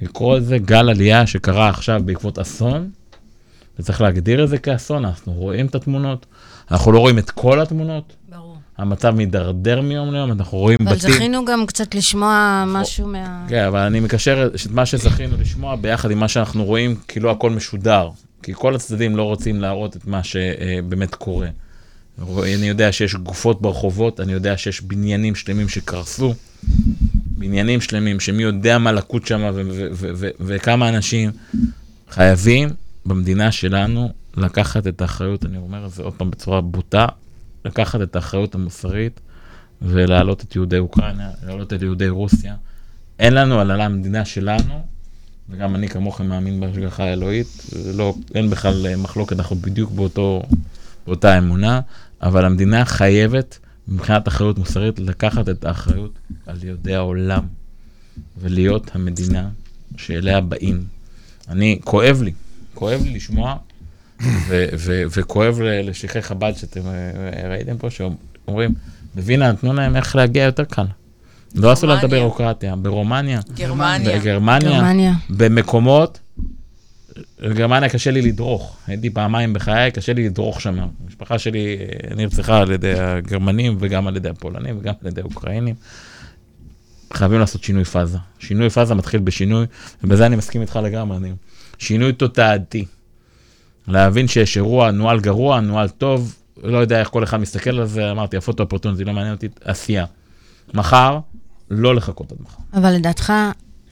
[0.00, 2.90] לקרוא לזה גל עלייה שקרה עכשיו בעקבות אסון,
[3.78, 6.26] וצריך להגדיר את זה כאסון, אנחנו רואים את התמונות,
[6.70, 8.56] אנחנו לא רואים את כל התמונות, ברור.
[8.78, 11.10] המצב מידרדר מיום ליום, אנחנו רואים אבל בתים.
[11.10, 13.46] זכינו גם קצת לשמוע משהו מה...
[13.48, 17.50] כן, אבל אני מקשר את מה שזכינו לשמוע ביחד עם מה שאנחנו רואים, כאילו הכל
[17.50, 18.10] משודר.
[18.42, 21.48] כי כל הצדדים לא רוצים להראות את מה שבאמת קורה.
[22.42, 26.34] אני יודע שיש גופות ברחובות, אני יודע שיש בניינים שלמים שקרסו,
[27.16, 29.50] בניינים שלמים שמי יודע מה לקות שם
[30.40, 31.30] וכמה אנשים
[32.10, 32.68] חייבים
[33.06, 37.06] במדינה שלנו לקחת את האחריות, אני אומר את זה עוד פעם בצורה בוטה,
[37.64, 39.20] לקחת את האחריות המוסרית
[39.82, 42.54] ולהעלות את יהודי אוקראינה, להעלות את יהודי רוסיה.
[43.18, 44.84] אין לנו על המדינה שלנו,
[45.50, 50.42] וגם אני כמוכם מאמין בהשגחה האלוהית, לא, אין בכלל אה, מחלוקת, אנחנו בדיוק באותו,
[51.06, 51.80] באותה אמונה,
[52.22, 53.58] אבל המדינה חייבת,
[53.88, 56.12] מבחינת אחריות מוסרית, לקחת את האחריות
[56.46, 57.42] על יהודי העולם,
[58.40, 59.48] ולהיות המדינה
[59.96, 60.84] שאליה באים.
[61.48, 62.32] אני, כואב לי,
[62.74, 63.56] כואב לי לשמוע,
[64.20, 68.74] ו- ו- וכואב לשליחי חב"ד שאתם אה, ראיתם פה, שאומרים,
[69.14, 70.84] בווינה נתנו להם איך להגיע יותר קל.
[71.54, 72.04] לא עשו להם את.
[72.04, 73.40] הבירוקרטיה, ברומניה.
[73.54, 74.18] גרמניה.
[74.18, 75.12] בגרמניה, גרמניה.
[75.30, 76.20] במקומות,
[77.40, 78.76] בגרמניה קשה לי לדרוך.
[78.86, 80.78] הייתי פעמיים בחיי, קשה לי לדרוך שם.
[81.04, 85.74] המשפחה שלי אה, נרצחה על ידי הגרמנים וגם על ידי הפולנים וגם על ידי האוקראינים.
[87.12, 88.18] חייבים לעשות שינוי פאזה.
[88.38, 89.66] שינוי פאזה מתחיל בשינוי,
[90.04, 91.32] ובזה אני מסכים איתך לגמרי, אני.
[91.78, 92.84] שינוי תודעתי.
[93.88, 98.10] להבין שיש אירוע, נוהל גרוע, נוהל טוב, לא יודע איך כל אחד מסתכל על זה,
[98.10, 100.04] אמרתי, הפוטו אופורטוניטי לא מעניין אותי, עשייה.
[100.74, 101.18] מחר,
[101.70, 102.58] לא לחכות עד מחר.
[102.74, 103.32] אבל לדעתך,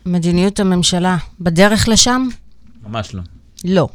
[0.07, 2.29] מדיניות הממשלה בדרך לשם?
[2.83, 3.23] ממש לא.
[3.65, 3.89] לא.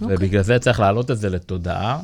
[0.00, 2.00] ובגלל זה צריך להעלות את זה לתודעה.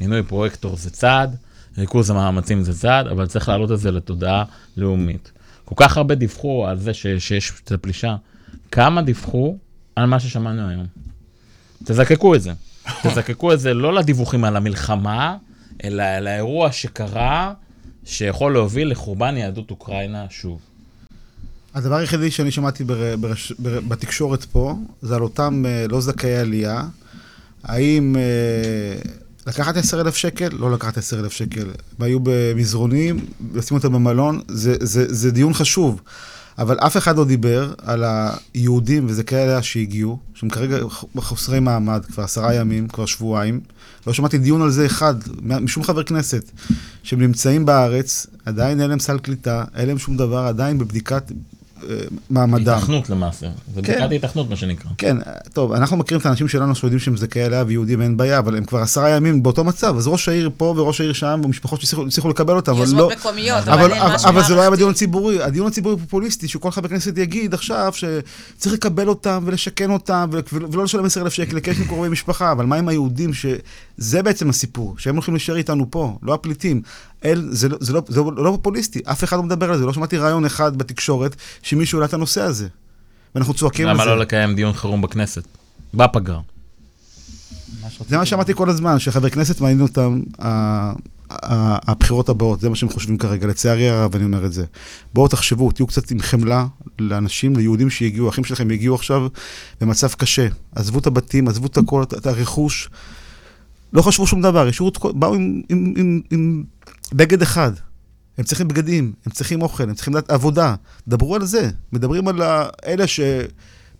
[0.00, 1.36] מינוי פרויקטור זה צעד,
[1.78, 4.44] ריכוז המאמצים זה צעד, אבל צריך להעלות את זה לתודעה
[4.76, 5.32] לאומית.
[5.64, 8.16] כל כך הרבה דיווחו על זה ש, שיש את הפלישה.
[8.70, 9.58] כמה דיווחו
[9.96, 10.86] על מה ששמענו היום?
[11.84, 12.52] תזקקו את זה.
[13.02, 15.36] תזקקו את זה לא לדיווחים על המלחמה,
[15.84, 17.52] אלא לאירוע שקרה,
[18.04, 20.60] שיכול להוביל לחורבן יהדות אוקראינה שוב.
[21.74, 26.36] הדבר היחידי שאני שמעתי בר, ברש, בר, בתקשורת פה, זה על אותם אה, לא זכאי
[26.36, 26.82] עלייה.
[27.64, 29.00] האם אה,
[29.46, 30.48] לקחת 10,000 שקל?
[30.52, 31.62] לא לקחת 10,000 שקל.
[31.62, 36.00] הם היו במזרונים, לשים אותם במלון, זה, זה, זה דיון חשוב.
[36.58, 40.78] אבל אף אחד לא דיבר על היהודים וזכאי עלייה שהגיעו, שהם כרגע
[41.18, 43.60] חסרי מעמד כבר עשרה ימים, כבר שבועיים.
[44.06, 46.50] לא שמעתי דיון על זה אחד, משום חבר כנסת,
[47.02, 51.32] שהם נמצאים בארץ, עדיין אין להם סל קליטה, אין להם שום דבר, עדיין בבדיקת
[51.90, 51.96] אה,
[52.30, 52.76] מעמדם.
[52.76, 53.46] התכנות למעשה.
[53.74, 54.06] זה כן.
[54.06, 54.90] בדיקת התכנות, מה שנקרא.
[54.98, 55.16] כן,
[55.52, 58.64] טוב, אנחנו מכירים את האנשים שלנו שיודעים שהם זכאי עלייה ויהודים אין בעיה, אבל הם
[58.64, 62.28] כבר עשרה ימים באותו מצב, אז ראש העיר פה וראש העיר שם, ומשפחות שהצליחו הצליחו
[62.28, 63.10] לקבל אותם, אבל לא...
[63.18, 64.70] מקומיות, אבל אבל, אבל, אבל זה לא היה.
[64.70, 69.90] בדיון הציבורי, הדיון הציבורי הוא פופוליסטי, שכל חבר כנסת יגיד עכשיו שצריך לקבל אותם ולשכן
[69.90, 73.30] אותם, ולא לשלם 10,000 שקל לקשר עם קרובי משפחה, אבל מה עם היהודים,
[73.98, 76.82] שזה בעצם הסיפור, שהם הולכים להישאר איתנו פה, לא הפליטים.
[77.24, 79.92] אל, זה, לא, זה, לא, זה לא פופוליסטי, אף אחד לא מדבר על זה, לא
[79.92, 82.68] שמעתי רעיון אחד בתקשורת שמישהו העלה את הנושא הזה.
[83.34, 84.02] ואנחנו צועקים על זה.
[84.02, 85.44] למה לא לקיים דיון חירום בכנסת?
[85.94, 86.40] בפגרה.
[88.08, 90.92] זה מה שאמרתי כל הזמן, שחבר כנסת מעניין אותם ה-
[91.30, 94.64] ה- הבחירות הבאות, זה מה שהם חושבים כרגע, לצערי הרב אני אומר את זה.
[95.14, 96.66] בואו תחשבו, תהיו קצת עם חמלה
[96.98, 99.26] לאנשים, ליהודים שהגיעו, האחים שלכם הגיעו עכשיו
[99.80, 100.48] במצב קשה.
[100.74, 102.90] עזבו את הבתים, עזבו את הכל, את הרכוש.
[103.94, 105.12] לא חשבו שום דבר, השאירו את כל...
[105.14, 106.64] באו עם, עם, עם, עם
[107.12, 107.72] בגד אחד.
[108.38, 110.74] הם צריכים בגדים, הם צריכים אוכל, הם צריכים לדעת עבודה.
[111.08, 111.70] דברו על זה.
[111.92, 112.42] מדברים על
[112.86, 113.20] אלה ש...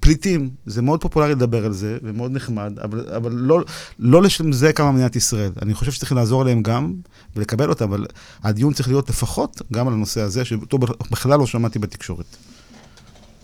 [0.04, 3.60] פליטים, זה מאוד פופולרי לדבר על זה, ומאוד נחמד, אבל, אבל לא,
[3.98, 5.50] לא לשם זה קמה מדינת ישראל.
[5.62, 6.92] אני חושב שצריכים לעזור להם גם,
[7.36, 8.06] ולקבל אותם, אבל
[8.42, 10.78] הדיון צריך להיות לפחות גם על הנושא הזה, שאותו
[11.10, 12.36] בכלל לא שמעתי בתקשורת.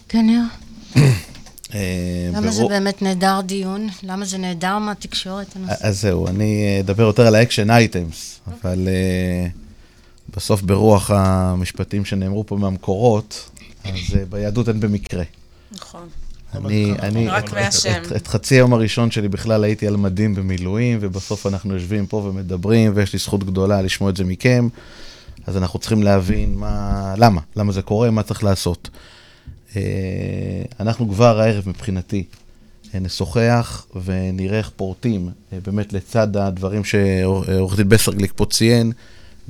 [0.09, 0.43] כן, ניר?
[1.75, 1.81] אה,
[2.35, 3.89] למה זה ברור- באמת נהדר דיון?
[4.03, 5.75] למה זה נהדר מהתקשורת הנושא?
[5.81, 9.47] אז זהו, אני אדבר יותר על ה action items, אבל אה,
[10.37, 13.51] בסוף ברוח המשפטים שנאמרו פה מהמקורות,
[13.85, 15.25] אז אה, ביהדות אין במקרה.
[15.73, 16.09] נכון.
[16.55, 18.03] אני, אני, רק מהשם.
[18.07, 22.17] את, את חצי היום הראשון שלי בכלל הייתי על מדים במילואים, ובסוף אנחנו יושבים פה
[22.17, 24.69] ומדברים, ויש לי זכות גדולה לשמוע את זה מכם.
[25.47, 28.89] אז אנחנו צריכים להבין מה, למה, למה זה קורה, מה צריך לעשות.
[29.77, 29.83] אה,
[30.81, 32.25] אנחנו כבר הערב מבחינתי
[32.95, 38.93] אה, נשוחח ונראה איך פורטים, אה, באמת לצד הדברים שעורך דין בסרגליק פה ציין,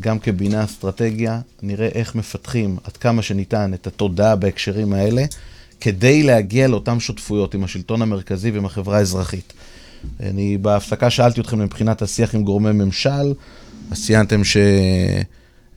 [0.01, 5.25] גם כבינה אסטרטגיה, נראה איך מפתחים עד כמה שניתן את התודעה בהקשרים האלה,
[5.81, 9.53] כדי להגיע לאותן שותפויות עם השלטון המרכזי ועם החברה האזרחית.
[10.21, 13.35] אני בהפסקה שאלתי אתכם מבחינת השיח עם גורמי ממשל,
[13.91, 14.45] אז ציינתם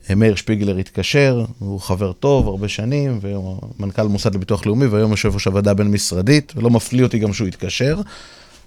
[0.08, 5.34] שמאיר שפיגלר התקשר, הוא חבר טוב הרבה שנים, והוא מנכ"ל מוסד לביטוח לאומי, והיום יושב
[5.34, 8.00] ראש הוועדה הבין-משרדית, ולא מפליא אותי גם שהוא התקשר,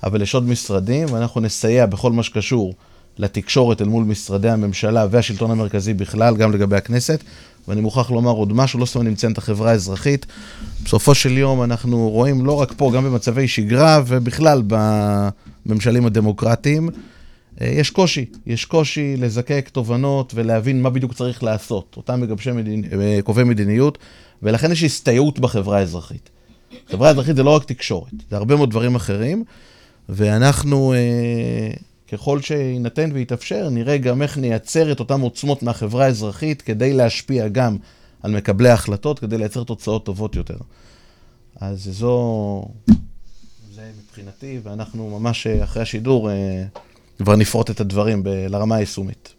[0.03, 2.73] אבל יש עוד משרדים, ואנחנו נסייע בכל מה שקשור
[3.17, 7.23] לתקשורת אל מול משרדי הממשלה והשלטון המרכזי בכלל, גם לגבי הכנסת.
[7.67, 10.25] ואני מוכרח לומר עוד משהו, לא סתם אני מציין את החברה האזרחית.
[10.83, 16.89] בסופו של יום אנחנו רואים לא רק פה, גם במצבי שגרה ובכלל בממשלים הדמוקרטיים,
[17.61, 18.25] יש קושי.
[18.45, 21.93] יש קושי לזקק תובנות ולהבין מה בדיוק צריך לעשות.
[21.97, 22.83] אותם מגבשי מדינ...
[23.01, 23.97] אה, קובעי מדיניות,
[24.43, 26.29] ולכן יש הסתייעות בחברה האזרחית.
[26.89, 29.43] חברה אזרחית זה לא רק תקשורת, זה הרבה מאוד דברים אחרים,
[30.09, 31.71] ואנחנו, אה,
[32.11, 37.77] ככל שיינתן ויתאפשר, נראה גם איך נייצר את אותן עוצמות מהחברה האזרחית כדי להשפיע גם
[38.23, 40.57] על מקבלי ההחלטות, כדי לייצר תוצאות טובות יותר.
[41.55, 42.65] אז זו,
[43.75, 46.63] זה מבחינתי, ואנחנו ממש אה, אחרי השידור אה,
[47.17, 49.33] כבר נפרוט את הדברים ב- לרמה היישומית.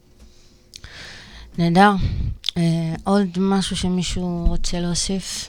[1.59, 1.93] נהדר.
[2.57, 5.49] אה, עוד משהו שמישהו רוצה להוסיף?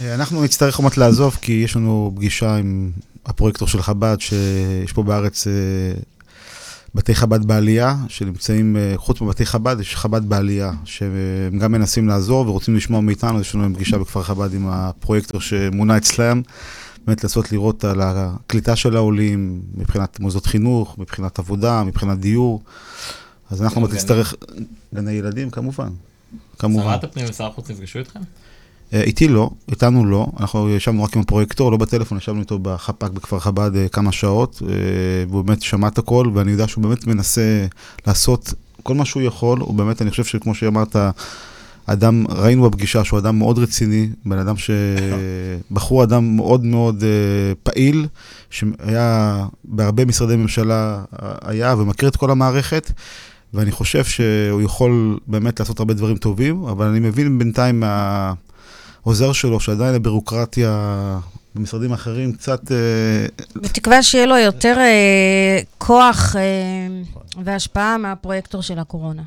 [0.00, 2.90] אה, אנחנו נצטרך עוד מעט לעזוב, כי יש לנו פגישה עם
[3.26, 5.52] הפרויקטור של חב"ד, שיש פה בארץ אה,
[6.94, 12.48] בתי חב"ד בעלייה, שנמצאים, אה, חוץ מבתי חב"ד, יש חב"ד בעלייה, שהם גם מנסים לעזור
[12.48, 16.42] ורוצים לשמוע מאיתנו, יש לנו פגישה בכפר חב"ד עם הפרויקטור שמונה אצלם,
[17.06, 22.62] באמת לנסות לראות על הקליטה של העולים, מבחינת מוסדות חינוך, מבחינת עבודה, מבחינת דיור.
[23.50, 24.34] אז אנחנו עוד נצטרך,
[24.94, 25.88] גני ילדים כמובן,
[26.58, 26.82] כמובן.
[26.82, 28.20] שרת הפנים ושר החוץ נפגשו איתכם?
[28.92, 33.10] אה, איתי לא, איתנו לא, אנחנו ישבנו רק עם הפרויקטור, לא בטלפון, ישבנו איתו בחפ"ק
[33.10, 34.74] בכפר חב"ד אה, כמה שעות, אה,
[35.28, 37.66] והוא באמת שמע את הכל, ואני יודע שהוא באמת מנסה
[38.06, 40.96] לעשות כל מה שהוא יכול, הוא באמת, אני חושב שכמו שאמרת,
[41.86, 44.70] אדם, ראינו בפגישה שהוא אדם מאוד רציני, בן אדם ש...
[45.70, 48.06] בחור אדם מאוד מאוד אה, פעיל,
[48.50, 52.92] שהיה בהרבה משרדי ממשלה, אה, היה ומכיר את כל המערכת.
[53.54, 59.60] ואני חושב שהוא יכול באמת לעשות הרבה דברים טובים, אבל אני מבין בינתיים מהעוזר שלו,
[59.60, 61.18] שעדיין הבירוקרטיה
[61.54, 62.72] במשרדים אחרים קצת...
[62.72, 63.26] אה,
[63.56, 66.42] בתקווה שיהיה לו יותר אה, כוח אה,
[67.44, 69.22] והשפעה מהפרויקטור של הקורונה.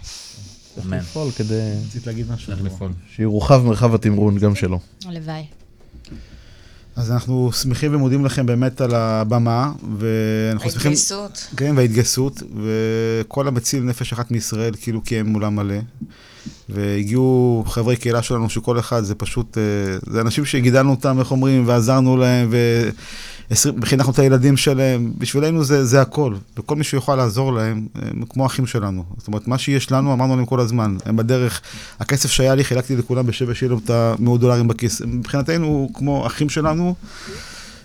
[0.85, 0.97] אמן.
[0.97, 2.47] לפעול כדי רצית להגיד משהו?
[2.53, 2.91] צריך לפעול.
[3.15, 4.80] שיורחב מרחב התמרון גם שלו.
[5.06, 5.43] הלוואי.
[6.95, 10.91] אז אנחנו שמחים ומודים לכם באמת על הבמה, ואנחנו שמחים...
[10.91, 11.47] ההתגייסות.
[11.57, 15.76] כן, וההתגייסות, וכל המציל נפש אחת מישראל כאילו קיים עולם מלא.
[16.70, 19.64] והגיעו חברי קהילה שלנו, שכל אחד זה פשוט, אה,
[20.07, 22.53] זה אנשים שגידלנו אותם, איך אומרים, ועזרנו להם,
[23.82, 25.11] וחינכנו את הילדים שלהם.
[25.18, 29.03] בשבילנו זה, זה הכל, וכל מי שיוכל לעזור להם, הם כמו אחים שלנו.
[29.18, 30.98] זאת אומרת, מה שיש לנו, אמרנו להם כל הזמן.
[31.06, 31.61] הם בדרך,
[31.99, 35.02] הכסף שהיה לי, חילקתי לכולם בשבע, שיהיה להם את המאות דולרים בכיס.
[35.02, 36.95] מבחינתנו, כמו אחים שלנו.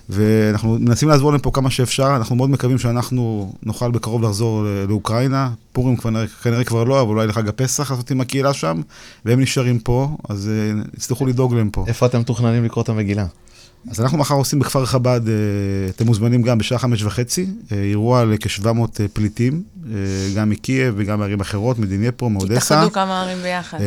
[0.08, 5.50] ואנחנו מנסים לעזור להם פה כמה שאפשר, אנחנו מאוד מקווים שאנחנו נוכל בקרוב לחזור לאוקראינה.
[5.72, 8.80] פורים כנראה, כנראה כבר לא, אבל אולי לחג הפסח לעשות עם הקהילה שם,
[9.24, 10.50] והם נשארים פה, אז
[10.84, 11.84] uh, יצטרכו לדאוג להם פה.
[11.88, 13.26] איפה אתם מתוכננים לקרוא את המגילה?
[13.90, 15.34] אז אנחנו מחר עושים בכפר חב"ד, אה,
[15.90, 19.62] אתם מוזמנים גם בשעה חמש וחצי, אה, אירוע לכ-700 אה, פליטים,
[20.36, 22.74] גם מקייב וגם מערים אחרות, מדנייפרו, מאודסה.
[22.74, 23.78] התאחדו כמה ערים ביחד.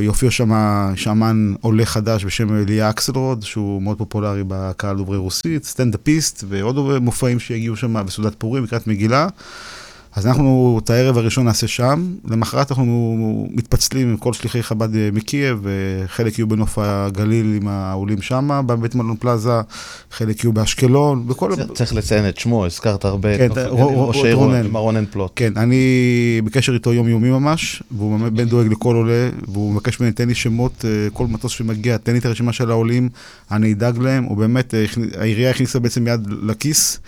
[0.00, 0.52] יופיע שם
[0.96, 7.40] שאמן עולה חדש בשם אליה אקסלרוד, שהוא מאוד פופולרי בקהל דוברי רוסית, סטנדאפיסט, ועוד מופעים
[7.40, 9.28] שיגיעו שם בסעודת פורים, לקראת מגילה.
[10.12, 15.08] אז אנחנו את הערב הראשון נעשה שם, למחרת אנחנו מתפצלים עם כל שליחי חב"ד אה,
[15.12, 15.66] מקייב,
[16.06, 19.60] חלק יהיו בנוף הגליל עם העולים שם, בבית מלון פלאזה,
[20.10, 21.52] חלק יהיו באשקלון, בכל...
[21.74, 24.38] צריך לציין את שמו, הזכרת הרבה כן, את ראש העיר
[24.70, 25.32] מר רונן פלוט.
[25.36, 30.28] כן, אני בקשר איתו יומיומי ממש, והוא בן דואג לכל עולה, והוא מבקש ממני, תן
[30.28, 33.08] לי שמות, אה, כל מטוס שמגיע, תן לי את הרשימה של העולים,
[33.50, 34.84] אני אדאג להם, הוא באמת, אה,
[35.18, 37.00] העירייה הכניסה בעצם יד לכיס.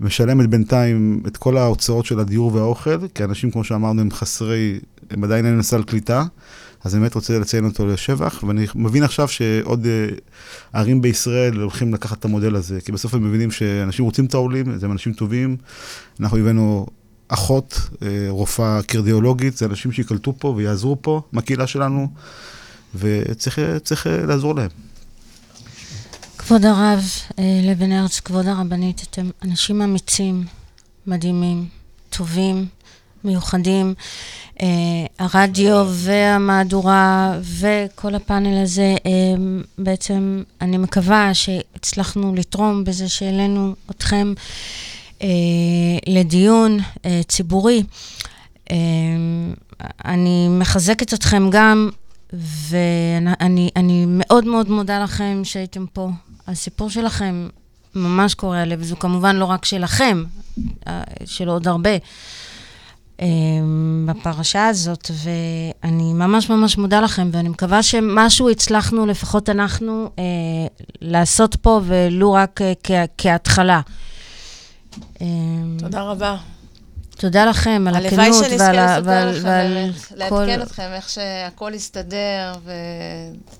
[0.00, 5.24] משלמת בינתיים את כל ההוצאות של הדיור והאוכל, כי אנשים, כמו שאמרנו, הם חסרי, הם
[5.24, 6.24] עדיין אין לסל קליטה,
[6.84, 10.20] אז באמת רוצה לציין אותו לשבח, ואני מבין עכשיו שעוד uh,
[10.72, 14.66] ערים בישראל הולכים לקחת את המודל הזה, כי בסוף הם מבינים שאנשים רוצים את העולים,
[14.82, 15.56] הם אנשים טובים.
[16.20, 16.86] אנחנו הבאנו
[17.28, 22.08] אחות, uh, רופאה קרדיאולוגית, זה אנשים שיקלטו פה ויעזרו פה מהקהילה שלנו,
[22.94, 23.58] וצריך
[24.06, 24.89] uh, לעזור להם.
[26.50, 27.04] כבוד הרב
[27.38, 30.44] אה, לבן ארץ, כבוד הרבנית, אתם אנשים אמיצים,
[31.06, 31.68] מדהימים,
[32.08, 32.66] טובים,
[33.24, 33.94] מיוחדים.
[34.62, 34.66] אה,
[35.18, 39.10] הרדיו והמהדורה וכל הפאנל הזה, אה,
[39.78, 44.32] בעצם אני מקווה שהצלחנו לתרום בזה שהעלינו אתכם
[46.06, 46.78] לדיון
[47.28, 47.82] ציבורי.
[50.04, 51.90] אני מחזקת אתכם גם,
[52.32, 56.10] ואני מאוד מאוד מודה לכם שהייתם פה
[56.50, 57.48] הסיפור שלכם
[57.94, 60.24] ממש קורע לב, זו כמובן לא רק שלכם,
[60.86, 61.90] אה, של עוד הרבה
[63.20, 63.26] אה,
[64.06, 70.24] בפרשה הזאת, ואני ממש ממש מודה לכם, ואני מקווה שמשהו הצלחנו, לפחות אנחנו, אה,
[71.00, 72.60] לעשות פה, ולו רק
[73.18, 73.80] כהתחלה.
[75.78, 76.36] תודה רבה.
[77.20, 79.90] תודה לכם על הכנות ועל, ועל, ועל, ועל
[80.28, 80.44] כל...
[80.44, 82.52] לעדכן אתכם איך שהכל יסתדר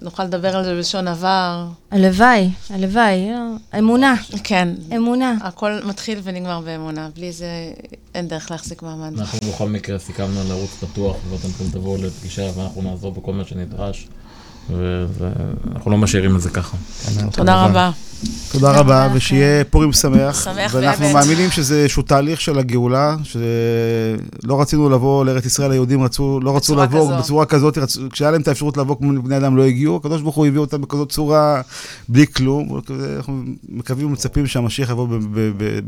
[0.01, 1.66] ונוכל לדבר על זה בלשון עבר.
[1.91, 3.31] הלוואי, הלוואי,
[3.78, 4.15] אמונה.
[4.45, 4.69] כן.
[4.97, 5.35] אמונה.
[5.41, 7.47] הכל מתחיל ונגמר באמונה, בלי זה
[8.15, 9.19] אין דרך להחזיק מעמד.
[9.19, 14.09] אנחנו בכל מקרה סיכמנו על ערוץ פתוח, ואתם תבואו לפגישה ואנחנו נעזור בכל מה שנדרש.
[14.69, 16.77] ואנחנו לא משאירים את זה ככה.
[17.32, 17.91] תודה רבה.
[18.53, 20.45] תודה רבה, ושיהיה פורים שמח.
[20.45, 26.41] שמח ואנחנו מאמינים שזה איזשהו תהליך של הגאולה, שלא רצינו לבוא לארץ ישראל, היהודים רצו,
[26.43, 27.79] לא רצו לבוא בצורה כזאת,
[28.13, 30.81] כשהיה להם את האפשרות לבוא כמו בני אדם לא הגיעו, הקדוש ברוך הוא הביא אותם
[30.81, 31.61] בכזאת צורה,
[32.09, 32.81] בלי כלום.
[33.17, 35.07] אנחנו מקווים ומצפים שהמשיח יבוא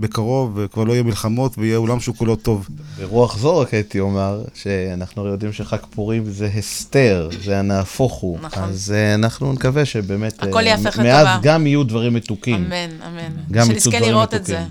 [0.01, 2.69] בקרוב, וכבר לא יהיה מלחמות, ויהיה עולם שהוא כולו טוב.
[3.01, 8.39] ברוח זו רק הייתי אומר, שאנחנו יודעים שחג פורים זה הסתר, זה הנהפוך הוא.
[8.43, 8.63] נכון.
[8.63, 11.03] אז אה, אנחנו נקווה שבאמת, הכל יהפך לטובה.
[11.03, 12.55] מאז גם יהיו דברים מתוקים.
[12.55, 13.32] אמן, אמן.
[13.51, 14.65] גם שנזכה לראות את זה.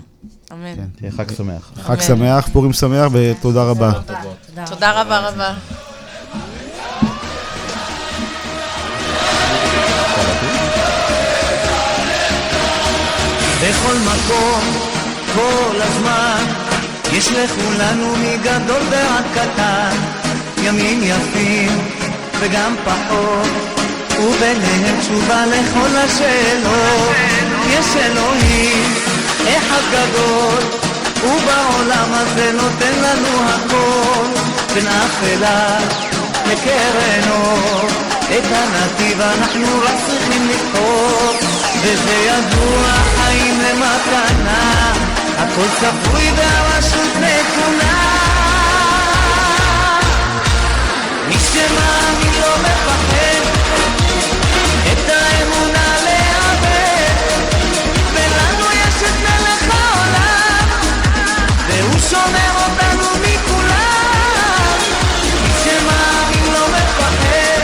[0.52, 0.76] אמן.
[0.76, 1.72] כן, תהיה חג שמח.
[1.82, 3.92] חג שמח, פורים שמח, ותודה רבה.
[4.66, 5.54] תודה רבה רבה.
[13.62, 14.60] בכל מקום,
[15.34, 16.44] כל הזמן,
[17.12, 19.96] יש לכולנו מגדול ועד קטן,
[20.62, 21.78] ימים יפים
[22.40, 23.71] וגם פחות.
[24.20, 27.16] וביניהם תשובה לכל השאלות.
[27.68, 28.94] יש אלוהים,
[29.48, 30.62] אחד גדול,
[31.24, 34.40] ובעולם הזה נותן לנו הכל,
[34.74, 35.78] בין אפלה
[36.46, 37.22] לקרן.
[38.38, 41.32] את הנתיב אנחנו רק צריכים לבחור,
[41.80, 44.92] וזה ידוע חיים למתנה,
[45.38, 48.12] הכל צפוי והרשות נתונה.
[51.28, 53.31] מי שמאמין לא מפחד
[62.12, 64.78] שומר אותנו מכולם.
[65.42, 67.62] מי שמאמין לא מפחד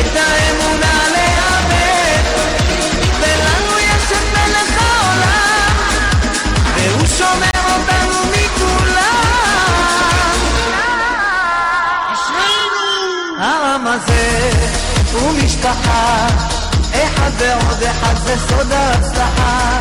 [0.00, 2.22] את האמונה לאבד,
[3.20, 5.74] ולנו יש את מלך העולם,
[6.76, 8.98] והוא שומר אותנו מכולם.
[13.38, 14.50] העם הזה
[15.12, 16.26] הוא משפחה,
[16.92, 19.78] אחד ועוד אחד זה סוד ההצלחה.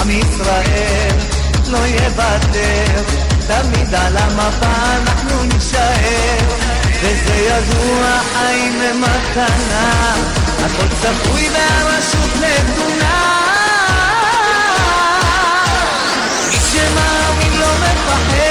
[0.00, 1.39] עם ישראל
[1.70, 3.02] לא יוותר
[3.46, 4.66] תמיד על המפה
[4.96, 6.70] אנחנו נישאר.
[7.02, 10.14] וזה ידוע חיים הם מתנה?
[10.64, 13.36] הכל צפוי והרשות נתונה.
[16.48, 18.49] מי שמאמין לא מפחד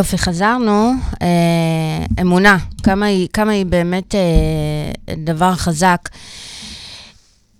[0.00, 0.92] יופי, חזרנו.
[1.22, 6.08] אה, אמונה, כמה היא, כמה היא באמת אה, דבר חזק.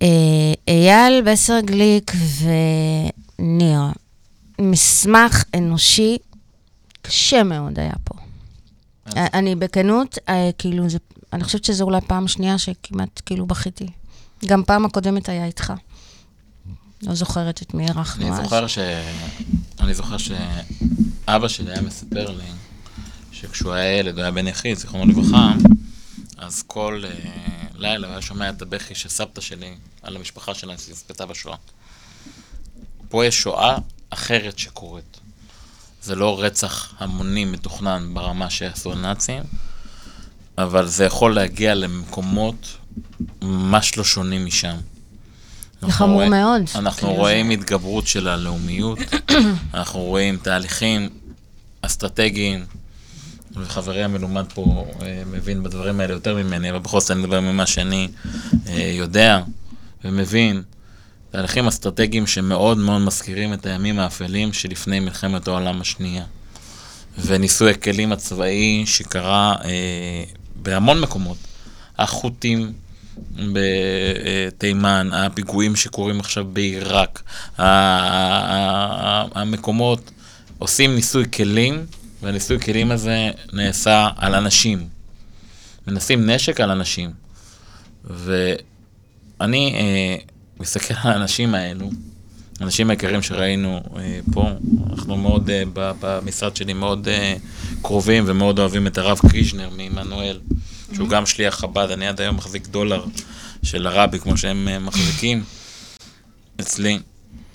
[0.03, 0.09] אה,
[0.69, 2.13] אייל בסר גליק
[3.39, 3.81] וניר,
[4.61, 6.19] מסמך אנושי
[7.03, 8.15] קשה מאוד היה פה.
[9.17, 10.99] אה, אני בכנות, אה, כאילו, זה,
[11.33, 13.87] אני חושבת שזו אולי פעם שנייה שכמעט כאילו בכיתי.
[14.47, 15.73] גם פעם הקודמת היה איתך.
[17.03, 18.39] לא זוכרת את מי אירחנו אז.
[18.39, 18.79] אני זוכר ש...
[19.81, 20.17] אני זוכר
[21.27, 22.45] שאבא שלי היה מספר לי
[23.33, 25.53] שכשהוא היה ילד, הוא היה בן יחיד, זיכרונו לברכה,
[26.39, 27.29] אז כל uh,
[27.75, 31.57] לילה הוא היה שומע את הבכי של סבתא שלי על המשפחה שלה שנספתה בשואה.
[33.09, 33.79] פה יש שואה
[34.11, 35.21] אחרת שקורית.
[36.03, 39.43] זה לא רצח המוני מתוכנן ברמה שעשו הנאצים,
[40.59, 42.77] אבל זה יכול להגיע למקומות
[43.43, 44.77] ממש לא שונים משם.
[45.83, 46.63] אנחנו חמור רואים- מאוד.
[46.75, 48.99] אנחנו כאילו רואים התגברות של הלאומיות,
[49.75, 51.09] אנחנו רואים תהליכים
[51.83, 52.65] אסטרטגיים,
[53.57, 57.67] וחברי המלומד פה אה, מבין בדברים האלה יותר ממני, אבל בכל זאת אני מדבר ממה
[57.67, 58.09] שאני
[58.69, 59.41] אה, יודע
[60.05, 60.63] ומבין.
[61.31, 66.25] תהליכים אסטרטגיים שמאוד מאוד מזכירים את הימים האפלים שלפני מלחמת העולם השנייה.
[67.19, 69.71] וניסוי הכלים הצבאי שקרה אה,
[70.57, 71.37] בהמון מקומות.
[71.99, 72.73] החות'ים
[73.53, 77.23] בתימן, הפיגועים שקורים עכשיו בעיראק,
[79.35, 80.11] המקומות
[80.59, 81.87] עושים ניסוי כלים,
[82.23, 84.89] והניסוי כלים הזה נעשה על אנשים.
[85.87, 87.11] מנסים נשק על אנשים.
[88.05, 90.17] ואני אה,
[90.61, 91.91] מסתכל על האנשים האלו,
[92.61, 94.49] האנשים היקרים שראינו אה, פה,
[94.91, 95.63] אנחנו מאוד, אה,
[96.01, 97.35] במשרד שלי מאוד אה,
[97.83, 100.39] קרובים ומאוד אוהבים את הרב קרישנר מעמנואל,
[100.95, 103.05] שהוא גם שליח חב"ד, אני עד היום מחזיק דולר
[103.63, 105.45] של הרבי, כמו שהם אה, מחזיקים
[106.61, 106.99] אצלי.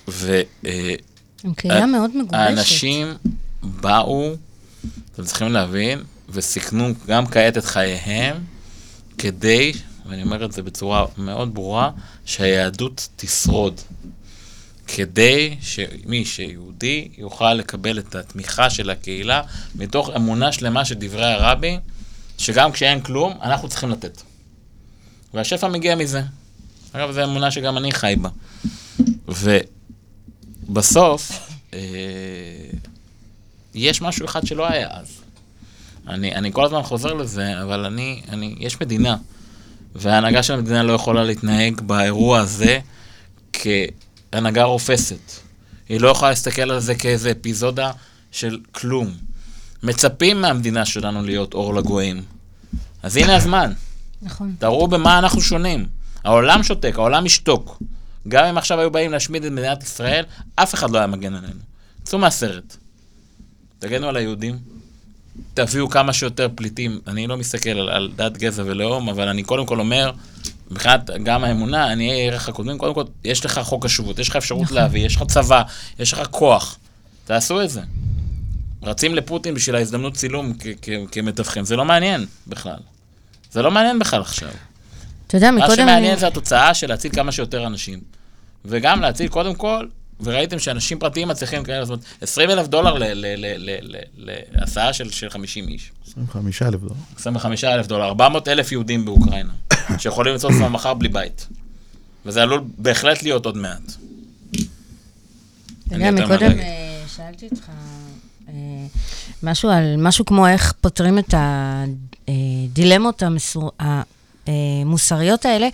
[0.08, 0.42] ו...
[0.66, 0.96] אה,
[1.44, 2.34] עם קהילה מאוד מגובשת.
[2.34, 3.08] האנשים
[3.64, 4.36] באו,
[5.14, 8.36] אתם צריכים להבין, וסיכנו גם כעת את חייהם,
[9.18, 9.74] כדי,
[10.06, 11.92] ואני אומר את זה בצורה מאוד ברורה,
[12.26, 13.82] שהיהדות תשרוד.
[14.88, 19.42] כדי שמי שיהודי יוכל לקבל את התמיכה של הקהילה,
[19.76, 21.78] מתוך אמונה שלמה של דברי הרבי,
[22.38, 24.22] שגם כשאין כלום, אנחנו צריכים לתת.
[25.34, 26.22] והשפע מגיע מזה.
[26.94, 28.30] אגב, זו אמונה שגם אני חי בה.
[30.68, 31.80] ובסוף, אה,
[33.76, 35.22] יש משהו אחד שלא היה אז.
[36.08, 39.18] אני, אני כל הזמן חוזר לזה, אבל אני, אני, יש מדינה,
[39.96, 42.80] וההנהגה של המדינה לא יכולה להתנהג באירוע הזה
[43.54, 45.32] כהנהגה רופסת.
[45.90, 47.92] היא לא יכולה להסתכל על זה כאיזה אפיזודה
[48.32, 49.14] של כלום.
[49.86, 52.24] מצפים מהמדינה שלנו להיות אור לגויים.
[53.04, 53.74] אז הנה הזמן.
[54.22, 54.56] נכון.
[54.60, 55.86] תראו במה אנחנו שונים.
[56.24, 57.84] העולם שותק, העולם ישתוק.
[58.28, 60.24] גם אם עכשיו היו באים להשמיד את מדינת ישראל,
[60.56, 61.60] אף אחד לא היה מגן עלינו.
[62.04, 62.78] צאו מהסרט.
[63.80, 64.58] תגנו על היהודים,
[65.54, 67.00] תביאו כמה שיותר פליטים.
[67.08, 70.12] אני לא מסתכל על, על דת, גזע ולאום, אבל אני קודם כל אומר,
[70.72, 74.36] מבחינת גם האמונה, אני אהיה ערך הקודמים, קודם כל, יש לך חוק השבות, יש לך
[74.36, 75.62] אפשרות להביא, יש לך צבא,
[76.00, 76.78] יש לך כוח.
[77.26, 77.82] תעשו את זה.
[78.86, 80.54] רצים לפוטין בשביל ההזדמנות צילום
[81.12, 82.80] כמתווכים, זה לא מעניין בכלל.
[83.52, 84.50] זה לא מעניין בכלל עכשיו.
[85.28, 85.92] אתה יודע, מה מקודם אני...
[85.92, 88.00] שמעניין זה התוצאה של להציל כמה שיותר אנשים.
[88.66, 89.88] וגם להציל, קודם כל,
[90.20, 92.98] וראיתם שאנשים פרטיים מצליחים כאלה, זאת אומרת, 20 אלף דולר
[94.52, 95.92] להסעה של, של 50 איש.
[96.08, 96.96] 25 אלף דולר.
[97.16, 99.54] 25 אלף דולר, 400 אלף יהודים באוקראינה,
[100.00, 101.48] שיכולים למצוא את עצמם מחר בלי בית.
[102.26, 103.92] וזה עלול בהחלט להיות עוד מעט.
[105.88, 106.60] אתה יודע, מה מקודם.
[106.60, 107.72] אה, שאלתי אותך
[109.46, 111.34] משהו על משהו כמו איך פותרים את
[112.28, 113.72] הדילמות המסור-
[114.48, 115.68] המוסריות האלה,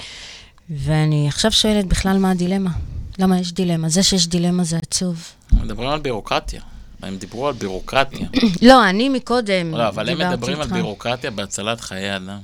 [0.69, 2.69] ואני עכשיו שואלת בכלל מה הדילמה.
[3.19, 3.89] למה יש דילמה?
[3.89, 5.23] זה שיש דילמה זה עצוב.
[5.53, 6.61] מדברים על בירוקרטיה.
[7.03, 8.27] הם דיברו על בירוקרטיה.
[8.69, 10.67] לא, אני מקודם לא, אבל הם מדברים על.
[10.67, 12.37] בירוקרטיה בהצלת חיי אדם.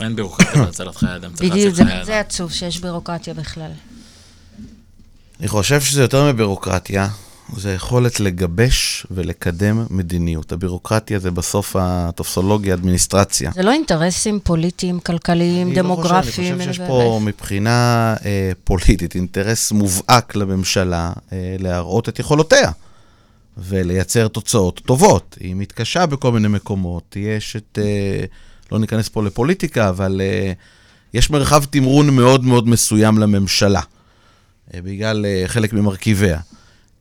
[0.00, 2.20] אין בירוקרטיה בהצלת חיי אדם, צריך בדיוק, להציל זה-.
[2.20, 3.70] עצוב שיש בירוקרטיה בכלל.
[5.40, 7.08] אני חושב שזה יותר מבירוקרטיה,
[7.56, 10.52] זה יכולת לגבש ולקדם מדיניות.
[10.52, 13.50] הבירוקרטיה זה בסוף הטופסולוגיה, אדמיניסטרציה.
[13.54, 16.52] זה לא אינטרסים פוליטיים, כלכליים, אני לא חושב, דמוגרפיים.
[16.54, 22.70] אני חושב שיש פה מבחינה אה, פוליטית אינטרס מובהק לממשלה אה, להראות את יכולותיה
[23.58, 25.36] ולייצר תוצאות טובות.
[25.40, 27.78] היא מתקשה בכל מיני מקומות, יש את...
[27.82, 28.24] אה,
[28.72, 30.52] לא ניכנס פה לפוליטיקה, אבל אה,
[31.14, 33.80] יש מרחב תמרון מאוד מאוד מסוים לממשלה,
[34.74, 36.38] אה, בגלל אה, חלק ממרכיביה.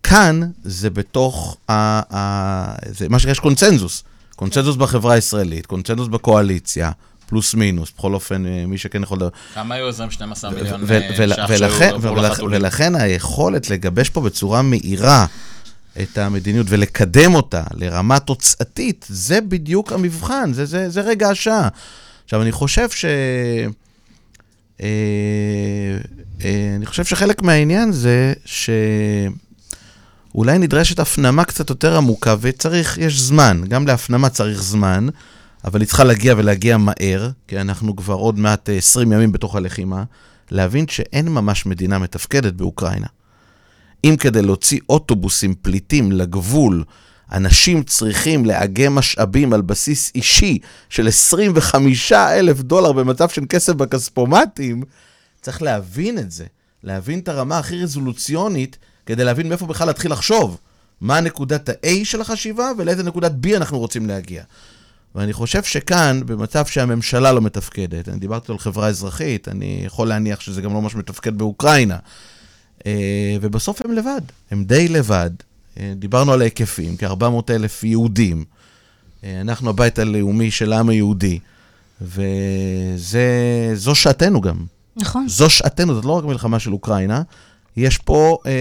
[0.03, 1.73] כאן זה בתוך, ה,
[2.15, 4.03] ה, זה מה שיש קונצנזוס.
[4.35, 6.91] קונצנזוס בחברה הישראלית, קונצנזוס בקואליציה,
[7.27, 9.19] פלוס מינוס, בכל אופן, אה, מי שכן יכול.
[9.53, 12.61] כמה היו 12 ו- מיליון ו- ול- ש"ח ולכן- שהיו עבור לחתולים?
[12.61, 15.25] ולכן היכולת לגבש פה בצורה מהירה
[16.01, 21.67] את המדיניות ולקדם אותה לרמה תוצאתית, זה בדיוק המבחן, זה, זה, זה רגע השעה.
[22.23, 23.05] עכשיו, אני חושב ש...
[23.05, 24.87] אה,
[26.43, 28.33] אה, אני חושב שחלק מהעניין זה
[30.31, 35.07] שאולי נדרשת הפנמה קצת יותר עמוקה, וצריך, יש זמן, גם להפנמה צריך זמן,
[35.65, 39.55] אבל היא צריכה להגיע ולהגיע מהר, כי אנחנו כבר עוד מעט אה, 20 ימים בתוך
[39.55, 40.03] הלחימה,
[40.51, 43.07] להבין שאין ממש מדינה מתפקדת באוקראינה.
[44.03, 46.83] אם כדי להוציא אוטובוסים פליטים לגבול,
[47.31, 50.59] אנשים צריכים לאגם משאבים על בסיס אישי
[50.89, 54.83] של 25 אלף דולר במצב של כסף בכספומטים,
[55.41, 56.45] צריך להבין את זה.
[56.83, 60.57] להבין את הרמה הכי רזולוציונית, כדי להבין מאיפה בכלל להתחיל לחשוב.
[61.01, 64.43] מה נקודת ה-A של החשיבה ולאיזה נקודת B אנחנו רוצים להגיע.
[65.15, 70.39] ואני חושב שכאן, במצב שהממשלה לא מתפקדת, אני דיברתי על חברה אזרחית, אני יכול להניח
[70.39, 71.97] שזה גם לא ממש מתפקד באוקראינה.
[72.85, 74.21] אה, ובסוף הם לבד,
[74.51, 75.29] הם די לבד.
[75.79, 78.43] אה, דיברנו על ההיקפים, כ-400 אלף יהודים.
[79.23, 81.39] אה, אנחנו הבית הלאומי של העם היהודי,
[82.01, 84.65] וזו שעתנו גם.
[84.95, 85.27] נכון.
[85.29, 87.21] זו שעתנו, זאת לא רק מלחמה של אוקראינה,
[87.77, 88.51] יש פה אה,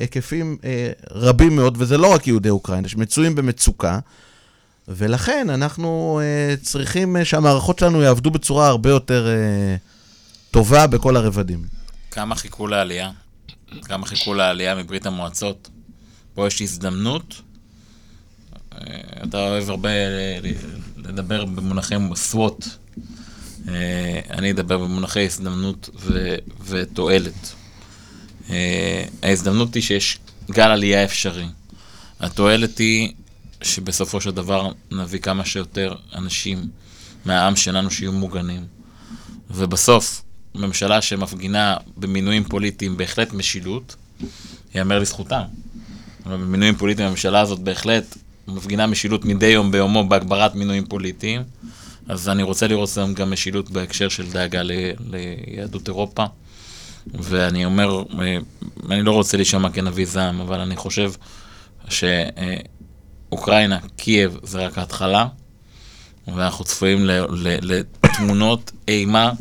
[0.00, 3.98] היקפים אה, רבים מאוד, וזה לא רק יהודי אוקראינה, שמצויים במצוקה,
[4.88, 9.76] ולכן אנחנו אה, צריכים אה, שהמערכות שלנו יעבדו בצורה הרבה יותר אה,
[10.50, 11.64] טובה בכל הרבדים.
[12.10, 13.10] כמה חיכו לעלייה?
[13.82, 15.68] כמה חיכו לעלייה מברית המועצות?
[16.34, 17.34] פה יש הזדמנות.
[18.74, 18.78] אה,
[19.24, 19.88] אתה אוהב הרבה
[20.42, 20.46] ל-
[21.08, 22.66] לדבר במונחים SWOT.
[23.68, 26.34] אה, אני אדבר במונחי הזדמנות ו-
[26.64, 27.52] ותועלת.
[28.50, 30.18] אה, ההזדמנות היא שיש
[30.50, 31.46] גל עלייה אפשרי.
[32.20, 33.12] התועלת היא
[33.62, 36.68] שבסופו של דבר נביא כמה שיותר אנשים
[37.24, 38.66] מהעם שלנו שיהיו מוגנים.
[39.50, 40.22] ובסוף,
[40.54, 43.96] ממשלה שמפגינה במינויים פוליטיים בהחלט משילות,
[44.74, 45.42] ייאמר לזכותם.
[46.26, 48.16] אבל במינויים פוליטיים הממשלה הזאת בהחלט
[48.48, 51.42] מפגינה משילות מדי יום ביומו בהגברת מינויים פוליטיים.
[52.08, 54.72] אז אני רוצה לראות גם, משילות בהקשר של דאגה ל,
[55.10, 56.24] ליהדות אירופה.
[57.06, 58.36] ואני אומר, אה,
[58.90, 61.12] אני לא רוצה להישמע כנביא זעם, אבל אני חושב
[61.88, 65.26] שאוקראינה, קייב, זה רק ההתחלה,
[66.26, 66.98] ואנחנו צפויים
[67.62, 69.32] לתמונות אימה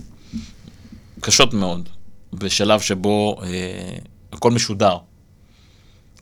[1.19, 1.89] קשות מאוד,
[2.33, 3.47] בשלב שבו אה,
[4.33, 4.97] הכל משודר,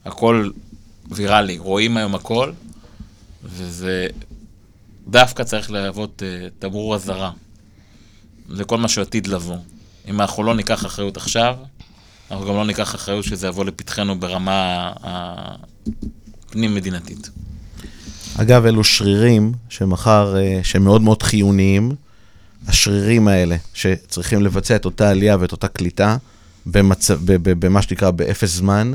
[0.06, 0.50] הכל
[1.12, 2.52] ויראלי, רואים היום הכל,
[3.44, 4.08] וזה
[5.08, 7.32] דווקא צריך להוות אה, תמרור אזהרה
[8.50, 9.58] לכל מה שעתיד לבוא.
[10.08, 11.56] אם אנחנו לא ניקח אחריות עכשיו,
[12.32, 14.92] אנחנו גם לא ניקח אחריות שזה יבוא לפתחנו ברמה
[16.50, 17.30] הפנים-מדינתית.
[18.38, 21.92] אגב, אלו שרירים שמחר, אה, שהם מאוד מאוד חיוניים,
[22.68, 26.18] השרירים האלה שצריכים לבצע את אותה עלייה ואת אותה קליטה,
[26.66, 28.92] במצב, ב- ב- במה שנקרא באפס זמן,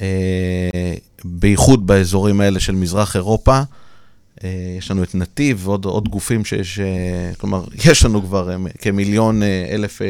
[0.00, 0.94] אה,
[1.24, 3.62] בייחוד באזורים האלה של מזרח אירופה.
[4.44, 6.80] אה, יש לנו את נתיב ועוד עוד גופים שיש,
[7.38, 10.00] כלומר, יש לנו כבר אה, כמיליון אה, אלף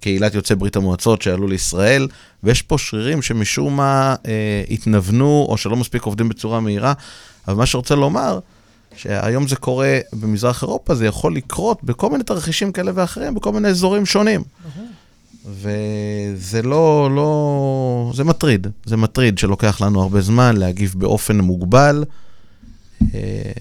[0.00, 2.08] קהילת יוצאי ברית המועצות שעלו לישראל,
[2.42, 4.14] ויש פה שרירים שמשום מה
[4.70, 6.92] התנוונו, או שלא מספיק עובדים בצורה מהירה,
[7.48, 8.38] אבל מה שרוצה לומר,
[8.96, 13.68] שהיום זה קורה במזרח אירופה, זה יכול לקרות בכל מיני תרחישים כאלה ואחרים, בכל מיני
[13.68, 14.42] אזורים שונים.
[15.46, 22.04] וזה לא, לא, זה מטריד, זה מטריד שלוקח לנו הרבה זמן להגיב באופן מוגבל.
[23.14, 23.52] אה,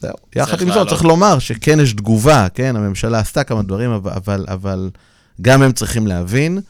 [0.00, 0.14] זהו.
[0.36, 0.88] יחד עם זאת.
[0.88, 4.90] צריך לומר שכן יש תגובה, כן, הממשלה עשתה כמה דברים, אבל, אבל, אבל
[5.40, 6.60] גם הם צריכים להבין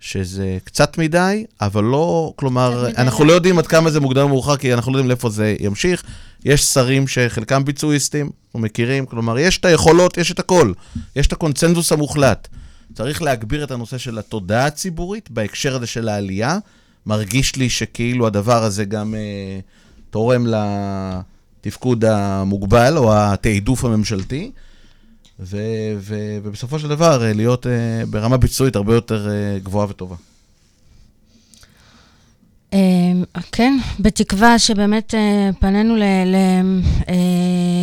[0.00, 4.56] שזה קצת מדי, אבל לא, כלומר, אנחנו לא יודעים עד כמה זה מוקדם או מאוחר,
[4.56, 6.02] כי אנחנו לא יודעים לאיפה זה ימשיך.
[6.44, 10.72] יש שרים שחלקם ביצועיסטים, אנחנו מכירים, כלומר, יש את היכולות, יש את הכל,
[11.16, 12.48] יש את הקונצנזוס המוחלט.
[12.94, 16.58] צריך להגביר את הנושא של התודעה הציבורית בהקשר הזה של העלייה.
[17.06, 19.60] מרגיש לי שכאילו הדבר הזה גם אה,
[20.10, 24.50] תורם לתפקוד המוגבל או התעדוף הממשלתי,
[25.40, 30.16] ו- ו- ובסופו של דבר אה, להיות אה, ברמה ביצועית הרבה יותר אה, גבוהה וטובה.
[32.74, 32.78] אה,
[33.52, 35.14] כן, בתקווה שבאמת
[35.60, 35.94] פנינו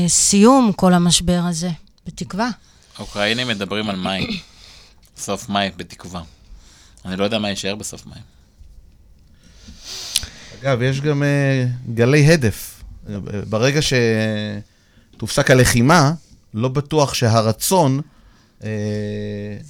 [0.05, 1.69] לסיום כל המשבר הזה.
[2.07, 2.49] בתקווה.
[2.97, 4.27] האוקראינים מדברים על מים.
[5.17, 6.21] סוף מאי, בתקווה.
[7.05, 8.19] אני לא יודע מה יישאר בסוף מאי.
[10.61, 12.83] אגב, יש גם אה, גלי הדף.
[13.49, 13.79] ברגע
[15.15, 16.11] שתופסק הלחימה,
[16.53, 18.01] לא בטוח שהרצון
[18.63, 18.69] אה,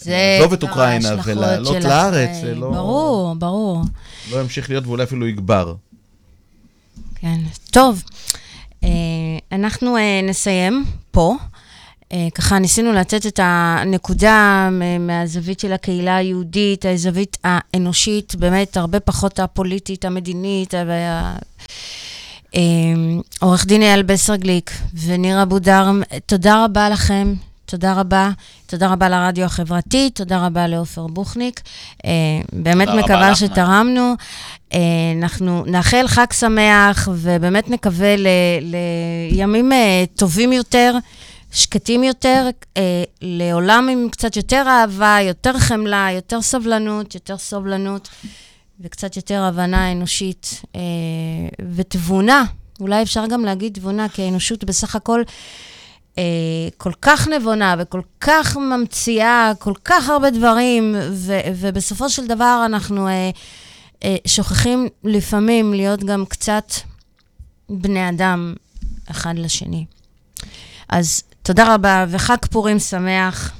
[0.05, 2.30] לעזוב את אוקראינה ולעלות לארץ.
[2.41, 3.84] זה לא, ברור, ברור.
[4.31, 5.73] לא ימשיך להיות ואולי אפילו יגבר.
[7.15, 7.39] כן.
[7.72, 8.03] טוב,
[8.84, 8.89] אה,
[9.51, 11.35] אנחנו נסיים פה.
[12.14, 14.70] אה, ככה ניסינו לתת את הנקודה
[15.00, 21.36] מהזווית של הקהילה היהודית, הזווית האנושית, באמת הרבה פחות הפוליטית, המדינית, וה...
[22.56, 22.62] אה,
[23.40, 24.72] עורך דין אייל בסרגליק
[25.06, 25.92] וניר אבודר,
[26.26, 27.34] תודה רבה לכם,
[27.66, 28.32] תודה רבה.
[28.66, 31.62] תודה רבה לרדיו החברתי, תודה רבה לעופר בוכניק.
[32.06, 32.12] אה,
[32.54, 33.36] באמת מקווה.
[33.36, 34.14] שתרמנו.
[35.22, 38.16] אנחנו נאחל חג שמח, ובאמת נקווה
[39.32, 39.72] לימים
[40.16, 40.98] טובים יותר,
[41.52, 48.10] שקטים יותר, אה, לעולם עם קצת יותר אהבה, יותר חמלה, יותר סבלנות, יותר סובלנות,
[48.80, 50.82] וקצת יותר הבנה אנושית אה,
[51.76, 52.44] ותבונה.
[52.80, 55.24] אולי אפשר גם להגיד תבונה, כי האנושות בסך הכל
[56.18, 56.24] אה,
[56.78, 63.07] כל כך נבונה וכל כך ממציאה כל כך הרבה דברים, ו- ובסופו של דבר אנחנו
[63.07, 63.30] אה,
[64.03, 66.72] אה, שוכחים לפעמים להיות גם קצת
[67.69, 68.53] בני אדם
[69.11, 69.86] אחד לשני.
[70.90, 73.52] אז תודה רבה, וחג פורים שמח.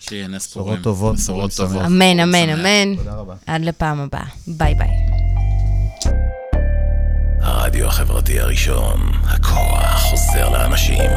[0.00, 0.82] שיהיה נס בשורות פורים.
[0.82, 1.82] טובות, בשורות טובות.
[1.86, 2.48] אמן, אמן.
[2.48, 2.96] אמן.
[2.96, 3.34] תודה רבה.
[3.46, 4.24] עד לפעם הבאה.
[4.46, 4.88] ביי ביי.
[7.40, 11.10] הרדיו החברתי הראשון, הכוח חוזר לאנשים.